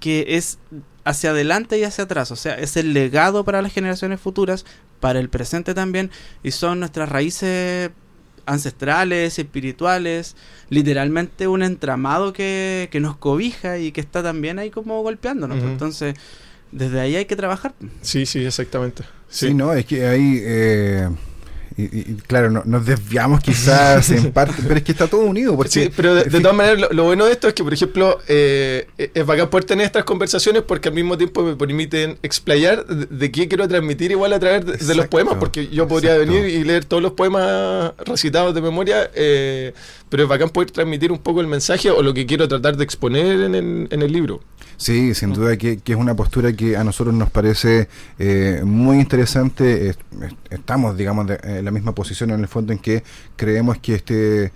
que 0.00 0.24
es 0.28 0.58
hacia 1.04 1.30
adelante 1.30 1.78
y 1.78 1.84
hacia 1.84 2.04
atrás. 2.04 2.30
O 2.30 2.36
sea, 2.36 2.54
es 2.54 2.76
el 2.76 2.92
legado 2.92 3.44
para 3.44 3.62
las 3.62 3.72
generaciones 3.72 4.20
futuras, 4.20 4.64
para 5.00 5.20
el 5.20 5.28
presente 5.28 5.74
también, 5.74 6.10
y 6.42 6.50
son 6.50 6.80
nuestras 6.80 7.08
raíces 7.08 7.90
ancestrales, 8.46 9.38
espirituales, 9.38 10.34
literalmente 10.70 11.48
un 11.48 11.62
entramado 11.62 12.32
que, 12.32 12.88
que 12.90 12.98
nos 12.98 13.16
cobija 13.16 13.78
y 13.78 13.92
que 13.92 14.00
está 14.00 14.22
también 14.22 14.58
ahí 14.58 14.70
como 14.70 15.02
golpeándonos. 15.02 15.62
Entonces, 15.62 16.14
desde 16.72 17.00
ahí 17.00 17.16
hay 17.16 17.26
que 17.26 17.36
trabajar. 17.36 17.74
Sí, 18.00 18.24
sí, 18.24 18.44
exactamente. 18.44 19.04
Sí, 19.28 19.52
no, 19.52 19.72
es 19.74 19.84
que 19.84 20.06
ahí... 20.06 20.40
Eh 20.42 21.08
y, 21.80 22.14
claro, 22.26 22.50
no, 22.50 22.62
nos 22.64 22.84
desviamos 22.84 23.40
quizás 23.40 24.10
en 24.10 24.32
parte, 24.32 24.62
pero 24.62 24.74
es 24.74 24.82
que 24.82 24.90
está 24.90 25.06
todo 25.06 25.20
unido. 25.20 25.56
Porque, 25.56 25.70
sí, 25.70 25.90
pero 25.94 26.12
de, 26.12 26.24
todas 26.24 26.56
maneras, 26.56 26.90
lo, 26.90 27.04
bueno 27.04 27.24
de 27.24 27.32
esto 27.32 27.46
es 27.46 27.54
que, 27.54 27.62
por 27.62 27.72
ejemplo, 27.72 28.18
eh, 28.26 28.88
es 28.98 29.24
bacán 29.24 29.48
poder 29.48 29.64
tener 29.64 29.86
estas 29.86 30.02
conversaciones 30.02 30.62
porque 30.62 30.88
al 30.88 30.96
mismo 30.96 31.16
tiempo 31.16 31.44
me 31.44 31.54
permiten 31.54 32.18
explayar 32.24 32.84
de, 32.84 33.30
qué 33.30 33.46
quiero 33.46 33.68
transmitir 33.68 34.10
igual 34.10 34.32
a 34.32 34.40
través 34.40 34.86
de, 34.86 34.94
los 34.96 35.06
poemas, 35.06 35.36
porque 35.38 35.68
yo 35.68 35.86
podría 35.86 36.18
venir 36.18 36.46
y 36.46 36.64
leer 36.64 36.84
todos 36.84 37.00
los 37.00 37.12
poemas 37.12 37.92
recitados 37.98 38.56
de 38.56 38.60
memoria, 38.60 39.08
eh, 39.14 39.72
pero 40.08 40.24
es 40.24 40.28
bacán 40.28 40.50
poder 40.50 40.72
transmitir 40.72 41.12
un 41.12 41.18
poco 41.18 41.40
el 41.40 41.46
mensaje 41.46 41.92
o 41.92 42.02
lo 42.02 42.12
que 42.12 42.26
quiero 42.26 42.48
tratar 42.48 42.76
de 42.76 42.82
exponer 42.82 43.40
en 43.42 44.02
el 44.02 44.12
libro. 44.12 44.40
Sí, 44.78 45.12
sin 45.12 45.32
duda 45.32 45.56
que, 45.56 45.80
es 45.84 45.96
una 45.96 46.14
postura 46.14 46.52
que 46.52 46.76
a 46.76 46.84
nosotros 46.84 47.12
nos 47.12 47.30
parece 47.30 47.88
eh, 48.16 48.62
muy 48.64 49.00
interesante. 49.00 49.92
estamos, 50.50 50.96
digamos, 50.96 51.26
en 51.42 51.64
la 51.64 51.72
misma 51.72 51.92
posición 51.96 52.30
en 52.30 52.40
el 52.40 52.48
fondo 52.48 52.72
en 52.72 52.78
que 52.78 53.02
creemos 53.36 53.78
que 53.78 53.96
este 53.96 54.52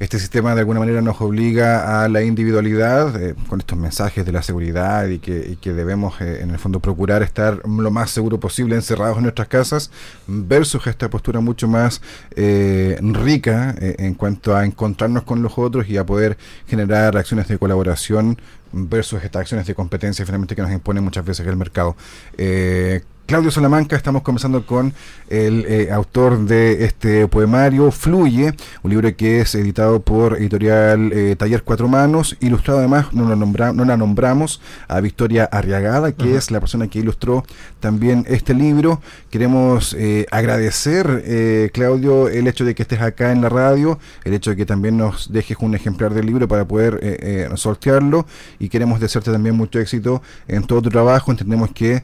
este 0.00 0.18
sistema 0.18 0.54
de 0.54 0.60
alguna 0.60 0.80
manera 0.80 1.00
nos 1.00 1.20
obliga 1.20 2.02
a 2.02 2.08
la 2.08 2.20
individualidad 2.20 3.14
eh, 3.22 3.36
con 3.48 3.60
estos 3.60 3.78
mensajes 3.78 4.26
de 4.26 4.32
la 4.32 4.42
seguridad 4.42 5.06
y 5.06 5.20
que, 5.20 5.56
debemos 5.62 6.20
eh, 6.20 6.42
en 6.42 6.50
el 6.50 6.58
fondo 6.58 6.80
procurar 6.80 7.22
estar 7.22 7.62
lo 7.64 7.90
más 7.92 8.10
seguro 8.10 8.40
posible 8.40 8.74
encerrados 8.74 9.16
en 9.18 9.22
nuestras 9.22 9.46
casas 9.46 9.92
versus 10.26 10.88
esta 10.88 11.08
postura 11.08 11.38
mucho 11.38 11.68
más 11.68 12.02
rica 12.36 13.76
en 13.78 14.14
cuanto 14.14 14.54
a 14.56 14.66
encontrarnos 14.66 15.22
con 15.22 15.42
los 15.42 15.56
otros 15.56 15.88
y 15.88 15.96
a 15.96 16.04
poder 16.04 16.36
generar 16.66 17.16
acciones 17.16 17.46
de 17.46 17.56
colaboración 17.56 18.36
versus 18.74 19.22
estas 19.22 19.40
acciones 19.40 19.66
de 19.66 19.74
competencia 19.74 20.24
finalmente 20.26 20.56
que 20.56 20.62
nos 20.62 20.72
impone 20.72 21.00
muchas 21.00 21.24
veces 21.24 21.46
el 21.46 21.56
mercado. 21.56 21.96
Eh, 22.36 23.02
Claudio 23.26 23.50
Salamanca, 23.50 23.96
estamos 23.96 24.20
comenzando 24.20 24.66
con 24.66 24.92
el 25.30 25.64
eh, 25.66 25.90
autor 25.90 26.44
de 26.44 26.84
este 26.84 27.26
poemario, 27.26 27.90
Fluye, 27.90 28.52
un 28.82 28.90
libro 28.90 29.16
que 29.16 29.40
es 29.40 29.54
editado 29.54 30.02
por 30.02 30.36
editorial 30.36 31.10
eh, 31.10 31.34
Taller 31.34 31.62
Cuatro 31.62 31.88
Manos, 31.88 32.36
ilustrado 32.40 32.80
además, 32.80 33.14
no, 33.14 33.24
lo 33.24 33.34
no 33.34 33.84
la 33.86 33.96
nombramos, 33.96 34.60
a 34.88 35.00
Victoria 35.00 35.44
Arriagada, 35.44 36.12
que 36.12 36.36
es 36.36 36.50
la 36.50 36.60
persona 36.60 36.88
que 36.88 36.98
ilustró 36.98 37.44
también 37.80 38.26
este 38.28 38.52
libro. 38.52 39.00
Queremos 39.30 39.96
eh, 39.98 40.26
agradecer, 40.30 41.70
Claudio, 41.72 42.28
el 42.28 42.46
hecho 42.46 42.66
de 42.66 42.74
que 42.74 42.82
estés 42.82 43.00
acá 43.00 43.32
en 43.32 43.40
la 43.40 43.48
radio, 43.48 43.98
el 44.24 44.34
hecho 44.34 44.50
de 44.50 44.56
que 44.56 44.66
también 44.66 44.98
nos 44.98 45.32
dejes 45.32 45.56
un 45.60 45.74
ejemplar 45.74 46.12
del 46.12 46.26
libro 46.26 46.46
para 46.46 46.66
poder 46.66 47.48
sortearlo 47.56 48.26
y 48.58 48.68
queremos 48.68 49.00
desearte 49.00 49.32
también 49.32 49.56
mucho 49.56 49.80
éxito 49.80 50.22
en 50.46 50.64
todo 50.64 50.82
tu 50.82 50.90
trabajo. 50.90 51.30
Entendemos 51.30 51.70
que 51.72 52.02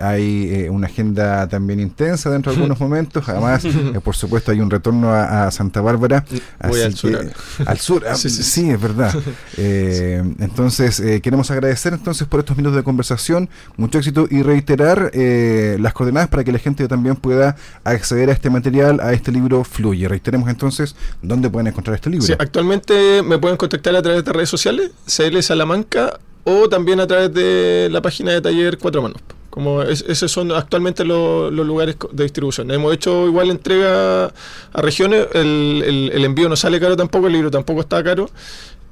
hay 0.00 0.61
una 0.70 0.86
agenda 0.86 1.48
también 1.48 1.80
intensa 1.80 2.30
dentro 2.30 2.52
de 2.52 2.56
algunos 2.56 2.80
momentos. 2.80 3.28
Además, 3.28 3.64
eh, 3.64 4.00
por 4.02 4.16
supuesto, 4.16 4.52
hay 4.52 4.60
un 4.60 4.70
retorno 4.70 5.12
a, 5.12 5.50
Santa 5.50 5.80
Bárbara. 5.80 6.24
Voy 6.68 6.80
al 6.80 6.94
sur. 6.94 7.18
al 7.66 7.78
sur, 7.78 8.04
ah, 8.08 8.14
sí, 8.16 8.70
es 8.70 8.80
verdad. 8.80 9.14
Eh, 9.56 10.22
entonces, 10.38 11.00
eh, 11.00 11.20
queremos 11.20 11.50
agradecer 11.50 11.92
entonces 11.92 12.26
por 12.26 12.40
estos 12.40 12.56
minutos 12.56 12.76
de 12.76 12.82
conversación, 12.82 13.48
mucho 13.76 13.98
éxito 13.98 14.26
y 14.30 14.42
reiterar 14.42 15.10
las 15.12 15.92
coordenadas 15.92 16.28
para 16.28 16.44
que 16.44 16.52
la 16.52 16.58
gente 16.58 16.86
también 16.88 17.16
pueda 17.16 17.56
acceder 17.84 18.30
a 18.30 18.32
este 18.32 18.50
material, 18.50 19.00
a 19.00 19.12
este 19.12 19.32
libro 19.32 19.64
Fluye. 19.64 20.08
Reiteremos 20.08 20.48
entonces 20.48 20.94
dónde 21.22 21.50
pueden 21.50 21.68
encontrar 21.68 21.96
este 21.96 22.10
libro. 22.10 22.26
actualmente 22.38 23.22
me 23.22 23.38
pueden 23.38 23.56
contactar 23.56 23.94
a 23.96 24.02
través 24.02 24.24
de 24.24 24.32
redes 24.32 24.48
sociales, 24.48 24.90
CL 25.06 25.40
Salamanca, 25.42 26.18
o 26.44 26.68
también 26.68 27.00
a 27.00 27.06
través 27.06 27.32
de 27.32 27.88
la 27.90 28.02
página 28.02 28.32
de 28.32 28.40
Taller 28.40 28.78
Cuatro 28.78 29.02
Manos. 29.02 29.20
Como 29.52 29.82
esos 29.82 30.32
son 30.32 30.50
actualmente 30.50 31.04
los 31.04 31.52
lugares 31.52 31.96
de 32.10 32.22
distribución. 32.22 32.70
Hemos 32.70 32.94
hecho 32.94 33.26
igual 33.26 33.50
entrega 33.50 34.24
a 34.24 34.80
regiones, 34.80 35.26
el, 35.34 36.10
el, 36.10 36.24
envío 36.24 36.48
no 36.48 36.56
sale 36.56 36.80
caro 36.80 36.96
tampoco, 36.96 37.26
el 37.26 37.34
libro 37.34 37.50
tampoco 37.50 37.82
está 37.82 38.02
caro, 38.02 38.30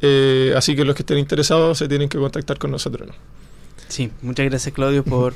eh, 0.03 0.53
así 0.55 0.77
que 0.77 0.85
los 0.85 0.95
que 0.95 1.01
estén 1.01 1.17
interesados 1.17 1.79
se 1.79 1.89
tienen 1.89 2.11
que 2.11 2.19
contactar 2.19 2.59
con 2.59 2.71
nosotros. 2.71 3.09
Sí, 3.89 4.11
muchas 4.21 4.51
gracias 4.51 4.75
Claudio 4.75 5.03
por, 5.03 5.33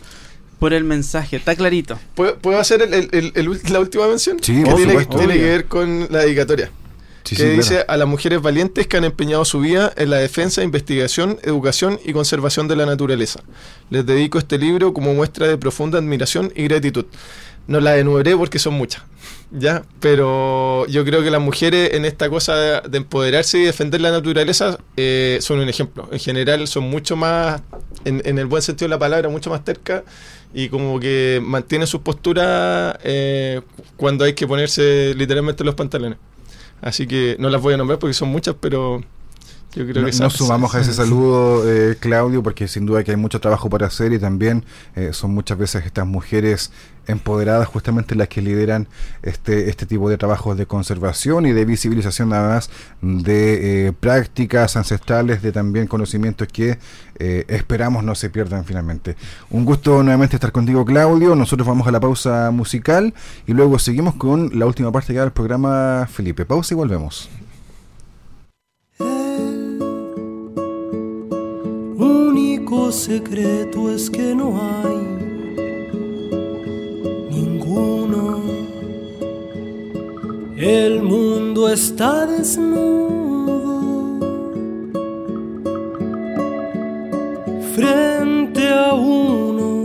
por 0.59 0.75
el 0.75 0.85
mensaje, 0.85 1.37
está 1.37 1.57
clarito. 1.57 1.99
¿Puedo, 2.15 2.61
hacer 2.61 2.87
la 3.71 3.81
última 3.81 4.07
mención? 4.07 4.37
Sí, 4.43 4.63
que 4.63 4.75
tiene, 4.75 5.07
tiene 5.07 5.35
que 5.39 5.45
ver 5.45 5.65
con 5.65 6.07
la 6.11 6.19
dedicatoria 6.19 6.71
que 7.33 7.51
dice 7.51 7.85
a 7.89 7.97
las 7.97 8.07
mujeres 8.07 8.43
valientes 8.43 8.87
que 8.87 8.97
han 8.99 9.05
empeñado 9.05 9.45
su 9.45 9.61
vida 9.61 9.93
en 9.97 10.11
la 10.11 10.17
defensa, 10.17 10.63
investigación, 10.63 11.39
educación 11.43 11.99
y 12.05 12.13
conservación 12.13 12.69
de 12.69 12.77
la 12.77 12.85
naturaleza. 12.85 13.41
Les 13.89 14.05
dedico 14.05 14.39
este 14.39 14.59
libro 14.59 14.93
como 14.93 15.15
muestra 15.15 15.47
de 15.49 15.57
profunda 15.57 15.99
admiración 15.99 16.53
y 16.55 16.65
gratitud. 16.65 17.07
No 17.67 17.81
la 17.81 17.97
enumeré 17.97 18.37
porque 18.37 18.59
son 18.59 18.75
muchas, 18.75 19.05
¿ya? 19.51 19.85
Pero 20.01 20.87
yo 20.87 21.03
creo 21.07 21.23
que 21.23 21.31
las 21.31 21.41
mujeres 21.41 21.95
en 21.95 22.05
esta 22.05 22.29
cosa 22.29 22.83
de, 22.83 22.99
empoderarse 22.99 23.59
y 23.59 23.65
defender 23.65 24.03
la 24.03 24.11
naturaleza 24.11 24.79
eh, 24.99 25.39
son 25.41 25.61
un 25.61 25.69
ejemplo. 25.71 26.07
En 26.13 26.19
general 26.19 26.69
son 26.69 26.85
mucho 26.85 27.17
más, 27.17 27.63
en, 28.05 28.39
el 28.39 28.47
buen 28.47 28.63
sentido 28.63 28.87
de 28.87 28.91
la 28.91 28.99
palabra, 28.99 29.31
mucho 29.31 29.49
más 29.49 29.65
tercas 29.65 30.03
y 30.53 30.69
como 30.69 31.01
que 31.01 31.41
mantienen 31.43 31.87
sus 31.87 32.03
posturas 32.03 32.97
eh, 33.03 33.63
cuando 33.97 34.25
hay 34.25 34.35
que 34.35 34.47
ponerse 34.47 35.15
literalmente 35.17 35.65
los 35.65 35.75
pantalones. 35.75 36.19
Así 36.81 37.07
que 37.07 37.37
no 37.39 37.49
las 37.51 37.63
voy 37.63 37.75
a 37.75 37.77
nombrar 37.77 37.99
porque 37.99 38.15
son 38.15 38.29
muchas, 38.29 38.57
pero 38.61 39.03
yo 39.75 39.87
creo 39.87 40.07
que 40.07 40.19
nos 40.19 40.33
sumamos 40.33 40.75
a 40.75 40.81
ese 40.81 40.95
saludo, 40.95 41.71
eh, 41.71 41.97
Claudio, 41.99 42.43
porque 42.43 42.69
sin 42.69 42.87
duda 42.87 43.03
que 43.03 43.11
hay 43.11 43.17
mucho 43.17 43.41
trabajo 43.41 43.69
por 43.69 43.83
hacer 43.83 44.13
y 44.13 44.19
también 44.19 44.65
eh, 44.95 45.11
son 45.13 45.35
muchas 45.35 45.59
veces 45.59 45.85
estas 45.85 46.07
mujeres 46.07 46.71
empoderadas 47.07 47.69
justamente 47.69 48.15
las 48.15 48.29
que 48.29 48.41
lideran 48.41 48.89
este, 49.23 49.69
este 49.69 49.85
tipo 49.85 50.09
de 50.09 50.17
trabajos 50.17 50.57
de 50.57 50.67
conservación 50.67 51.45
y 51.45 51.53
de 51.53 51.65
visibilización 51.65 52.31
nada 52.31 52.55
más 52.55 52.71
de 53.03 53.89
eh, 53.89 53.93
prácticas 53.93 54.77
ancestrales, 54.77 55.43
de 55.43 55.53
también 55.53 55.87
conocimientos 55.87 56.49
que 56.49 56.79
esperamos 57.17 58.03
no 58.03 58.17
se 58.17 58.29
pierdan 58.29 58.65
finalmente. 58.65 59.17
Un 59.51 59.65
gusto 59.65 60.03
nuevamente 60.03 60.35
estar 60.35 60.51
contigo, 60.51 60.85
Claudio. 60.85 61.37
Nosotros 61.37 61.67
vamos 61.67 61.87
a 61.87 61.93
la 61.93 62.01
pausa 62.01 62.51
musical 62.51 63.15
y 63.47 63.53
luego 63.53 63.79
seguimos 63.79 64.15
con 64.17 64.51
la 64.59 64.67
última 64.67 64.91
parte 64.91 65.15
ya 65.15 65.21
del 65.21 65.31
programa, 65.31 66.09
Felipe. 66.11 66.45
Pausa 66.45 66.75
y 66.75 66.77
volvemos. 66.77 67.31
Único 72.65 72.91
secreto 72.93 73.91
es 73.91 74.09
que 74.09 74.35
no 74.35 74.55
hay 74.57 74.97
ninguno. 77.31 78.41
El 80.57 81.03
mundo 81.03 81.69
está 81.69 82.27
desnudo 82.27 83.51
frente 87.75 88.69
a 88.71 88.95
uno. 88.95 89.85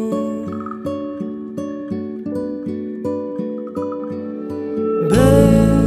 Ver 5.10 5.82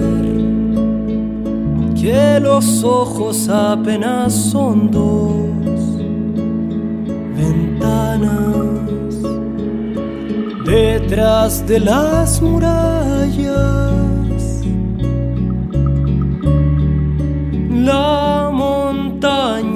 que 1.94 2.40
los 2.40 2.84
ojos 2.84 3.48
apenas 3.48 4.34
son 4.34 4.90
dos 4.90 5.41
detrás 11.12 11.66
de 11.66 11.78
las 11.78 12.40
murallas. 12.40 13.52
La 17.70 18.48
montaña, 18.50 19.71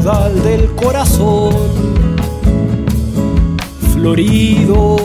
del 0.00 0.74
corazón 0.76 1.52
florido, 3.92 4.96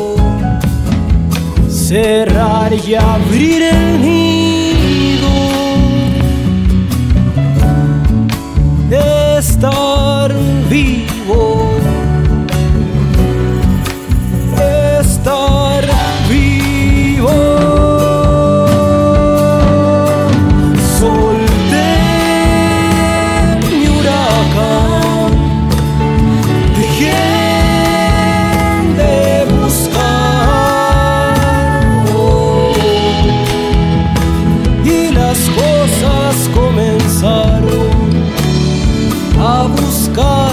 cerrar 1.70 2.72
y 2.74 2.96
abrir 2.96 3.62
el 3.62 4.02
nido, 4.02 5.28
passaram 37.16 37.70
a 39.40 39.68
buscar. 39.70 40.45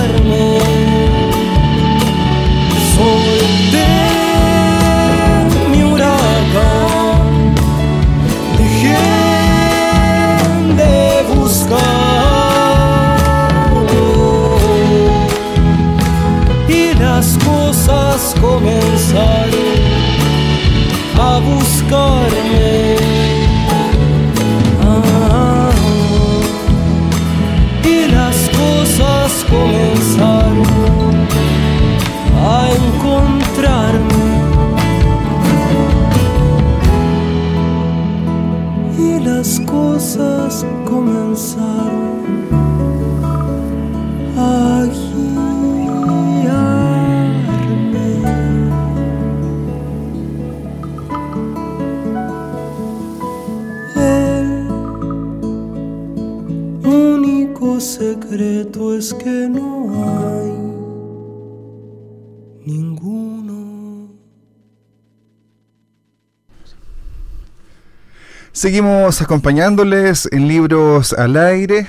Seguimos 68.62 69.20
acompañándoles 69.20 70.28
en 70.30 70.46
Libros 70.46 71.12
al 71.14 71.36
Aire. 71.36 71.88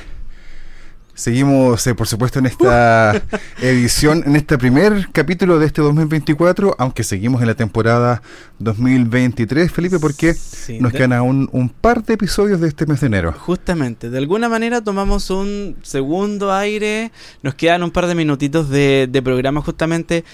Seguimos, 1.14 1.86
eh, 1.86 1.94
por 1.94 2.08
supuesto, 2.08 2.40
en 2.40 2.48
esta 2.48 3.22
edición, 3.62 4.24
en 4.26 4.36
este 4.36 4.58
primer 4.58 5.10
capítulo 5.12 5.60
de 5.60 5.68
este 5.68 5.84
2024, 5.84 6.76
aunque 6.80 7.04
seguimos 7.04 7.42
en 7.42 7.48
la 7.50 7.54
temporada 7.54 8.24
2023, 8.58 9.72
Felipe, 9.72 10.00
porque 10.00 10.34
Sí, 10.34 10.80
nos 10.80 10.94
quedan 10.94 11.14
aún 11.14 11.48
un 11.52 11.70
par 11.70 12.04
de 12.04 12.16
episodios 12.16 12.60
de 12.60 12.70
este 12.70 12.88
mes 12.88 13.02
de 13.02 13.06
enero. 13.06 13.34
Justamente, 13.34 14.10
de 14.10 14.18
alguna 14.18 14.50
manera 14.50 14.84
tomamos 14.84 15.30
un 15.30 15.78
segundo 15.84 16.52
aire, 16.52 17.12
nos 17.44 17.54
quedan 17.54 17.84
un 17.84 17.92
par 17.92 18.08
de 18.08 18.16
minutitos 18.16 18.70
de, 18.70 19.08
de 19.12 19.22
programa 19.22 19.62
justamente. 19.62 20.26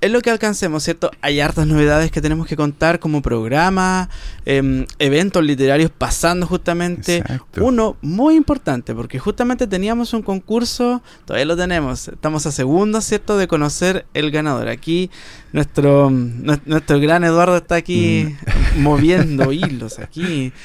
Es 0.00 0.10
lo 0.10 0.20
que 0.20 0.28
alcancemos, 0.30 0.82
¿cierto? 0.82 1.10
Hay 1.22 1.40
hartas 1.40 1.66
novedades 1.66 2.10
que 2.10 2.20
tenemos 2.20 2.46
que 2.46 2.54
contar 2.54 3.00
como 3.00 3.22
programa, 3.22 4.10
em, 4.44 4.84
eventos 4.98 5.42
literarios 5.42 5.90
pasando 5.90 6.46
justamente. 6.46 7.16
Exacto. 7.18 7.64
Uno 7.64 7.96
muy 8.02 8.34
importante, 8.36 8.94
porque 8.94 9.18
justamente 9.18 9.66
teníamos 9.66 10.12
un 10.12 10.20
concurso, 10.22 11.02
todavía 11.24 11.46
lo 11.46 11.56
tenemos, 11.56 12.08
estamos 12.08 12.44
a 12.46 12.52
segundos, 12.52 13.04
¿cierto?, 13.06 13.38
de 13.38 13.48
conocer 13.48 14.04
el 14.12 14.30
ganador. 14.30 14.68
Aquí 14.68 15.10
nuestro, 15.52 16.10
nue- 16.10 16.60
nuestro 16.66 17.00
gran 17.00 17.24
Eduardo 17.24 17.56
está 17.56 17.76
aquí 17.76 18.36
moviendo 18.76 19.50
hilos, 19.52 19.98
aquí. 19.98 20.52
Mm. 20.54 20.58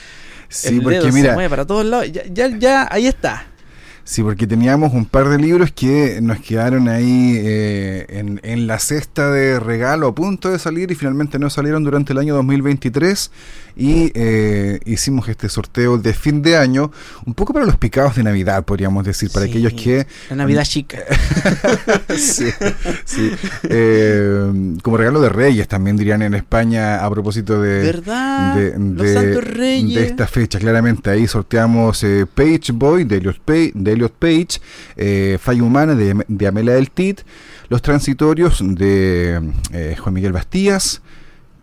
Sí, 0.53 0.67
el 0.67 0.81
porque 0.81 0.97
dedo 0.97 1.07
se 1.07 1.13
mira, 1.13 1.33
mueve 1.33 1.49
para 1.49 1.65
todos 1.65 1.85
lados. 1.85 2.11
Ya, 2.11 2.23
ya, 2.29 2.47
ya, 2.49 2.87
ahí 2.91 3.07
está. 3.07 3.47
Sí, 4.11 4.23
porque 4.23 4.45
teníamos 4.45 4.93
un 4.93 5.05
par 5.05 5.29
de 5.29 5.37
libros 5.37 5.71
que 5.71 6.19
nos 6.21 6.41
quedaron 6.41 6.89
ahí 6.89 7.35
eh, 7.39 8.05
en, 8.09 8.41
en 8.43 8.67
la 8.67 8.77
cesta 8.77 9.31
de 9.31 9.57
regalo 9.57 10.07
a 10.07 10.13
punto 10.13 10.49
de 10.51 10.59
salir 10.59 10.91
y 10.91 10.95
finalmente 10.95 11.39
no 11.39 11.49
salieron 11.49 11.85
durante 11.85 12.11
el 12.11 12.19
año 12.19 12.35
2023 12.35 13.31
y 13.77 14.11
eh, 14.13 14.79
hicimos 14.85 15.29
este 15.29 15.47
sorteo 15.47 15.97
de 15.97 16.13
fin 16.13 16.41
de 16.41 16.57
año, 16.57 16.91
un 17.25 17.33
poco 17.33 17.53
para 17.53 17.65
los 17.65 17.77
picados 17.77 18.17
de 18.17 18.23
Navidad, 18.23 18.65
podríamos 18.65 19.05
decir, 19.05 19.31
para 19.31 19.45
Sí, 19.45 19.51
aquellos 19.51 19.73
que... 19.81 20.05
La 20.29 20.35
Navidad 20.35 20.63
chica. 20.65 20.97
sí, 22.17 22.49
sí. 23.05 23.31
Eh, 23.63 24.75
como 24.83 24.97
regalo 24.97 25.21
de 25.21 25.29
Reyes 25.29 25.69
también 25.69 25.95
dirían 25.95 26.21
en 26.21 26.33
España 26.33 26.97
a 27.05 27.09
propósito 27.09 27.61
de... 27.61 27.81
¿Verdad? 27.81 28.55
de, 28.57 28.77
Los 28.77 28.97
de- 29.03 29.13
Santos 29.13 29.43
Reyes. 29.45 29.95
de 29.95 30.05
esta 30.05 30.27
fecha, 30.27 30.59
claramente. 30.59 31.09
Ahí 31.09 31.27
sorteamos 31.27 32.05
Page 32.35 32.73
Boy 32.73 33.05
de 33.05 33.15
Elliot 33.17 33.39
Page, 33.39 33.71
de 33.73 34.00
Page 34.09 34.59
eh, 34.95 35.37
Falla 35.39 35.63
Humana 35.63 35.95
de, 35.95 36.47
Amelia 36.47 36.73
del 36.73 36.89
Tit, 36.89 37.21
Los 37.69 37.81
Transitorios 37.81 38.61
de 38.63 39.51
eh, 39.73 39.95
Juan 39.99 40.13
Miguel 40.13 40.33
Bastías 40.33 41.01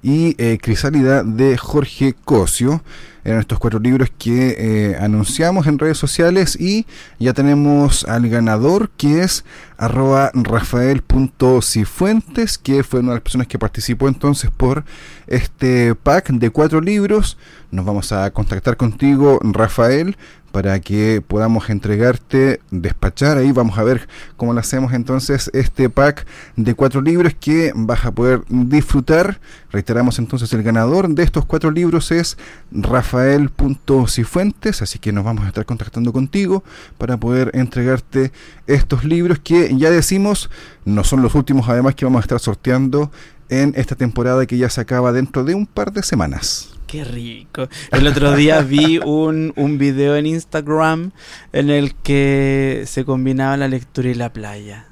y 0.03 0.35
eh, 0.39 0.59
Crisálida 0.61 1.23
de 1.25 1.57
Jorge 1.59 2.15
Cosio. 2.25 2.83
Eran 3.25 3.41
estos 3.41 3.59
cuatro 3.59 3.81
libros 3.81 4.11
que 4.17 4.55
eh, 4.59 4.97
anunciamos 4.99 5.67
en 5.67 5.79
redes 5.79 5.99
sociales 5.99 6.59
y 6.59 6.87
ya 7.19 7.35
tenemos 7.35 8.05
al 8.05 8.27
ganador 8.29 8.89
que 8.97 9.21
es 9.23 9.45
arroba 9.77 10.31
rafael.cifuentes, 10.33 12.57
que 12.57 12.83
fue 12.85 13.01
una 13.01 13.11
de 13.11 13.17
las 13.17 13.23
personas 13.23 13.49
que 13.49 13.59
participó 13.59 14.09
entonces 14.09 14.51
por 14.51 14.85
este 15.27 15.95
pack 15.95 16.31
de 16.31 16.49
cuatro 16.49 16.81
libros. 16.81 17.37
Nos 17.71 17.85
vamos 17.85 18.13
a 18.13 18.31
contactar 18.31 18.79
contigo, 18.79 19.41
Rafael, 19.43 20.17
para 20.53 20.79
que 20.81 21.23
podamos 21.27 21.71
entregarte, 21.71 22.61
despachar. 22.71 23.39
Ahí 23.39 23.53
vamos 23.53 23.79
a 23.79 23.85
ver 23.85 24.09
cómo 24.37 24.53
hacemos 24.59 24.93
entonces 24.93 25.51
este 25.53 25.91
pack 25.91 26.27
de 26.57 26.75
cuatro 26.75 27.01
libros 27.01 27.35
que 27.39 27.73
vas 27.75 28.05
a 28.05 28.13
poder 28.13 28.43
disfrutar. 28.49 29.41
Reiteramos 29.71 30.19
entonces 30.19 30.53
el 30.53 30.63
ganador 30.63 31.09
de 31.09 31.23
estos 31.23 31.45
cuatro 31.45 31.71
libros 31.71 32.11
es 32.11 32.39
Rafael.cifuentes, 32.73 34.83
así 34.83 34.99
que 34.99 35.13
nos 35.13 35.25
vamos 35.25 35.45
a 35.45 35.49
estar 35.49 35.67
contactando 35.67 36.13
contigo 36.13 36.65
para 36.97 37.17
poder 37.17 37.51
entregarte 37.55 38.33
estos 38.67 39.05
libros 39.05 39.39
que 39.39 39.77
ya 39.77 39.91
decimos 39.91 40.51
no 40.85 41.05
son 41.05 41.23
los 41.23 41.35
últimos 41.35 41.69
además 41.69 41.95
que 41.95 42.05
vamos 42.05 42.21
a 42.21 42.23
estar 42.23 42.41
sorteando 42.41 43.11
en 43.49 43.75
esta 43.77 43.95
temporada 43.95 44.47
que 44.47 44.59
ya 44.59 44.71
se 44.71 44.81
acaba 44.81 45.13
dentro 45.13 45.45
de 45.45 45.55
un 45.55 45.67
par 45.67 45.93
de 45.93 46.03
semanas. 46.03 46.78
Qué 46.89 47.05
rico. 47.05 47.69
El 47.93 48.07
otro 48.07 48.35
día 48.35 48.63
vi 48.63 48.99
un, 48.99 49.53
un 49.57 49.77
video 49.79 50.17
en 50.17 50.25
Instagram 50.27 51.11
en 51.53 51.69
el 51.71 51.95
que 51.95 52.85
se 52.87 53.05
combinaba 53.05 53.57
la 53.59 53.69
lectura 53.69 54.09
y 54.09 54.15
la 54.15 54.33
playa. 54.33 54.87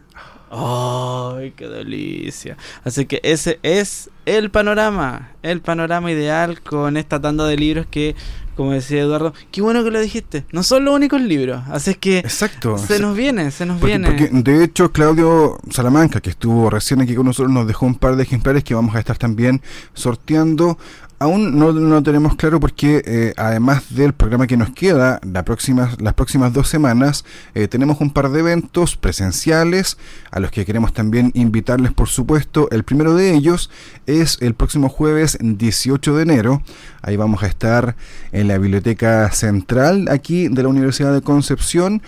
¡Ay, 0.51 1.55
qué 1.57 1.67
delicia! 1.67 2.57
Así 2.85 3.07
que 3.07 3.21
ese 3.25 3.59
es 3.63 4.11
el 4.27 4.51
panorama, 4.51 5.33
el 5.43 5.61
panorama 5.61 6.13
ideal 6.13 6.61
con 6.61 6.97
esta 6.97 7.21
tanda 7.21 7.47
de 7.47 7.57
libros 7.57 7.87
que, 7.91 8.15
como 8.55 8.71
decía 8.73 9.01
Eduardo, 9.03 9.35
qué 9.51 9.61
bueno 9.61 9.83
que 9.83 9.91
lo 9.91 10.01
dijiste, 10.01 10.45
no 10.53 10.63
son 10.63 10.85
los 10.85 10.95
únicos 10.95 11.21
libros, 11.21 11.63
así 11.69 11.91
es 11.93 11.99
que 11.99 12.19
Exacto. 12.21 12.79
se 12.79 13.01
nos 13.01 13.17
viene, 13.17 13.51
se 13.51 13.67
nos 13.67 13.81
Porque, 13.81 13.99
viene. 13.99 14.09
porque, 14.09 14.29
de 14.33 14.65
hecho 14.65 14.93
Claudio 14.93 15.59
Salamanca, 15.71 16.21
que 16.21 16.31
estuvo 16.31 16.71
recién 16.71 17.01
aquí 17.01 17.15
con 17.17 17.27
nosotros, 17.27 17.53
nos 17.53 17.67
dejó 17.67 17.85
un 17.87 17.97
par 17.97 18.15
de 18.17 18.23
ejemplares 18.23 18.63
que 18.63 18.75
vamos 18.75 18.95
a 18.95 19.01
estar 19.01 19.19
también 19.19 19.61
sorteando. 19.95 20.79
Aún 21.19 21.59
no, 21.59 21.73
no 21.73 22.03
tenemos 22.03 22.37
claro 22.37 22.61
porque 22.61 23.03
eh, 23.07 23.33
además 23.39 23.95
del 23.95 24.13
programa 24.13 24.47
que 24.47 24.59
nos 24.59 24.71
queda 24.71 25.19
las 25.23 25.45
próximas 25.45 26.53
dos 26.53 26.69
semanas, 26.69 27.25
eh, 27.55 27.69
tenemos 27.69 28.01
un 28.01 28.11
par 28.11 28.31
de 28.31 28.41
eventos 28.41 28.97
presenciales 28.97 29.97
a 30.31 30.41
los 30.41 30.51
que 30.51 30.67
queremos 30.67 30.93
también 30.93 31.33
invitarles, 31.35 31.93
por 31.93 32.09
supuesto. 32.09 32.69
El 32.71 32.85
primero 32.85 33.15
de 33.15 33.35
ellos 33.35 33.71
es 34.07 34.37
el 34.43 34.55
próximo 34.55 34.91
jueves 34.91 35.39
18 35.41 36.17
de 36.17 36.23
enero. 36.23 36.63
Ahí 37.01 37.17
vamos 37.17 37.43
a 37.43 37.47
estar 37.47 37.97
en 38.33 38.49
la 38.49 38.59
Biblioteca 38.59 39.31
Central 39.31 40.09
aquí 40.11 40.49
de 40.49 40.63
la 40.63 40.69
Universidad 40.69 41.15
de 41.15 41.23
Concepción 41.23 42.03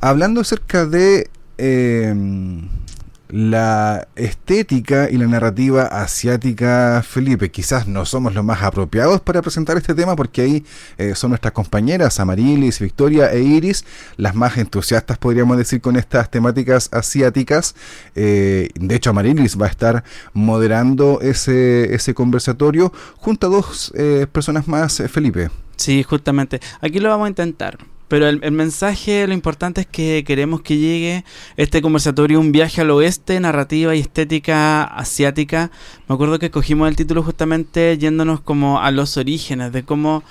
hablando 0.00 0.40
acerca 0.40 0.86
de 0.86 1.28
eh, 1.58 2.14
la 3.28 4.08
estética 4.16 5.08
y 5.10 5.18
la 5.18 5.26
narrativa 5.26 5.84
asiática, 5.84 7.02
Felipe. 7.06 7.50
Quizás 7.50 7.86
no 7.86 8.04
somos 8.06 8.34
los 8.34 8.44
más 8.44 8.62
apropiados 8.62 9.20
para 9.20 9.42
presentar 9.42 9.76
este 9.76 9.94
tema 9.94 10.16
porque 10.16 10.42
ahí 10.42 10.64
eh, 10.96 11.14
son 11.14 11.30
nuestras 11.30 11.52
compañeras 11.52 12.20
Amarilis, 12.20 12.80
Victoria 12.80 13.32
e 13.32 13.40
Iris, 13.40 13.84
las 14.16 14.34
más 14.34 14.56
entusiastas 14.56 15.18
podríamos 15.18 15.56
decir 15.56 15.80
con 15.80 15.96
estas 15.96 16.30
temáticas 16.30 16.88
asiáticas. 16.92 17.74
Eh, 18.14 18.70
de 18.74 18.94
hecho, 18.94 19.10
Amarilis 19.10 19.60
va 19.60 19.66
a 19.66 19.70
estar 19.70 20.04
moderando 20.32 21.20
ese, 21.20 21.94
ese 21.94 22.14
conversatorio 22.14 22.92
junto 23.16 23.46
a 23.46 23.50
dos 23.50 23.92
eh, 23.96 24.26
personas 24.30 24.68
más, 24.68 25.02
Felipe. 25.10 25.50
Sí, 25.76 26.02
justamente. 26.02 26.60
Aquí 26.80 26.98
lo 26.98 27.08
vamos 27.08 27.26
a 27.26 27.28
intentar. 27.28 27.78
Pero 28.08 28.26
el, 28.28 28.52
mensaje, 28.52 29.26
lo 29.26 29.34
importante 29.34 29.82
es 29.82 29.86
que 29.86 30.24
queremos 30.26 30.62
que 30.62 30.78
llegue 30.78 31.24
este 31.56 31.82
conversatorio, 31.82 32.40
un 32.40 32.52
viaje 32.52 32.80
al 32.80 32.90
oeste, 32.90 33.38
narrativa 33.38 33.94
y 33.94 34.00
estética 34.00 34.84
asiática. 34.84 35.70
Me 36.08 36.14
acuerdo 36.14 36.38
que 36.38 36.46
escogimos 36.46 36.88
el 36.88 36.96
título 36.96 37.22
justamente 37.22 37.98
yéndonos 37.98 38.40
como 38.40 38.80
a 38.80 38.90
los 38.90 39.18
orígenes, 39.18 39.72
de 39.72 39.82
cómo 39.82 40.24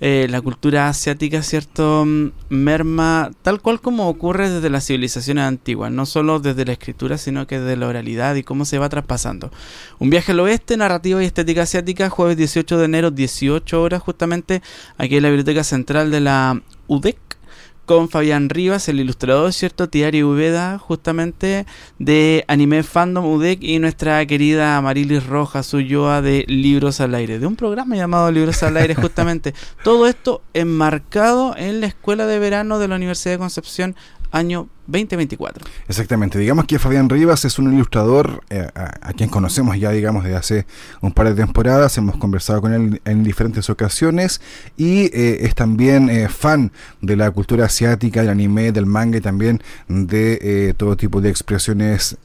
eh, 0.00 0.26
la 0.28 0.40
cultura 0.40 0.88
asiática, 0.88 1.42
¿cierto? 1.42 2.04
Mm, 2.04 2.32
merma 2.48 3.30
tal 3.42 3.60
cual 3.60 3.80
como 3.80 4.08
ocurre 4.08 4.50
desde 4.50 4.68
las 4.68 4.86
civilizaciones 4.86 5.44
antiguas, 5.44 5.90
no 5.92 6.04
solo 6.04 6.40
desde 6.40 6.64
la 6.64 6.72
escritura, 6.72 7.16
sino 7.16 7.46
que 7.46 7.60
desde 7.60 7.76
la 7.76 7.88
oralidad 7.88 8.34
y 8.34 8.42
cómo 8.42 8.64
se 8.64 8.78
va 8.78 8.88
traspasando. 8.88 9.50
Un 9.98 10.10
viaje 10.10 10.32
al 10.32 10.40
oeste, 10.40 10.76
narrativa 10.76 11.22
y 11.22 11.26
estética 11.26 11.62
asiática, 11.62 12.10
jueves 12.10 12.36
18 12.36 12.78
de 12.78 12.84
enero, 12.84 13.10
18 13.12 13.82
horas 13.82 14.02
justamente, 14.02 14.62
aquí 14.98 15.16
en 15.16 15.22
la 15.22 15.30
Biblioteca 15.30 15.64
Central 15.64 16.10
de 16.10 16.20
la 16.20 16.60
UDEC 16.86 17.16
con 17.84 18.08
Fabián 18.08 18.48
Rivas, 18.48 18.88
el 18.88 19.00
ilustrador, 19.00 19.52
¿cierto? 19.52 19.88
Tiari 19.88 20.22
Ubeda, 20.22 20.78
justamente 20.78 21.66
de 21.98 22.44
Anime 22.48 22.82
Fandom 22.82 23.24
UDEC 23.24 23.62
y 23.62 23.78
nuestra 23.78 24.24
querida 24.26 24.80
Marilis 24.80 25.26
Rojas 25.26 25.72
Ulloa 25.74 26.22
de 26.22 26.44
Libros 26.48 27.00
al 27.00 27.14
Aire, 27.14 27.38
de 27.38 27.46
un 27.46 27.56
programa 27.56 27.96
llamado 27.96 28.30
Libros 28.30 28.62
al 28.62 28.76
Aire, 28.76 28.94
justamente. 28.94 29.54
Todo 29.84 30.06
esto 30.06 30.42
enmarcado 30.54 31.56
en 31.56 31.80
la 31.80 31.86
Escuela 31.86 32.26
de 32.26 32.38
Verano 32.38 32.78
de 32.78 32.88
la 32.88 32.96
Universidad 32.96 33.34
de 33.34 33.38
Concepción 33.38 33.96
año 34.30 34.68
2024. 34.86 35.64
Exactamente, 35.88 36.38
digamos 36.38 36.66
que 36.66 36.78
Fabián 36.78 37.08
Rivas 37.08 37.44
es 37.44 37.58
un 37.58 37.72
ilustrador 37.72 38.42
eh, 38.50 38.68
a, 38.74 39.12
quien 39.14 39.28
conocemos 39.30 39.78
ya, 39.78 39.90
digamos, 39.90 40.24
desde 40.24 40.36
hace 40.36 40.66
un 41.00 41.12
par 41.12 41.28
de 41.28 41.34
temporadas, 41.34 41.96
hemos 41.98 42.16
conversado 42.16 42.60
con 42.60 42.72
él 42.72 43.00
en 43.04 43.24
diferentes 43.24 43.70
ocasiones 43.70 44.40
y 44.76 45.04
eh, 45.06 45.38
es 45.42 45.54
también 45.54 46.08
eh, 46.10 46.28
fan 46.28 46.72
de 47.00 47.16
la 47.16 47.30
cultura 47.30 47.66
asiática, 47.66 48.20
del 48.20 48.30
anime, 48.30 48.72
del 48.72 48.86
manga 48.86 49.18
y 49.18 49.20
también 49.20 49.62
de 49.88 50.74
todo 50.76 50.96
tipo 50.96 51.20
de 51.20 51.30
expresiones 51.30 52.16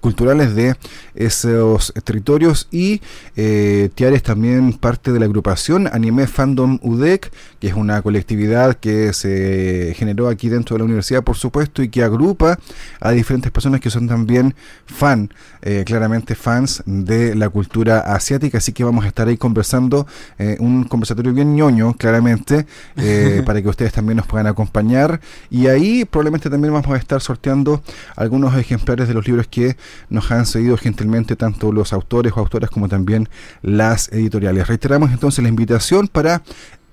culturales 0.00 0.54
de 0.54 0.76
esos 1.14 1.92
territorios. 2.04 2.68
Y 2.70 3.00
eh, 3.36 3.90
Tiare 3.94 4.16
es 4.16 4.22
también 4.22 4.74
parte 4.74 5.12
de 5.12 5.18
la 5.18 5.26
agrupación 5.26 5.88
Anime 5.92 6.26
Fandom 6.26 6.78
UDEC, 6.82 7.32
que 7.64 7.70
es 7.70 7.76
una 7.76 8.02
colectividad 8.02 8.76
que 8.76 9.14
se 9.14 9.94
generó 9.96 10.28
aquí 10.28 10.50
dentro 10.50 10.74
de 10.74 10.80
la 10.80 10.84
universidad, 10.84 11.24
por 11.24 11.36
supuesto, 11.36 11.82
y 11.82 11.88
que 11.88 12.02
agrupa 12.02 12.58
a 13.00 13.10
diferentes 13.12 13.50
personas 13.50 13.80
que 13.80 13.88
son 13.88 14.06
también 14.06 14.54
fan, 14.84 15.30
eh, 15.62 15.82
claramente 15.86 16.34
fans 16.34 16.82
de 16.84 17.34
la 17.34 17.48
cultura 17.48 18.00
asiática, 18.00 18.58
así 18.58 18.72
que 18.74 18.84
vamos 18.84 19.06
a 19.06 19.08
estar 19.08 19.28
ahí 19.28 19.38
conversando, 19.38 20.06
eh, 20.38 20.58
un 20.60 20.84
conversatorio 20.84 21.32
bien 21.32 21.56
ñoño, 21.56 21.94
claramente, 21.94 22.66
para 23.46 23.62
que 23.62 23.68
ustedes 23.70 23.94
también 23.94 24.18
nos 24.18 24.26
puedan 24.26 24.46
acompañar 24.46 25.22
y 25.48 25.68
ahí 25.68 26.04
probablemente 26.04 26.50
también 26.50 26.74
vamos 26.74 26.90
a 26.90 26.98
estar 26.98 27.22
sorteando 27.22 27.82
algunos 28.14 28.54
ejemplares 28.58 29.08
de 29.08 29.14
los 29.14 29.26
libros 29.26 29.46
que 29.46 29.78
nos 30.10 30.30
han 30.30 30.44
seguido 30.44 30.76
gentilmente 30.76 31.34
tanto 31.34 31.72
los 31.72 31.94
autores 31.94 32.34
o 32.36 32.40
autoras 32.40 32.68
como 32.68 32.90
también 32.90 33.30
las 33.62 34.12
editoriales. 34.12 34.68
Reiteramos 34.68 35.12
entonces 35.12 35.42
la 35.42 35.48
invitación 35.48 36.08
para 36.08 36.42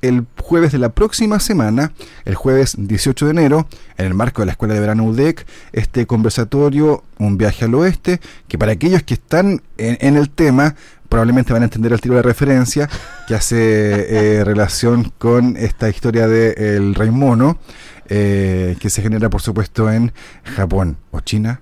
el 0.02 0.26
jueves 0.40 0.72
de 0.72 0.78
la 0.78 0.90
próxima 0.90 1.40
semana, 1.40 1.92
el 2.26 2.36
jueves 2.36 2.76
18 2.78 3.26
de 3.26 3.32
enero, 3.32 3.68
en 3.98 4.06
el 4.06 4.14
marco 4.14 4.42
de 4.42 4.48
la 4.48 4.52
Escuela 4.54 4.74
de 4.74 4.80
Verano 4.80 5.04
UDEC, 5.06 5.46
este 5.74 6.06
conversatorio, 6.06 7.04
un 7.18 7.38
viaje 7.38 7.66
al 7.66 7.76
oeste, 7.76 8.20
que 8.48 8.58
para 8.58 8.72
aquellos 8.72 9.04
que 9.04 9.14
están 9.14 9.62
en, 9.78 10.18
el 10.18 10.30
tema, 10.30 10.76
probablemente 11.10 11.54
van 11.54 11.62
a 11.62 11.66
entender 11.66 11.94
el 11.94 12.02
tiro 12.02 12.16
de 12.16 12.22
referencia, 12.22 12.90
que 13.28 13.36
hace 13.36 14.40
eh, 14.40 14.44
relación 14.46 15.12
con 15.18 15.58
esta 15.58 15.90
historia 15.90 16.28
del 16.28 16.58
el 16.58 16.96
Rey 16.96 17.12
Mono, 17.12 17.60
eh, 18.08 18.76
que 18.80 18.90
se 18.90 19.02
genera 19.02 19.30
por 19.30 19.42
supuesto 19.42 19.92
en 19.92 20.12
Japón 20.44 20.98
o 21.12 21.20
China, 21.22 21.62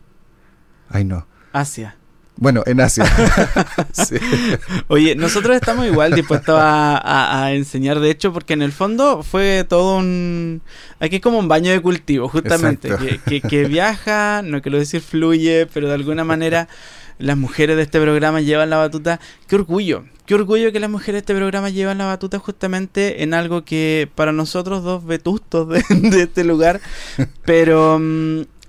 Ay, 0.90 1.06
no. 1.06 1.28
Asia. 1.54 1.99
Bueno, 2.40 2.64
en 2.66 2.80
Asia. 2.80 3.04
Oye, 4.88 5.14
nosotros 5.16 5.58
estamos 5.58 5.86
igual 5.86 6.14
dispuestos 6.14 6.56
a, 6.58 7.50
enseñar, 7.52 8.00
de 8.00 8.10
hecho, 8.10 8.32
porque 8.32 8.54
en 8.54 8.62
el 8.62 8.72
fondo 8.72 9.24
fue 9.24 9.66
todo 9.68 9.98
un... 9.98 10.62
Aquí 11.02 11.20
como 11.20 11.38
un 11.38 11.50
baño 11.50 11.70
de 11.70 11.82
cultivo, 11.82 12.30
justamente, 12.30 12.92
que, 13.26 13.42
que, 13.42 13.66
viaja, 13.66 14.42
no 14.42 14.62
quiero 14.62 14.80
decir 14.80 15.02
fluye, 15.02 15.68
pero 15.74 15.90
de 15.90 15.96
alguna 15.96 16.24
manera 16.24 16.70
las 17.18 17.36
mujeres 17.36 17.76
de 17.76 17.84
este 17.84 18.00
programa 18.00 18.40
llevan 18.40 18.70
la 18.70 18.78
batuta. 18.78 19.20
Qué 19.48 19.58
orgullo, 19.58 20.06
qué 20.26 20.36
orgullo 20.36 20.72
que 20.72 20.80
las 20.80 20.90
mujeres 20.90 21.16
de 21.16 21.20
este 21.20 21.36
programa 21.36 21.70
llevan 21.70 21.98
la 21.98 22.06
batuta 22.06 22.40
justamente 22.40 23.22
en 23.22 23.34
algo 23.34 23.66
que 23.66 24.10
para 24.16 24.32
nosotros 24.32 24.82
dos 24.82 25.06
vetustos 25.06 25.68
de, 25.68 25.84
de 25.90 26.22
este 26.22 26.46
lugar, 26.46 26.80
pero... 27.44 28.00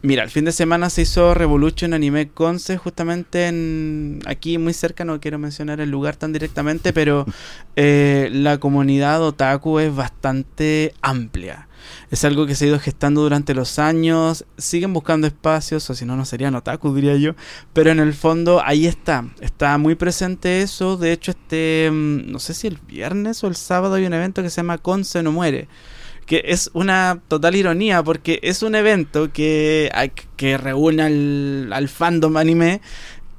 Mira, 0.03 0.23
el 0.23 0.31
fin 0.31 0.47
de 0.47 0.53
semana 0.53 0.89
se 0.89 1.03
hizo 1.03 1.35
Revolution 1.35 1.93
Anime 1.93 2.31
Conce 2.31 2.79
justamente 2.79 3.49
en 3.49 4.21
aquí 4.25 4.57
muy 4.57 4.73
cerca, 4.73 5.05
no 5.05 5.21
quiero 5.21 5.39
mencionar 5.39 5.79
el 5.79 5.91
lugar 5.91 6.17
tan 6.17 6.33
directamente, 6.33 6.95
pero 6.95 7.27
eh, 7.77 8.31
la 8.33 8.57
comunidad 8.57 9.23
otaku 9.23 9.79
es 9.79 9.95
bastante 9.95 10.95
amplia. 11.03 11.69
Es 12.11 12.25
algo 12.25 12.47
que 12.47 12.55
se 12.55 12.65
ha 12.65 12.69
ido 12.69 12.79
gestando 12.79 13.21
durante 13.21 13.53
los 13.53 13.79
años, 13.79 14.47
siguen 14.57 14.95
buscando 14.95 15.27
espacios, 15.27 15.91
o 15.91 15.95
si 15.95 16.07
no, 16.07 16.17
no 16.17 16.25
serían 16.25 16.55
otaku, 16.55 16.95
diría 16.95 17.17
yo, 17.17 17.35
pero 17.75 17.91
en 17.91 18.01
el 18.01 18.15
fondo 18.15 18.63
ahí 18.65 18.87
está, 18.87 19.27
está 19.41 19.77
muy 19.77 19.97
presente 19.97 20.63
eso, 20.63 20.97
de 20.97 21.13
hecho 21.13 21.33
este, 21.33 21.91
mm, 21.93 22.33
no 22.33 22.39
sé 22.39 22.55
si 22.55 22.69
el 22.69 22.79
viernes 22.87 23.45
o 23.45 23.49
el 23.49 23.57
sábado 23.57 23.95
hay 23.95 24.07
un 24.07 24.15
evento 24.15 24.43
que 24.43 24.49
se 24.49 24.57
llama 24.57 24.79
Conce 24.79 25.23
no 25.23 25.33
muere 25.33 25.69
que 26.31 26.45
es 26.45 26.71
una 26.75 27.21
total 27.27 27.57
ironía 27.57 28.05
porque 28.05 28.39
es 28.45 28.63
un 28.63 28.77
evento 28.77 29.33
que, 29.33 29.91
que 30.37 30.57
reúne 30.59 31.03
al, 31.03 31.73
al 31.73 31.89
fandom 31.89 32.37
anime 32.37 32.81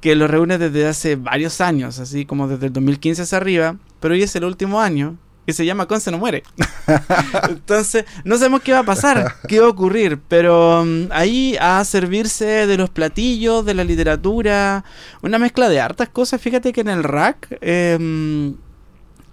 que 0.02 0.14
lo 0.14 0.28
reúne 0.28 0.58
desde 0.58 0.86
hace 0.86 1.16
varios 1.16 1.62
años, 1.62 1.98
así 1.98 2.26
como 2.26 2.48
desde 2.48 2.66
el 2.66 2.72
2015 2.74 3.22
hacia 3.22 3.38
arriba, 3.38 3.76
pero 3.98 4.12
hoy 4.12 4.22
es 4.22 4.36
el 4.36 4.44
último 4.44 4.78
año 4.78 5.16
que 5.46 5.54
se 5.54 5.64
llama 5.64 5.86
Conce 5.86 6.10
no 6.10 6.18
muere. 6.18 6.42
Entonces, 7.48 8.04
no 8.24 8.36
sabemos 8.36 8.60
qué 8.60 8.72
va 8.72 8.80
a 8.80 8.84
pasar, 8.84 9.36
qué 9.48 9.58
va 9.58 9.68
a 9.68 9.70
ocurrir, 9.70 10.20
pero 10.28 10.82
um, 10.82 11.08
ahí 11.12 11.56
a 11.62 11.82
servirse 11.86 12.66
de 12.66 12.76
los 12.76 12.90
platillos, 12.90 13.64
de 13.64 13.72
la 13.72 13.84
literatura, 13.84 14.84
una 15.22 15.38
mezcla 15.38 15.70
de 15.70 15.80
hartas 15.80 16.10
cosas. 16.10 16.42
Fíjate 16.42 16.74
que 16.74 16.82
en 16.82 16.88
el 16.88 17.04
rack 17.04 17.56
eh, 17.62 18.54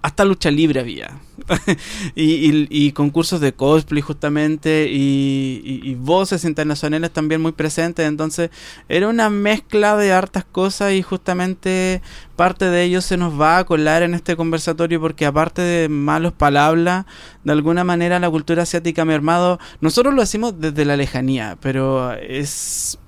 hasta 0.02 0.24
lucha 0.24 0.50
libre 0.50 0.80
había. 0.80 1.20
y, 2.14 2.92
concursos 2.92 3.40
de 3.40 3.52
cosplay 3.52 4.02
justamente 4.02 4.88
y, 4.90 5.94
voces 5.98 6.44
internacionales 6.44 7.10
también 7.10 7.40
muy 7.40 7.52
presentes. 7.52 8.06
Entonces 8.06 8.50
era 8.88 9.08
una 9.08 9.30
mezcla 9.30 9.96
de 9.96 10.12
hartas 10.12 10.44
cosas 10.44 10.92
y 10.92 11.02
justamente 11.02 12.02
parte 12.36 12.66
de 12.66 12.84
ello 12.84 13.00
se 13.00 13.16
nos 13.16 13.38
va 13.38 13.58
a 13.58 13.64
colar 13.64 14.02
en 14.02 14.14
este 14.14 14.36
conversatorio 14.36 15.00
porque 15.00 15.26
aparte 15.26 15.62
de 15.62 15.88
malos 15.88 16.32
palabras, 16.32 17.04
de 17.44 17.52
alguna 17.52 17.84
manera 17.84 18.18
la 18.18 18.30
cultura 18.30 18.62
asiática 18.62 19.02
ha 19.02 19.06
mermado. 19.06 19.58
Nosotros 19.80 20.14
lo 20.14 20.22
hacemos 20.22 20.60
desde 20.60 20.84
la 20.84 20.96
lejanía, 20.96 21.58
pero 21.60 22.12
es 22.14 22.98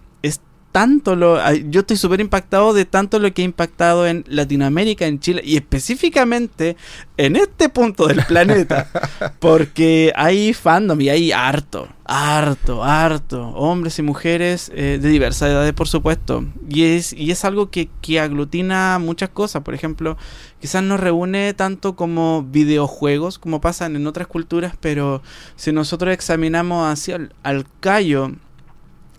tanto 0.72 1.14
lo. 1.14 1.38
Yo 1.68 1.80
estoy 1.80 1.98
súper 1.98 2.20
impactado 2.20 2.72
de 2.72 2.86
tanto 2.86 3.18
lo 3.18 3.32
que 3.32 3.42
ha 3.42 3.44
impactado 3.44 4.06
en 4.06 4.24
Latinoamérica, 4.26 5.06
en 5.06 5.20
Chile 5.20 5.42
y 5.44 5.56
específicamente 5.56 6.76
en 7.18 7.36
este 7.36 7.68
punto 7.68 8.06
del 8.06 8.24
planeta. 8.24 8.88
porque 9.38 10.12
hay 10.16 10.54
fandom 10.54 10.98
y 11.02 11.10
hay 11.10 11.30
harto, 11.30 11.88
harto, 12.06 12.82
harto. 12.82 13.48
Hombres 13.50 13.98
y 13.98 14.02
mujeres 14.02 14.72
eh, 14.74 14.98
de 15.00 15.08
diversas 15.10 15.50
edades, 15.50 15.74
por 15.74 15.88
supuesto. 15.88 16.44
Y 16.68 16.84
es, 16.84 17.12
y 17.12 17.30
es 17.30 17.44
algo 17.44 17.70
que, 17.70 17.90
que 18.00 18.18
aglutina 18.18 18.98
muchas 18.98 19.28
cosas. 19.28 19.62
Por 19.62 19.74
ejemplo, 19.74 20.16
quizás 20.58 20.82
no 20.82 20.96
reúne 20.96 21.52
tanto 21.52 21.96
como 21.96 22.44
videojuegos, 22.44 23.38
como 23.38 23.60
pasan 23.60 23.94
en 23.94 24.06
otras 24.06 24.26
culturas, 24.26 24.74
pero 24.80 25.22
si 25.54 25.70
nosotros 25.70 26.14
examinamos 26.14 26.90
así 26.90 27.12
al, 27.12 27.34
al 27.42 27.66
callo 27.80 28.32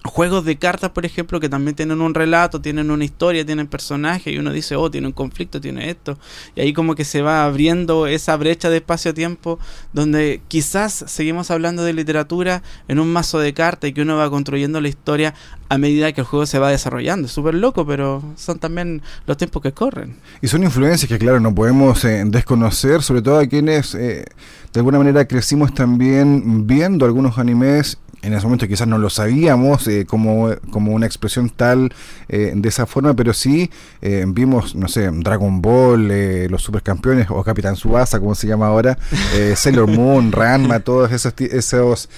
juegos 0.04 0.44
de 0.46 0.58
cartas, 0.58 0.92
por 0.92 1.06
ejemplo, 1.06 1.40
que 1.40 1.50
también 1.50 1.76
tienen 1.76 2.02
un 2.02 2.14
relato, 2.14 2.62
tienen 2.62 2.92
una 2.92 3.06
historia, 3.06 3.46
tienen 3.46 3.68
personajes, 3.68 4.34
y 4.34 4.38
uno 4.38 4.52
dice, 4.52 4.76
oh, 4.76 4.92
tiene 4.92 5.08
un 5.08 5.14
conflicto, 5.14 5.62
tiene 5.62 5.90
esto. 5.90 6.18
Y 6.56 6.62
ahí 6.62 6.74
como 6.74 6.96
que 6.96 7.06
se 7.06 7.22
va 7.22 7.46
abriendo 7.46 8.08
esa 8.08 8.36
brecha 8.36 8.70
de 8.70 8.78
espacio-tiempo, 8.78 9.60
donde 9.94 10.42
quizás 10.48 11.06
seguimos 11.08 11.52
hablando 11.52 11.84
de 11.84 11.94
literatura 11.94 12.64
en 12.88 13.00
un 13.00 13.12
mazo 13.12 13.40
de 13.40 13.54
cartas 13.54 13.90
y 13.90 13.94
que 13.94 14.02
uno 14.02 14.18
va 14.18 14.30
construyendo 14.30 14.82
la 14.82 14.90
historia 14.90 15.34
a 15.70 15.78
medida 15.78 16.12
que 16.12 16.22
el 16.22 16.28
juego 16.28 16.46
se 16.46 16.60
va 16.60 16.70
desarrollando. 16.70 17.28
Es 17.28 17.34
súper 17.34 17.56
loco, 17.56 17.86
pero 17.86 18.22
son 18.36 18.60
también 18.60 19.02
los 19.26 19.38
tiempos 19.38 19.62
que 19.62 19.72
corren. 19.72 20.18
Y 20.42 20.48
son 20.48 20.64
influencias 20.64 21.10
que, 21.10 21.18
claro, 21.18 21.40
no 21.40 21.56
podemos 21.56 22.04
eh, 22.06 22.24
desconocer, 22.26 23.02
sobre 23.02 23.22
todo 23.22 23.40
a 23.40 23.48
quienes 23.48 23.96
eh, 23.96 24.26
de 24.74 24.80
alguna 24.80 24.98
manera 24.98 25.26
crecimos 25.28 25.74
también 25.74 26.68
viendo 26.68 27.06
algunos 27.06 27.38
animes 27.38 27.98
en 28.24 28.34
ese 28.34 28.46
momento 28.46 28.68
quizás 28.68 28.88
no 28.88 28.98
lo 28.98 29.10
sabíamos 29.10 29.88
eh, 29.88 30.06
como, 30.06 30.50
como 30.72 30.94
una 30.94 31.06
expresión 31.06 31.50
tal 31.50 31.94
eh, 32.30 32.54
de 32.56 32.70
esa 32.70 32.86
forma, 32.86 33.14
pero 33.14 33.34
sí 33.34 33.70
eh, 34.02 34.24
vimos, 34.28 34.76
no 34.76 34.88
sé, 34.88 35.10
Dragon 35.12 35.62
Ball, 35.62 36.08
los 36.50 36.64
Supercampeones 36.64 37.28
o 37.30 37.44
Capitán 37.44 37.76
Subasa, 37.76 38.20
como 38.20 38.34
se 38.34 38.48
llama 38.48 38.68
ahora, 38.68 38.98
Sailor 39.56 39.90
Moon, 39.90 40.32
Ranma, 40.32 40.80
todos 40.80 41.12
esos, 41.12 41.34
esos 41.38 42.10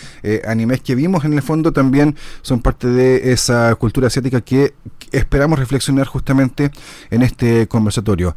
animes 0.47 0.81
que 0.81 0.95
vimos 0.95 1.25
en 1.25 1.33
el 1.33 1.41
fondo 1.41 1.73
también 1.73 2.15
son 2.41 2.61
parte 2.61 2.87
de 2.87 3.31
esa 3.33 3.73
cultura 3.75 4.07
asiática 4.07 4.41
que 4.41 4.73
esperamos 5.11 5.57
reflexionar 5.57 6.05
justamente 6.05 6.71
en 7.09 7.23
este 7.23 7.67
conversatorio 7.67 8.35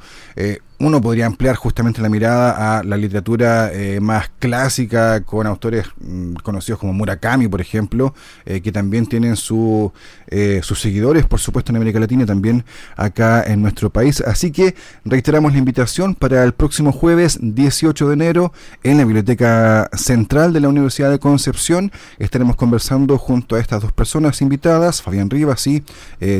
uno 0.81 1.01
podría 1.01 1.27
ampliar 1.27 1.57
justamente 1.57 2.01
la 2.01 2.09
mirada 2.09 2.79
a 2.79 2.85
la 2.85 2.97
literatura 2.97 3.73
eh, 3.73 3.99
más 4.01 4.31
clásica 4.39 5.23
con 5.23 5.47
autores 5.47 5.87
mm, 6.01 6.35
conocidos 6.35 6.79
como 6.79 6.93
Murakami, 6.93 7.49
por 7.49 7.61
ejemplo, 7.61 8.15
eh, 8.47 8.61
que 8.61 8.71
también 8.71 9.07
tienen 9.07 9.35
su, 9.35 9.93
eh, 10.29 10.61
sus 10.63 10.81
seguidores, 10.81 11.27
por 11.27 11.41
supuesto, 11.41 11.73
en 11.73 11.77
América 11.77 11.99
Latina 11.99 12.23
y 12.23 12.27
también 12.27 12.65
acá 12.97 13.43
en 13.45 13.61
nuestro 13.61 13.91
país. 13.91 14.21
Así 14.21 14.53
que 14.53 14.77
reiteramos 15.05 15.53
la 15.53 15.59
invitación 15.59 16.15
para 16.15 16.45
el 16.45 16.53
próximo 16.53 16.93
jueves 16.93 17.39
18 17.43 18.09
de 18.09 18.15
enero 18.15 18.53
en 18.85 18.99
la 18.99 19.05
Biblioteca 19.05 19.91
Central 19.95 20.53
de 20.53 20.61
la 20.61 20.69
Universidad 20.69 21.11
de 21.11 21.19
Concepción. 21.19 21.91
Estaremos 22.19 22.55
conversando 22.55 23.19
junto 23.19 23.57
a 23.57 23.61
estas 23.61 23.83
dos 23.83 23.93
personas 23.93 24.41
invitadas, 24.43 25.03
Fabián 25.03 25.29
Rivas 25.29 25.67
y 25.67 25.83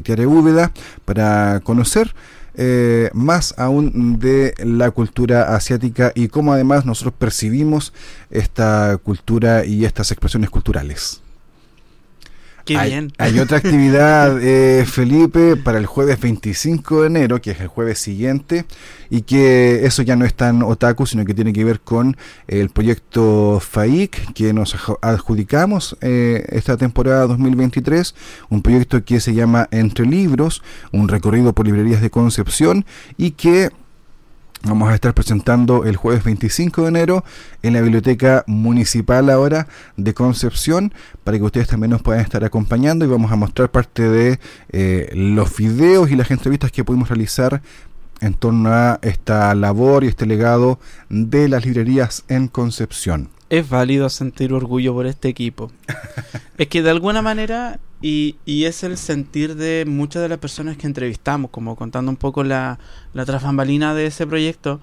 Tiare 0.03 0.27
Úbeda, 0.27 0.71
para 1.05 1.61
conocer 1.65 2.15
eh, 2.61 3.09
más 3.15 3.55
aún 3.57 4.19
de 4.19 4.53
la 4.59 4.91
cultura 4.91 5.55
asiática 5.55 6.11
y 6.15 6.27
cómo 6.27 6.53
además 6.53 6.85
nosotros 6.85 7.15
percibimos 7.17 7.93
esta 8.31 8.99
cultura 9.01 9.65
y 9.65 9.85
estas 9.85 10.11
expresiones 10.11 10.51
culturales 10.51 11.23
hay, 12.77 13.39
otra 13.41 13.59
actividad, 13.59 14.39
eh, 14.43 14.85
Felipe, 14.87 15.57
para 15.57 15.79
el 15.79 15.87
jueves 15.87 16.21
25 16.21 17.03
de 17.03 17.07
enero, 17.07 17.41
que 17.41 17.53
es 17.53 17.61
el 17.61 17.69
jueves 17.69 17.99
siguiente, 17.99 18.65
y 19.11 19.23
que 19.23 19.87
eso 19.87 20.03
ya 20.03 20.17
no 20.17 20.25
es 20.25 20.35
tan 20.35 20.63
otaku, 20.63 21.07
sino 21.07 21.25
que 21.25 21.35
tiene 21.35 21.53
que 21.53 21.65
ver 21.65 21.81
con 21.81 22.17
el 22.47 22.69
proyecto 22.71 23.61
FAIC, 23.61 24.33
que 24.35 24.53
nos 24.53 24.77
adjudicamos 25.01 25.97
eh, 26.01 26.45
esta 26.51 26.77
temporada 26.77 27.27
2023, 27.27 28.15
un 28.51 28.63
proyecto 28.63 29.05
que 29.05 29.21
se 29.21 29.35
llama 29.35 29.69
Entre 29.71 30.07
Libros, 30.07 30.63
un 30.93 31.09
recorrido 31.09 31.53
por 31.53 31.67
librerías 31.67 32.03
de 32.03 32.11
Concepción, 32.11 32.85
y 33.17 33.33
que 33.33 33.71
Vamos 34.65 34.91
a 34.91 34.95
estar 34.95 35.15
presentando 35.15 35.85
el 35.85 35.97
jueves 35.97 36.25
25 36.25 36.83
de 36.83 36.89
enero 36.89 37.25
en 37.63 37.75
la 37.75 37.81
Biblioteca 37.81 38.43
Municipal 38.49 39.31
ahora 39.31 39.69
de 39.97 40.15
Concepción 40.15 40.93
para 41.23 41.39
que 41.39 41.45
ustedes 41.45 41.69
también 41.69 41.93
nos 41.93 42.03
puedan 42.03 42.21
estar 42.23 42.45
acompañando 42.45 43.05
y 43.05 43.09
vamos 43.09 43.31
a 43.31 43.37
mostrar 43.37 43.71
parte 43.71 44.09
de 44.09 44.41
eh, 44.71 45.11
los 45.15 45.57
videos 45.57 46.11
y 46.11 46.17
las 46.17 46.33
entrevistas 46.33 46.73
que 46.73 46.83
pudimos 46.83 47.09
realizar 47.09 47.63
en 48.21 48.35
torno 48.35 48.71
a 48.71 48.99
esta 49.03 49.55
labor 49.55 50.03
y 50.03 50.09
este 50.09 50.27
legado 50.27 50.81
de 51.09 51.49
las 51.49 51.65
librerías 51.65 52.25
en 52.27 52.49
Concepción. 52.49 53.31
Es 53.51 53.69
válido 53.69 54.11
sentir 54.11 54.53
orgullo 54.53 54.93
por 54.93 55.07
este 55.07 55.29
equipo. 55.29 55.71
es 56.59 56.67
que 56.67 56.83
de 56.83 56.91
alguna 56.91 57.23
manera 57.23 57.79
y, 58.01 58.37
es 58.47 58.85
el 58.85 58.97
sentir 58.97 59.57
de 59.57 59.85
muchas 59.87 60.23
de 60.23 60.29
las 60.29 60.39
personas 60.39 60.77
que 60.77 60.87
entrevistamos, 60.87 61.51
como 61.51 61.77
contando 61.77 62.11
un 62.11 62.17
poco 62.17 62.45
la, 62.45 62.79
la 63.13 63.25
de 63.25 64.07
ese 64.07 64.27
proyecto, 64.27 64.81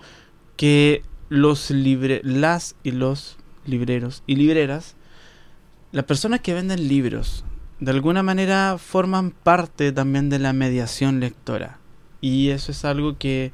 que 0.57 1.01
los 1.29 1.71
libre, 1.71 2.21
las 2.23 2.75
y 2.83 2.91
los 2.91 3.37
libreros 3.65 4.23
y 4.27 4.35
libreras, 4.35 4.95
las 5.91 6.05
personas 6.05 6.41
que 6.41 6.53
venden 6.53 6.87
libros, 6.87 7.45
de 7.79 7.91
alguna 7.91 8.23
manera 8.23 8.77
forman 8.77 9.31
parte 9.31 9.91
también 9.91 10.29
de 10.29 10.39
la 10.39 10.53
mediación 10.53 11.19
lectora. 11.19 11.79
Y 12.21 12.49
eso 12.49 12.71
es 12.71 12.85
algo 12.85 13.17
que 13.17 13.51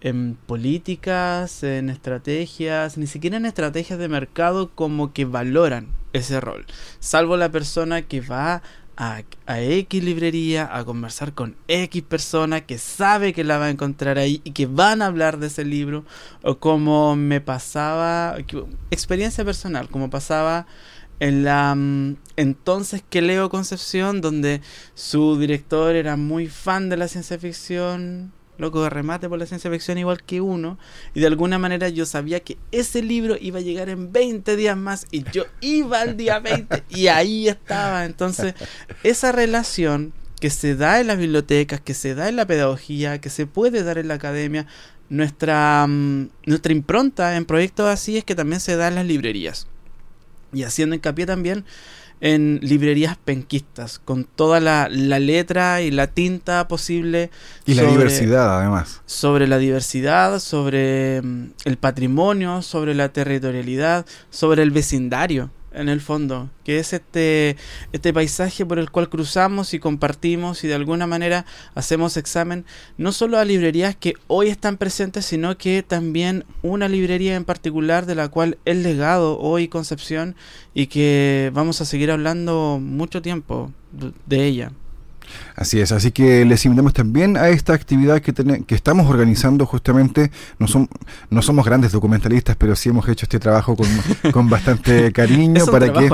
en 0.00 0.36
políticas, 0.46 1.62
en 1.62 1.90
estrategias, 1.90 2.96
ni 2.96 3.06
siquiera 3.06 3.36
en 3.36 3.46
estrategias 3.46 3.98
de 3.98 4.08
mercado 4.08 4.70
como 4.74 5.12
que 5.12 5.24
valoran 5.24 5.88
ese 6.12 6.40
rol. 6.40 6.66
Salvo 6.98 7.36
la 7.36 7.50
persona 7.50 8.02
que 8.02 8.20
va 8.20 8.62
a, 9.00 9.22
X 9.62 10.04
librería 10.04 10.68
a 10.76 10.84
conversar 10.84 11.32
con 11.32 11.56
X 11.68 12.02
persona 12.02 12.60
que 12.66 12.76
sabe 12.76 13.32
que 13.32 13.44
la 13.44 13.56
va 13.56 13.66
a 13.66 13.70
encontrar 13.70 14.18
ahí 14.18 14.42
y 14.44 14.50
que 14.50 14.66
van 14.66 15.00
a 15.00 15.06
hablar 15.06 15.38
de 15.38 15.46
ese 15.46 15.64
libro 15.64 16.04
o 16.42 16.58
como 16.58 17.16
me 17.16 17.40
pasaba 17.40 18.36
experiencia 18.90 19.42
personal 19.42 19.88
como 19.88 20.10
pasaba 20.10 20.66
en 21.18 21.44
la 21.44 21.74
mm, 21.74 22.16
entonces 22.36 23.02
que 23.08 23.22
leo 23.22 23.48
Concepción 23.48 24.20
donde 24.20 24.60
su 24.94 25.38
director 25.38 25.96
era 25.96 26.16
muy 26.16 26.48
fan 26.48 26.90
de 26.90 26.98
la 26.98 27.08
ciencia 27.08 27.38
ficción 27.38 28.32
loco 28.60 28.82
de 28.82 28.90
remate 28.90 29.28
por 29.28 29.38
la 29.38 29.46
ciencia 29.46 29.70
ficción 29.70 29.98
igual 29.98 30.22
que 30.22 30.40
uno, 30.40 30.78
y 31.14 31.20
de 31.20 31.26
alguna 31.26 31.58
manera 31.58 31.88
yo 31.88 32.06
sabía 32.06 32.40
que 32.40 32.58
ese 32.70 33.02
libro 33.02 33.36
iba 33.40 33.58
a 33.58 33.62
llegar 33.62 33.88
en 33.88 34.12
20 34.12 34.56
días 34.56 34.76
más 34.76 35.06
y 35.10 35.24
yo 35.32 35.44
iba 35.60 36.00
al 36.00 36.16
día 36.16 36.38
20 36.38 36.84
y 36.90 37.08
ahí 37.08 37.48
estaba. 37.48 38.04
Entonces, 38.04 38.54
esa 39.02 39.32
relación 39.32 40.12
que 40.40 40.50
se 40.50 40.74
da 40.74 41.00
en 41.00 41.06
las 41.08 41.18
bibliotecas, 41.18 41.80
que 41.80 41.94
se 41.94 42.14
da 42.14 42.28
en 42.28 42.36
la 42.36 42.46
pedagogía, 42.46 43.20
que 43.20 43.30
se 43.30 43.46
puede 43.46 43.82
dar 43.82 43.98
en 43.98 44.08
la 44.08 44.14
academia, 44.14 44.66
nuestra, 45.10 45.86
mm, 45.86 46.30
nuestra 46.46 46.72
impronta 46.72 47.36
en 47.36 47.44
proyectos 47.44 47.86
así 47.86 48.16
es 48.16 48.24
que 48.24 48.34
también 48.34 48.60
se 48.60 48.76
da 48.76 48.88
en 48.88 48.94
las 48.94 49.06
librerías. 49.06 49.66
Y 50.52 50.62
haciendo 50.62 50.94
hincapié 50.94 51.26
también 51.26 51.64
en 52.20 52.60
librerías 52.62 53.16
penquistas, 53.16 53.98
con 53.98 54.24
toda 54.24 54.60
la, 54.60 54.88
letra 54.88 55.82
y 55.82 55.90
la 55.90 56.08
tinta 56.08 56.68
posible. 56.68 57.30
Y 57.66 57.74
la 57.74 57.84
diversidad, 57.84 58.58
además. 58.58 59.00
Sobre 59.06 59.46
la 59.46 59.58
diversidad, 59.58 60.38
sobre 60.38 61.22
mm, 61.22 61.52
el 61.64 61.76
patrimonio, 61.76 62.62
sobre 62.62 62.94
la 62.94 63.10
territorialidad, 63.10 64.06
sobre 64.30 64.62
el 64.62 64.70
vecindario 64.70 65.50
en 65.72 65.88
el 65.88 66.00
fondo, 66.00 66.50
que 66.64 66.78
es 66.78 66.92
este, 66.92 67.56
este 67.92 68.12
paisaje 68.12 68.66
por 68.66 68.78
el 68.78 68.90
cual 68.90 69.08
cruzamos 69.08 69.72
y 69.74 69.78
compartimos 69.78 70.64
y 70.64 70.68
de 70.68 70.74
alguna 70.74 71.06
manera 71.06 71.46
hacemos 71.74 72.16
examen 72.16 72.64
no 72.98 73.12
solo 73.12 73.38
a 73.38 73.44
librerías 73.44 73.94
que 73.94 74.14
hoy 74.26 74.48
están 74.48 74.76
presentes, 74.76 75.24
sino 75.24 75.56
que 75.56 75.82
también 75.82 76.44
una 76.62 76.88
librería 76.88 77.36
en 77.36 77.44
particular 77.44 78.06
de 78.06 78.14
la 78.14 78.28
cual 78.28 78.58
es 78.64 78.76
legado 78.76 79.38
hoy 79.38 79.68
Concepción 79.68 80.34
y 80.74 80.86
que 80.86 81.50
vamos 81.54 81.80
a 81.80 81.84
seguir 81.84 82.10
hablando 82.10 82.78
mucho 82.80 83.22
tiempo 83.22 83.72
de 84.26 84.46
ella. 84.46 84.72
Así 85.56 85.80
es, 85.80 85.92
así 85.92 86.10
que 86.12 86.44
les 86.44 86.64
invitamos 86.64 86.92
también 86.92 87.36
a 87.36 87.48
esta 87.48 87.74
actividad 87.74 88.20
que, 88.20 88.32
que 88.32 88.74
estamos 88.74 89.08
organizando 89.08 89.66
justamente. 89.66 90.30
No, 90.58 90.66
son, 90.66 90.88
no 91.30 91.42
somos 91.42 91.64
grandes 91.64 91.92
documentalistas, 91.92 92.56
pero 92.56 92.76
sí 92.76 92.88
hemos 92.88 93.08
hecho 93.08 93.26
este 93.26 93.38
trabajo 93.38 93.76
con, 93.76 93.88
con 94.32 94.48
bastante 94.48 95.12
cariño 95.12 95.66
para 95.66 95.92
que 95.92 96.10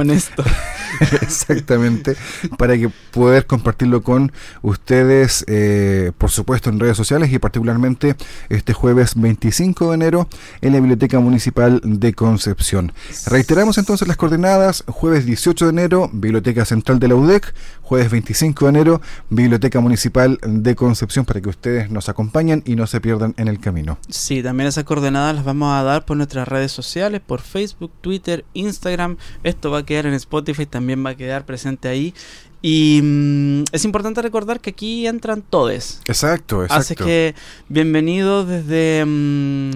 exactamente. 1.23 2.17
Para 2.59 2.77
que 2.77 2.91
poder 3.11 3.47
compartirlo 3.47 4.03
con 4.03 4.33
ustedes, 4.63 5.45
eh, 5.49 6.13
por 6.17 6.31
supuesto 6.31 6.71
en 6.71 6.81
redes 6.81 6.97
sociales 6.97 7.33
y 7.33 7.39
particularmente 7.39 8.17
este 8.49 8.73
jueves 8.73 9.15
25 9.17 9.91
de 9.91 9.95
enero 9.95 10.29
en 10.61 10.73
la 10.73 10.79
Biblioteca 10.81 11.21
Municipal 11.21 11.81
de 11.85 12.15
Concepción. 12.15 12.93
Reiteramos 13.27 13.79
entonces 13.79 14.09
las 14.09 14.17
coordenadas: 14.17 14.85
jueves 14.87 15.27
18 15.27 15.67
de 15.67 15.71
enero, 15.71 16.11
Biblioteca 16.13 16.65
Central 16.65 16.99
de 16.99 17.09
la 17.09 17.15
UDEC, 17.15 17.55
jueves 17.83 18.11
25 18.11 18.65
de 18.65 18.69
enero 18.69 19.01
Biblioteca 19.31 19.81
Municipal 19.81 20.39
de 20.43 20.75
Concepción 20.75 21.25
para 21.25 21.41
que 21.41 21.49
ustedes 21.49 21.91
nos 21.91 22.09
acompañen 22.09 22.63
y 22.67 22.77
no 22.77 22.87
se 22.87 23.01
pierdan 23.01 23.35
en 23.37 23.49
el 23.49 23.61
camino. 23.61 23.99
Sí, 24.09 24.43
también 24.43 24.69
esas 24.69 24.85
coordenadas 24.85 25.37
las 25.37 25.45
vamos 25.45 25.73
a 25.73 25.83
dar 25.83 26.05
por 26.05 26.17
nuestras 26.17 26.49
redes 26.49 26.73
sociales, 26.73 27.21
por 27.25 27.41
Facebook, 27.41 27.93
Twitter, 28.01 28.45
Instagram. 28.55 29.17
Esto 29.43 29.71
va 29.71 29.79
a 29.79 29.87
quedar 29.87 30.07
en 30.07 30.15
Spotify, 30.15 30.67
también 30.67 31.05
va 31.05 31.11
a 31.11 31.15
quedar 31.15 31.45
presente 31.45 31.89
ahí. 31.89 32.15
Y 32.63 33.01
mm, 33.03 33.65
es 33.73 33.85
importante 33.85 34.23
recordar 34.23 34.61
que 34.61 34.71
aquí 34.71 35.07
entran 35.07 35.43
todos. 35.43 36.01
Exacto, 36.07 36.63
exacto. 36.63 36.75
Así 36.75 36.95
que 36.95 37.35
bienvenidos 37.69 38.49
desde... 38.49 39.05
Mm, 39.07 39.71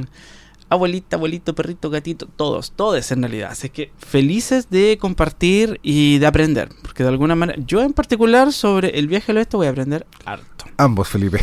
abuelita, 0.71 1.17
abuelito, 1.17 1.55
perrito, 1.55 1.91
gatito, 1.91 2.27
todos, 2.27 2.73
todos 2.73 3.11
en 3.13 3.23
realidad. 3.23 3.51
Así 3.51 3.69
que 3.69 3.93
felices 3.99 4.71
de 4.71 4.97
compartir 4.99 5.81
y 5.83 6.19
de 6.19 6.27
aprender, 6.27 6.71
porque 6.83 7.03
de 7.03 7.11
alguna 7.11 7.35
manera, 7.35 7.59
yo 7.67 7.83
en 7.83 7.93
particular 7.93 8.53
sobre 8.53 8.99
el 8.99 9.09
viaje 9.09 9.33
al 9.33 9.39
oeste 9.39 9.57
voy 9.57 9.67
a 9.67 9.71
aprender 9.71 10.07
harto. 10.25 10.60
Ambos, 10.77 11.09
Felipe. 11.09 11.41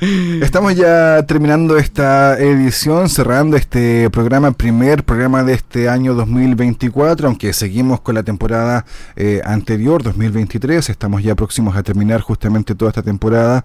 Estamos 0.42 0.74
ya 0.74 1.24
terminando 1.26 1.76
esta 1.78 2.38
edición, 2.38 3.08
cerrando 3.08 3.56
este 3.56 4.10
programa, 4.10 4.52
primer 4.52 5.04
programa 5.04 5.42
de 5.44 5.54
este 5.54 5.88
año 5.88 6.14
2024, 6.14 7.28
aunque 7.28 7.52
seguimos 7.52 8.00
con 8.00 8.14
la 8.14 8.22
temporada 8.22 8.84
eh, 9.16 9.40
anterior, 9.44 10.02
2023. 10.02 10.90
Estamos 10.90 11.22
ya 11.22 11.34
próximos 11.34 11.76
a 11.76 11.82
terminar 11.82 12.20
justamente 12.20 12.74
toda 12.74 12.90
esta 12.90 13.02
temporada 13.02 13.64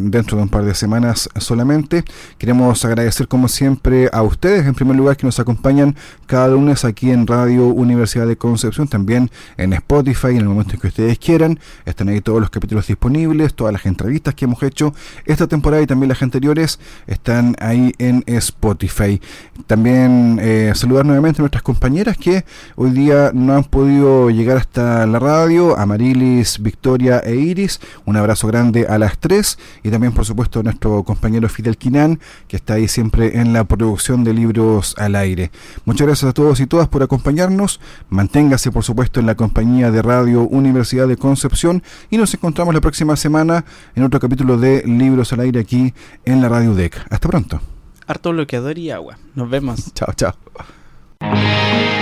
dentro 0.00 0.36
de 0.36 0.42
un 0.44 0.48
par 0.48 0.64
de 0.64 0.74
semanas 0.74 1.28
solamente. 1.38 2.04
Queremos 2.38 2.84
agradecer 2.84 3.28
como 3.28 3.48
siempre 3.48 4.08
a 4.12 4.22
ustedes, 4.22 4.66
en 4.66 4.74
primer 4.74 4.96
lugar, 4.96 5.16
que 5.16 5.26
nos 5.26 5.40
acompañan 5.40 5.96
cada 6.26 6.48
lunes 6.48 6.84
aquí 6.84 7.10
en 7.10 7.26
Radio 7.26 7.66
Universidad 7.66 8.26
de 8.26 8.36
Concepción, 8.36 8.88
también 8.88 9.30
en 9.56 9.72
Spotify, 9.72 10.28
en 10.28 10.38
el 10.38 10.44
momento 10.44 10.74
en 10.74 10.80
que 10.80 10.88
ustedes 10.88 11.18
quieran. 11.18 11.58
Están 11.84 12.07
ahí 12.08 12.20
todos 12.20 12.40
los 12.40 12.50
capítulos 12.50 12.86
disponibles, 12.86 13.54
todas 13.54 13.72
las 13.72 13.86
entrevistas 13.86 14.34
que 14.34 14.44
hemos 14.44 14.62
hecho 14.62 14.94
esta 15.24 15.46
temporada 15.46 15.82
y 15.82 15.86
también 15.86 16.08
las 16.08 16.22
anteriores 16.22 16.78
están 17.06 17.56
ahí 17.60 17.94
en 17.98 18.24
Spotify. 18.26 19.20
También 19.66 20.38
eh, 20.40 20.72
saludar 20.74 21.06
nuevamente 21.06 21.40
a 21.40 21.42
nuestras 21.42 21.62
compañeras 21.62 22.16
que 22.16 22.44
hoy 22.76 22.90
día 22.90 23.30
no 23.34 23.54
han 23.54 23.64
podido 23.64 24.30
llegar 24.30 24.56
hasta 24.56 25.06
la 25.06 25.18
radio, 25.18 25.78
a 25.78 25.86
Marilis, 25.86 26.60
Victoria 26.60 27.18
e 27.18 27.36
Iris. 27.36 27.80
Un 28.04 28.16
abrazo 28.16 28.46
grande 28.48 28.86
a 28.88 28.98
las 28.98 29.18
tres 29.18 29.58
y 29.82 29.90
también 29.90 30.12
por 30.12 30.24
supuesto 30.24 30.60
a 30.60 30.62
nuestro 30.62 31.02
compañero 31.02 31.48
Fidel 31.48 31.76
Quinan 31.76 32.18
que 32.46 32.56
está 32.56 32.74
ahí 32.74 32.88
siempre 32.88 33.38
en 33.40 33.52
la 33.52 33.64
producción 33.64 34.24
de 34.24 34.34
libros 34.34 34.94
al 34.98 35.14
aire. 35.14 35.50
Muchas 35.84 36.06
gracias 36.06 36.30
a 36.30 36.32
todos 36.32 36.60
y 36.60 36.66
todas 36.66 36.88
por 36.88 37.02
acompañarnos. 37.02 37.80
Manténgase 38.08 38.70
por 38.70 38.84
supuesto 38.84 39.20
en 39.20 39.26
la 39.26 39.34
compañía 39.34 39.90
de 39.90 40.02
Radio 40.02 40.42
Universidad 40.42 41.08
de 41.08 41.16
Concepción 41.16 41.82
y 42.10 42.16
nos 42.16 42.32
encontramos 42.34 42.74
la 42.74 42.80
próxima 42.80 43.16
semana 43.16 43.64
en 43.94 44.02
otro 44.02 44.20
capítulo 44.20 44.56
de 44.56 44.82
Libros 44.86 45.32
al 45.32 45.40
aire 45.40 45.60
aquí 45.60 45.92
en 46.24 46.40
la 46.40 46.48
Radio 46.48 46.74
DEC. 46.74 46.96
Hasta 47.10 47.28
pronto. 47.28 47.60
Harto 48.06 48.32
bloqueador 48.32 48.78
y 48.78 48.90
agua. 48.90 49.18
Nos 49.34 49.50
vemos. 49.50 49.90
chao, 49.94 50.12
chao. 50.14 50.32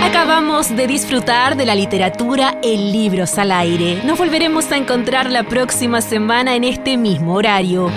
Acabamos 0.01 0.75
de 0.75 0.87
disfrutar 0.87 1.55
de 1.57 1.65
la 1.65 1.75
literatura 1.75 2.59
en 2.63 2.91
Libros 2.91 3.37
al 3.37 3.51
aire. 3.51 4.01
Nos 4.05 4.17
volveremos 4.17 4.71
a 4.71 4.77
encontrar 4.77 5.29
la 5.29 5.43
próxima 5.43 6.01
semana 6.01 6.55
en 6.55 6.63
este 6.63 6.97
mismo 6.97 7.35
horario. 7.35 7.91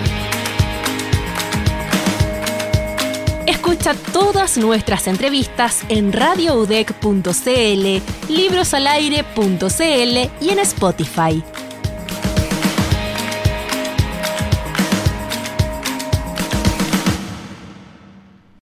Escucha 3.47 3.93
todas 4.11 4.57
nuestras 4.57 5.07
entrevistas 5.07 5.83
en 5.87 6.11
radioudec.cl, 6.11 8.01
librosalaire.cl 8.27 10.17
y 10.41 10.49
en 10.49 10.59
Spotify. 10.59 11.41